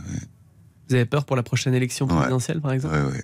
Vous 0.90 0.96
avez 0.96 1.06
peur 1.06 1.26
pour 1.26 1.36
la 1.36 1.44
prochaine 1.44 1.74
élection 1.74 2.08
présidentielle, 2.08 2.60
par 2.62 2.74
exemple? 2.74 2.96
Oui, 3.14 3.20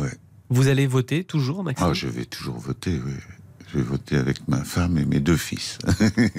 oui. 0.00 0.08
Vous 0.48 0.68
allez 0.68 0.86
voter 0.86 1.24
toujours, 1.24 1.64
Maxime? 1.64 1.86
Ah, 1.88 1.92
je 1.92 2.08
vais 2.08 2.26
toujours 2.26 2.58
voter, 2.58 3.00
oui. 3.04 3.12
Je 3.72 3.78
vais 3.78 3.84
voter 3.84 4.16
avec 4.16 4.46
ma 4.48 4.64
femme 4.64 4.98
et 4.98 5.04
mes 5.06 5.20
deux 5.20 5.36
fils. 5.36 5.78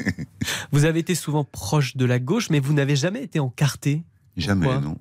vous 0.71 0.85
avez 0.85 0.99
été 0.99 1.15
souvent 1.15 1.43
proche 1.43 1.97
de 1.97 2.05
la 2.05 2.19
gauche, 2.19 2.51
mais 2.51 2.59
vous 2.59 2.73
n'avez 2.73 2.95
jamais 2.95 3.23
été 3.23 3.39
encarté 3.39 4.03
Jamais, 4.37 4.79
non. 4.79 4.97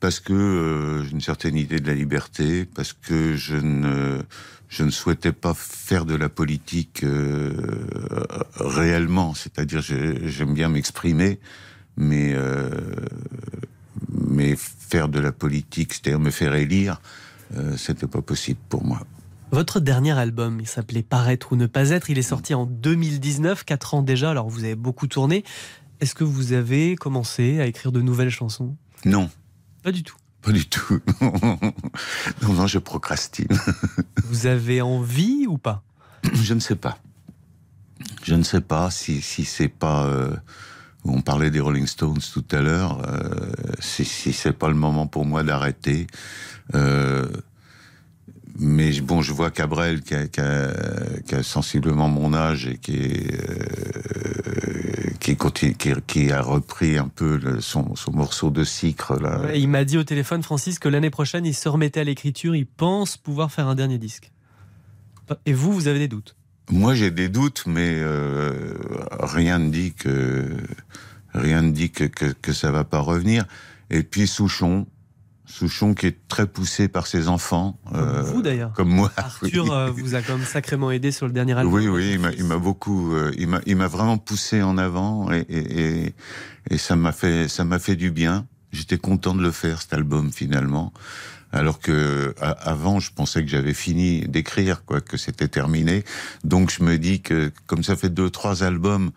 Parce 0.00 0.20
que 0.20 0.32
euh, 0.32 1.04
j'ai 1.04 1.10
une 1.10 1.20
certaine 1.20 1.56
idée 1.56 1.80
de 1.80 1.86
la 1.86 1.94
liberté, 1.94 2.64
parce 2.64 2.92
que 2.92 3.36
je 3.36 3.56
ne, 3.56 4.20
je 4.68 4.84
ne 4.84 4.90
souhaitais 4.90 5.32
pas 5.32 5.54
faire 5.54 6.04
de 6.04 6.14
la 6.14 6.28
politique 6.28 7.04
euh, 7.04 7.52
réellement. 8.56 9.34
C'est-à-dire, 9.34 9.82
j'aime 9.82 10.54
bien 10.54 10.68
m'exprimer, 10.68 11.38
mais, 11.96 12.32
euh, 12.34 12.70
mais 14.12 14.56
faire 14.56 15.08
de 15.08 15.18
la 15.18 15.32
politique, 15.32 15.94
c'est-à-dire 15.94 16.20
me 16.20 16.30
faire 16.30 16.54
élire, 16.54 17.00
c'était 17.76 18.06
pas 18.06 18.22
possible 18.22 18.60
pour 18.68 18.84
moi. 18.84 19.04
Votre 19.52 19.80
dernier 19.80 20.16
album, 20.16 20.60
il 20.60 20.68
s'appelait 20.68 21.02
Paraître 21.02 21.52
ou 21.52 21.56
ne 21.56 21.66
pas 21.66 21.90
être. 21.90 22.08
Il 22.08 22.18
est 22.18 22.22
sorti 22.22 22.54
en 22.54 22.66
2019, 22.66 23.64
4 23.64 23.94
ans 23.94 24.02
déjà. 24.02 24.30
Alors 24.30 24.48
vous 24.48 24.64
avez 24.64 24.76
beaucoup 24.76 25.08
tourné. 25.08 25.44
Est-ce 26.00 26.14
que 26.14 26.24
vous 26.24 26.52
avez 26.52 26.94
commencé 26.94 27.60
à 27.60 27.66
écrire 27.66 27.90
de 27.90 28.00
nouvelles 28.00 28.30
chansons? 28.30 28.76
Non. 29.04 29.28
Pas 29.82 29.92
du 29.92 30.02
tout. 30.04 30.16
Pas 30.42 30.52
du 30.52 30.66
tout. 30.66 31.00
non, 31.20 32.52
non, 32.52 32.66
je 32.66 32.78
procrastine. 32.78 33.48
vous 34.24 34.46
avez 34.46 34.80
envie 34.82 35.46
ou 35.48 35.58
pas? 35.58 35.82
Je 36.32 36.54
ne 36.54 36.60
sais 36.60 36.76
pas. 36.76 36.98
Je 38.22 38.34
ne 38.34 38.42
sais 38.44 38.60
pas 38.60 38.90
si, 38.90 39.20
si 39.20 39.44
c'est 39.44 39.68
pas. 39.68 40.04
Euh, 40.04 40.34
on 41.04 41.22
parlait 41.22 41.50
des 41.50 41.60
Rolling 41.60 41.86
Stones 41.86 42.20
tout 42.32 42.44
à 42.52 42.60
l'heure. 42.60 43.02
Euh, 43.06 43.52
si, 43.80 44.04
si 44.04 44.32
c'est 44.32 44.52
pas 44.52 44.68
le 44.68 44.74
moment 44.74 45.06
pour 45.06 45.26
moi 45.26 45.42
d'arrêter. 45.42 46.06
Euh, 46.74 47.26
mais 48.62 49.00
bon, 49.00 49.22
je 49.22 49.32
vois 49.32 49.50
Cabrel 49.50 50.02
qui 50.02 50.14
a, 50.14 50.26
qui, 50.26 50.40
a, 51.34 51.42
sensiblement 51.42 52.08
mon 52.08 52.34
âge 52.34 52.66
et 52.66 52.76
qui 52.76 52.96
est, 52.96 53.32
euh, 53.32 55.10
qui, 55.18 55.34
continue, 55.34 55.74
qui, 55.74 55.92
qui, 56.06 56.30
a 56.30 56.42
repris 56.42 56.98
un 56.98 57.08
peu 57.08 57.40
son, 57.60 57.96
son, 57.96 58.12
morceau 58.12 58.50
de 58.50 58.62
là. 59.22 59.54
il 59.54 59.68
m'a 59.68 59.84
dit 59.84 59.96
au 59.96 60.04
téléphone, 60.04 60.42
Francis, 60.42 60.78
que 60.78 60.90
l'année 60.90 61.08
prochaine, 61.08 61.46
il 61.46 61.54
se 61.54 61.70
remettait 61.70 62.00
à 62.00 62.04
l'écriture. 62.04 62.54
Il 62.54 62.66
pense 62.66 63.16
pouvoir 63.16 63.50
faire 63.50 63.66
un 63.66 63.74
dernier 63.74 63.96
disque. 63.96 64.30
Et 65.46 65.54
vous, 65.54 65.72
vous 65.72 65.88
avez 65.88 65.98
des 65.98 66.08
doutes? 66.08 66.36
Moi, 66.70 66.94
j'ai 66.94 67.10
des 67.10 67.30
doutes, 67.30 67.64
mais 67.66 67.94
euh, 67.94 68.74
rien 69.20 69.58
ne 69.58 69.70
dit 69.70 69.94
que 69.94 70.54
rien 71.32 71.62
ne 71.62 71.70
dit 71.70 71.90
que, 71.90 72.04
que, 72.04 72.26
que 72.26 72.52
ça 72.52 72.70
va 72.70 72.84
pas 72.84 73.00
revenir. 73.00 73.46
Et 73.88 74.02
puis 74.02 74.26
Souchon, 74.26 74.86
Souchon 75.50 75.94
qui 75.94 76.06
est 76.06 76.16
très 76.28 76.46
poussé 76.46 76.88
par 76.88 77.06
ses 77.06 77.28
enfants. 77.28 77.78
Euh, 77.94 78.22
vous 78.22 78.40
d'ailleurs. 78.40 78.72
Comme 78.72 78.88
moi. 78.88 79.12
Arthur 79.16 79.72
euh, 79.72 79.90
vous 79.90 80.14
a 80.14 80.22
quand 80.22 80.36
même 80.36 80.46
sacrément 80.46 80.90
aidé 80.90 81.10
sur 81.10 81.26
le 81.26 81.32
dernier 81.32 81.54
album. 81.54 81.72
Oui, 81.74 81.88
oui, 81.88 82.18
il 82.38 82.44
m'a 82.44 82.58
beaucoup, 82.58 83.12
euh, 83.14 83.32
il 83.36 83.76
m'a 83.76 83.88
vraiment 83.88 84.16
poussé 84.16 84.62
en 84.62 84.78
avant 84.78 85.32
et, 85.32 85.44
et, 85.48 86.14
et 86.70 86.78
ça 86.78 86.94
m'a 86.96 87.12
fait, 87.12 87.48
ça 87.48 87.64
m'a 87.64 87.78
fait 87.78 87.96
du 87.96 88.10
bien. 88.10 88.46
J'étais 88.72 88.98
content 88.98 89.34
de 89.34 89.42
le 89.42 89.50
faire 89.50 89.82
cet 89.82 89.92
album 89.92 90.30
finalement. 90.32 90.92
Alors 91.52 91.80
que 91.80 92.32
avant, 92.38 93.00
je 93.00 93.10
pensais 93.12 93.42
que 93.42 93.50
j'avais 93.50 93.74
fini 93.74 94.20
d'écrire, 94.28 94.84
quoi, 94.84 95.00
que 95.00 95.16
c'était 95.16 95.48
terminé. 95.48 96.04
Donc 96.44 96.70
je 96.70 96.84
me 96.84 96.96
dis 96.96 97.22
que 97.22 97.50
comme 97.66 97.82
ça 97.82 97.96
fait 97.96 98.08
deux, 98.08 98.30
trois 98.30 98.62
albums 98.62 99.10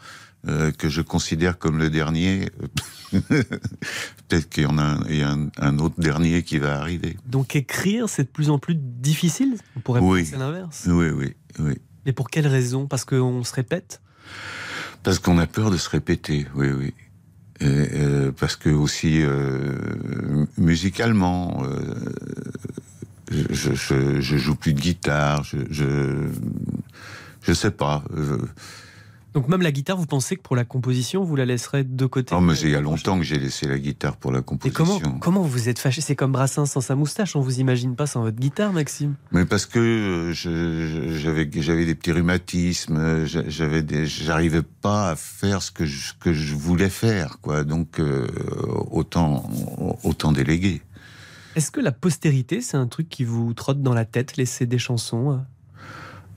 euh, 0.45 0.71
que 0.71 0.89
je 0.89 1.01
considère 1.01 1.57
comme 1.57 1.77
le 1.77 1.89
dernier. 1.89 2.49
Peut-être 3.11 4.49
qu'il 4.49 4.63
y 4.63 4.65
en 4.65 4.77
a, 4.77 4.99
un, 5.09 5.47
un, 5.57 5.79
autre 5.79 5.99
dernier 5.99 6.43
qui 6.43 6.57
va 6.57 6.77
arriver. 6.77 7.15
Donc 7.25 7.55
écrire, 7.55 8.09
c'est 8.09 8.23
de 8.23 8.27
plus 8.27 8.49
en 8.49 8.59
plus 8.59 8.75
difficile? 8.75 9.55
On 9.77 9.79
pourrait 9.79 10.01
oui. 10.01 10.23
penser 10.23 10.35
l'inverse. 10.35 10.83
Oui, 10.89 11.07
oui, 11.11 11.33
oui. 11.59 11.75
Mais 12.05 12.11
pour 12.11 12.29
quelle 12.29 12.47
raison? 12.47 12.87
Parce 12.87 13.05
qu'on 13.05 13.45
se 13.45 13.53
répète? 13.53 14.01
Parce 15.03 15.19
qu'on 15.19 15.37
a 15.37 15.47
peur 15.47 15.71
de 15.71 15.77
se 15.77 15.89
répéter, 15.89 16.45
oui, 16.55 16.71
oui. 16.71 16.93
Euh, 17.61 18.33
parce 18.37 18.57
que 18.57 18.69
aussi 18.69 19.21
euh, 19.21 20.45
musicalement, 20.57 21.63
je, 23.31 23.73
je, 23.73 24.19
je, 24.19 24.37
joue 24.37 24.55
plus 24.55 24.73
de 24.73 24.81
guitare, 24.81 25.45
je, 25.45 25.59
je, 25.69 26.27
je 27.41 27.53
sais 27.53 27.71
pas. 27.71 28.03
Donc 29.33 29.47
même 29.47 29.61
la 29.61 29.71
guitare, 29.71 29.97
vous 29.97 30.05
pensez 30.05 30.35
que 30.35 30.41
pour 30.41 30.55
la 30.55 30.63
composition, 30.63 31.23
vous 31.23 31.35
la 31.35 31.45
laisserez 31.45 31.83
de 31.83 32.05
côté 32.05 32.35
Non, 32.35 32.41
mais 32.41 32.53
il 32.59 32.69
y 32.69 32.75
a 32.75 32.81
longtemps 32.81 33.17
que 33.17 33.23
j'ai 33.23 33.39
laissé 33.39 33.67
la 33.67 33.79
guitare 33.79 34.15
pour 34.15 34.31
la 34.31 34.41
composition. 34.41 34.83
Et 34.83 35.01
comment, 35.01 35.19
comment 35.19 35.41
vous 35.41 35.69
êtes 35.69 35.79
fâché? 35.79 36.01
C'est 36.01 36.15
comme 36.15 36.31
Brassens 36.31 36.67
sans 36.67 36.81
sa 36.81 36.95
moustache, 36.95 37.35
on 37.35 37.41
vous 37.41 37.59
imagine 37.59 37.95
pas 37.95 38.05
sans 38.05 38.21
votre 38.21 38.37
guitare, 38.37 38.73
Maxime 38.73 39.15
Mais 39.31 39.45
parce 39.45 39.65
que 39.65 40.31
j'avais 40.33 41.49
j'avais 41.51 41.85
des 41.85 41.95
petits 41.95 42.11
rhumatismes, 42.11 43.25
j'avais 43.25 43.81
des, 43.81 44.05
j'arrivais 44.05 44.61
pas 44.61 45.09
à 45.09 45.15
faire 45.15 45.63
ce 45.63 45.71
que 45.71 45.85
je, 45.85 46.13
que 46.19 46.31
je 46.31 46.53
voulais 46.53 46.89
faire, 46.89 47.39
quoi. 47.41 47.63
Donc 47.63 47.99
euh, 47.99 48.27
autant 48.91 49.49
autant 50.03 50.31
déléguer. 50.31 50.81
Est-ce 51.55 51.71
que 51.71 51.79
la 51.79 51.91
postérité, 51.91 52.61
c'est 52.61 52.77
un 52.77 52.87
truc 52.87 53.09
qui 53.09 53.23
vous 53.23 53.53
trotte 53.53 53.81
dans 53.81 53.93
la 53.93 54.05
tête, 54.05 54.37
laisser 54.37 54.65
des 54.65 54.79
chansons 54.79 55.39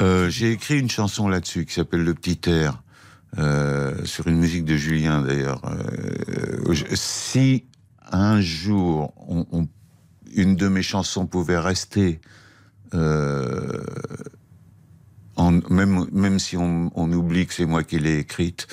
euh, 0.03 0.29
J'ai 0.29 0.53
écrit 0.53 0.79
une 0.79 0.91
chanson 0.91 1.29
là-dessus 1.29 1.65
qui 1.65 1.75
s'appelle 1.75 2.05
Le 2.05 2.15
Petit 2.15 2.39
Air. 2.51 2.83
Sur 3.35 4.27
une 4.29 4.39
musique 4.39 4.65
de 4.65 4.77
Julien 4.77 5.23
d'ailleurs. 5.23 5.61
si 6.95 7.65
un 8.11 8.41
jour 8.41 9.13
une 10.35 10.57
de 10.57 10.69
mes 10.69 10.83
chansons 10.83 11.27
pouvait 11.27 11.59
rester 11.59 12.21
même, 15.71 16.07
même 16.13 16.39
si 16.39 16.57
on, 16.57 16.91
oublie 16.95 17.47
que 17.47 17.55
c'est 17.55 17.67
moi 17.67 17.85
qui 17.85 17.99
l'ai 17.99 18.19
écrite, 18.19 18.67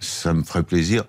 ça 0.00 0.34
me 0.34 0.42
ferait 0.42 0.62
plaisir. 0.62 1.04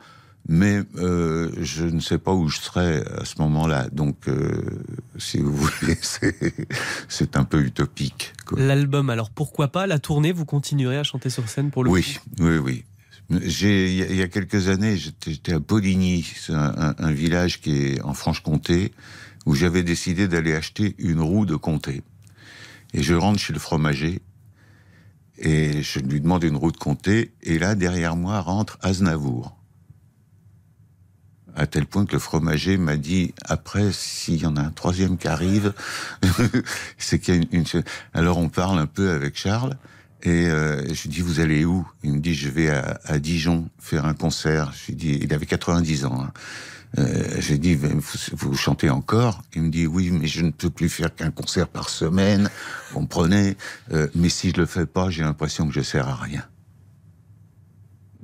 Mais 0.50 0.82
euh, 0.96 1.52
je 1.60 1.84
ne 1.84 2.00
sais 2.00 2.18
pas 2.18 2.34
où 2.34 2.48
je 2.48 2.58
serais 2.58 3.04
à 3.20 3.26
ce 3.26 3.42
moment-là. 3.42 3.90
Donc, 3.92 4.28
euh, 4.28 4.82
si 5.18 5.40
vous 5.40 5.54
voulez, 5.54 5.98
c'est 7.10 7.36
un 7.36 7.44
peu 7.44 7.62
utopique. 7.62 8.34
L'album, 8.56 9.10
alors 9.10 9.30
pourquoi 9.30 9.68
pas 9.70 9.88
La 9.88 10.00
tournée, 10.00 10.32
vous 10.32 10.46
continuerez 10.46 10.98
à 10.98 11.04
chanter 11.04 11.30
sur 11.30 11.50
scène 11.50 11.70
pour 11.70 11.84
le 11.84 11.90
Oui, 11.90 12.18
oui, 12.40 12.58
oui. 12.58 12.86
Il 13.30 14.16
y, 14.16 14.22
a 14.22 14.30
quelques 14.30 14.70
années, 14.70 14.96
j'étais 14.96 15.52
à 15.52 15.60
Poligny, 15.60 16.26
un, 16.48 16.96
un, 16.98 17.12
village 17.12 17.60
qui 17.60 17.76
est 17.76 18.02
en 18.02 18.14
Franche-Comté, 18.14 18.94
où 19.46 19.54
j'avais 19.54 19.84
décidé 19.84 20.30
d'aller 20.30 20.56
acheter 20.56 20.96
une 20.98 21.20
roue 21.20 21.46
de 21.46 21.58
comté. 21.58 22.04
Et 22.94 23.04
je 23.04 23.14
rentre 23.14 23.40
chez 23.40 23.52
le 23.52 23.60
fromager 23.60 24.22
et 25.38 25.84
je 25.84 26.00
lui 26.00 26.22
demande 26.22 26.44
une 26.44 26.56
route 26.56 26.78
comptée, 26.78 27.34
et 27.44 27.60
là, 27.60 27.76
derrière 27.76 28.16
moi, 28.16 28.40
rentre 28.42 28.78
Aznavour. 28.82 29.57
À 31.58 31.68
tel 31.68 31.86
point 31.86 32.06
que 32.06 32.14
le 32.14 32.20
fromager 32.20 32.78
m'a 32.78 32.96
dit, 32.96 33.34
après, 33.44 33.92
s'il 33.92 34.42
y 34.42 34.46
en 34.46 34.56
a 34.56 34.62
un 34.62 34.70
troisième 34.70 35.18
qui 35.18 35.28
arrive, 35.28 35.74
c'est 36.98 37.20
qu'il 37.20 37.36
y 37.36 37.38
a 37.38 37.42
une, 37.52 37.66
Alors 38.14 38.38
on 38.38 38.48
parle 38.48 38.80
un 38.80 38.86
peu 38.86 39.10
avec 39.10 39.36
Charles, 39.36 39.76
et 40.24 40.48
euh, 40.48 40.82
je 40.94 41.04
lui 41.04 41.10
dis, 41.10 41.22
vous 41.22 41.40
allez 41.40 41.66
où? 41.66 41.88
Il 42.04 42.14
me 42.14 42.20
dit, 42.20 42.34
je 42.34 42.50
vais 42.50 42.70
à, 42.70 43.00
à, 43.06 43.20
Dijon 43.20 43.70
faire 43.80 44.06
un 44.06 44.14
concert. 44.14 44.72
Je 44.74 44.88
lui 44.88 44.96
dis, 44.96 45.20
il 45.22 45.34
avait 45.34 45.46
90 45.46 46.06
ans. 46.06 46.22
Hein. 46.22 46.32
Euh, 46.98 47.24
j'ai 47.40 47.58
dit, 47.58 47.76
vous, 47.76 48.56
chantez 48.56 48.90
encore? 48.90 49.44
Il 49.56 49.64
me 49.64 49.70
dit, 49.70 49.86
oui, 49.86 50.10
mais 50.12 50.28
je 50.28 50.44
ne 50.44 50.52
peux 50.52 50.70
plus 50.70 50.90
faire 50.90 51.14
qu'un 51.14 51.32
concert 51.32 51.68
par 51.68 51.90
semaine, 51.90 52.50
comprenez 52.94 53.58
euh, 53.92 54.08
Mais 54.16 54.30
si 54.30 54.52
je 54.52 54.58
le 54.58 54.66
fais 54.66 54.86
pas, 54.86 55.10
j'ai 55.10 55.24
l'impression 55.24 55.68
que 55.68 55.74
je 55.74 55.82
sers 55.82 56.08
à 56.08 56.16
rien. 56.16 56.44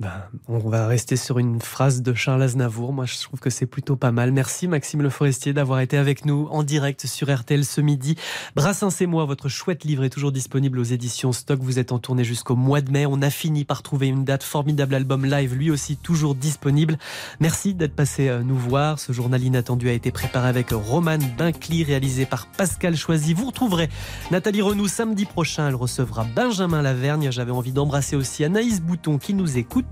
Ben, 0.00 0.10
on 0.48 0.58
va 0.58 0.88
rester 0.88 1.14
sur 1.14 1.38
une 1.38 1.60
phrase 1.60 2.02
de 2.02 2.14
Charles 2.14 2.42
Aznavour. 2.42 2.92
Moi, 2.92 3.04
je 3.04 3.16
trouve 3.22 3.38
que 3.38 3.48
c'est 3.48 3.66
plutôt 3.66 3.94
pas 3.94 4.10
mal. 4.10 4.32
Merci 4.32 4.66
Maxime 4.66 5.02
Le 5.02 5.08
Forestier 5.08 5.52
d'avoir 5.52 5.78
été 5.78 5.96
avec 5.96 6.24
nous 6.24 6.48
en 6.50 6.64
direct 6.64 7.06
sur 7.06 7.32
RTL 7.32 7.64
ce 7.64 7.80
midi. 7.80 8.16
Brassens 8.56 9.00
et 9.00 9.06
moi, 9.06 9.24
votre 9.24 9.48
chouette 9.48 9.84
livre 9.84 10.02
est 10.02 10.10
toujours 10.10 10.32
disponible 10.32 10.80
aux 10.80 10.84
éditions 10.84 11.30
Stock. 11.30 11.60
Vous 11.60 11.78
êtes 11.78 11.92
en 11.92 12.00
tournée 12.00 12.24
jusqu'au 12.24 12.56
mois 12.56 12.80
de 12.80 12.90
mai. 12.90 13.06
On 13.06 13.22
a 13.22 13.30
fini 13.30 13.64
par 13.64 13.82
trouver 13.82 14.08
une 14.08 14.24
date. 14.24 14.42
Formidable 14.42 14.96
album 14.96 15.24
live, 15.26 15.54
lui 15.54 15.70
aussi 15.70 15.96
toujours 15.96 16.34
disponible. 16.34 16.98
Merci 17.38 17.72
d'être 17.72 17.94
passé 17.94 18.28
euh, 18.28 18.42
nous 18.42 18.58
voir. 18.58 18.98
Ce 18.98 19.12
journal 19.12 19.44
inattendu 19.44 19.88
a 19.88 19.92
été 19.92 20.10
préparé 20.10 20.48
avec 20.48 20.70
Roman 20.72 21.18
Bincli, 21.38 21.84
réalisé 21.84 22.26
par 22.26 22.48
Pascal 22.48 22.96
Choisy. 22.96 23.32
Vous 23.32 23.46
retrouverez 23.46 23.88
Nathalie 24.32 24.60
Renou 24.62 24.88
samedi 24.88 25.24
prochain. 25.24 25.68
Elle 25.68 25.76
recevra 25.76 26.24
Benjamin 26.34 26.82
Lavergne. 26.82 27.30
J'avais 27.30 27.52
envie 27.52 27.72
d'embrasser 27.72 28.16
aussi 28.16 28.42
Anaïs 28.42 28.80
Bouton 28.80 29.18
qui 29.18 29.34
nous 29.34 29.56
écoute. 29.56 29.83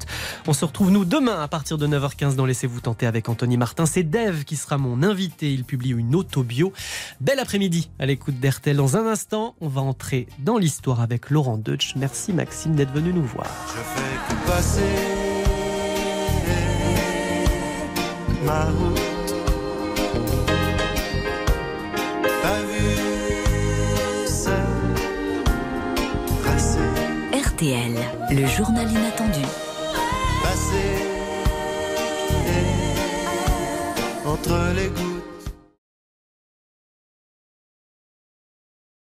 On 0.47 0.53
se 0.53 0.65
retrouve 0.65 0.91
nous 0.91 1.05
demain 1.05 1.41
à 1.41 1.49
partir 1.49 1.79
de 1.79 1.87
9h15 1.87 2.35
dans 2.35 2.47
Laissez-vous 2.47 2.81
tenter 2.81 3.07
avec 3.07 3.29
Anthony 3.29 3.57
Martin. 3.57 3.87
C'est 3.87 4.03
Dave 4.03 4.45
qui 4.45 4.57
sera 4.57 4.79
mon 4.79 5.03
invité. 5.03 5.53
Il 5.53 5.65
publie 5.65 5.91
une 5.91 6.15
autobio. 6.15 6.73
Bel 7.21 7.39
après-midi 7.39 7.91
à 7.99 8.07
l'écoute 8.07 8.41
d'RTL. 8.41 8.77
Dans 8.77 8.97
un 8.97 9.07
instant, 9.07 9.55
on 9.61 9.69
va 9.69 9.81
entrer 9.81 10.27
dans 10.39 10.59
l'histoire 10.59 11.01
avec 11.01 11.31
Laurent 11.31 11.59
Deutsch. 11.59 11.95
Merci 11.97 12.33
Maxime 12.33 12.75
d'être 12.75 12.93
venu 12.93 13.13
nous 13.13 13.25
voir. 13.25 13.47
Je 13.69 13.83
fais 13.83 14.35
que 14.35 14.47
passer 14.47 14.83
ma 18.45 18.67
RTL, 27.33 27.95
le 28.31 28.47
journal 28.47 28.91
inattendu 28.91 29.41
entre 34.25 34.75
les 34.75 34.89
gouttes 34.89 35.12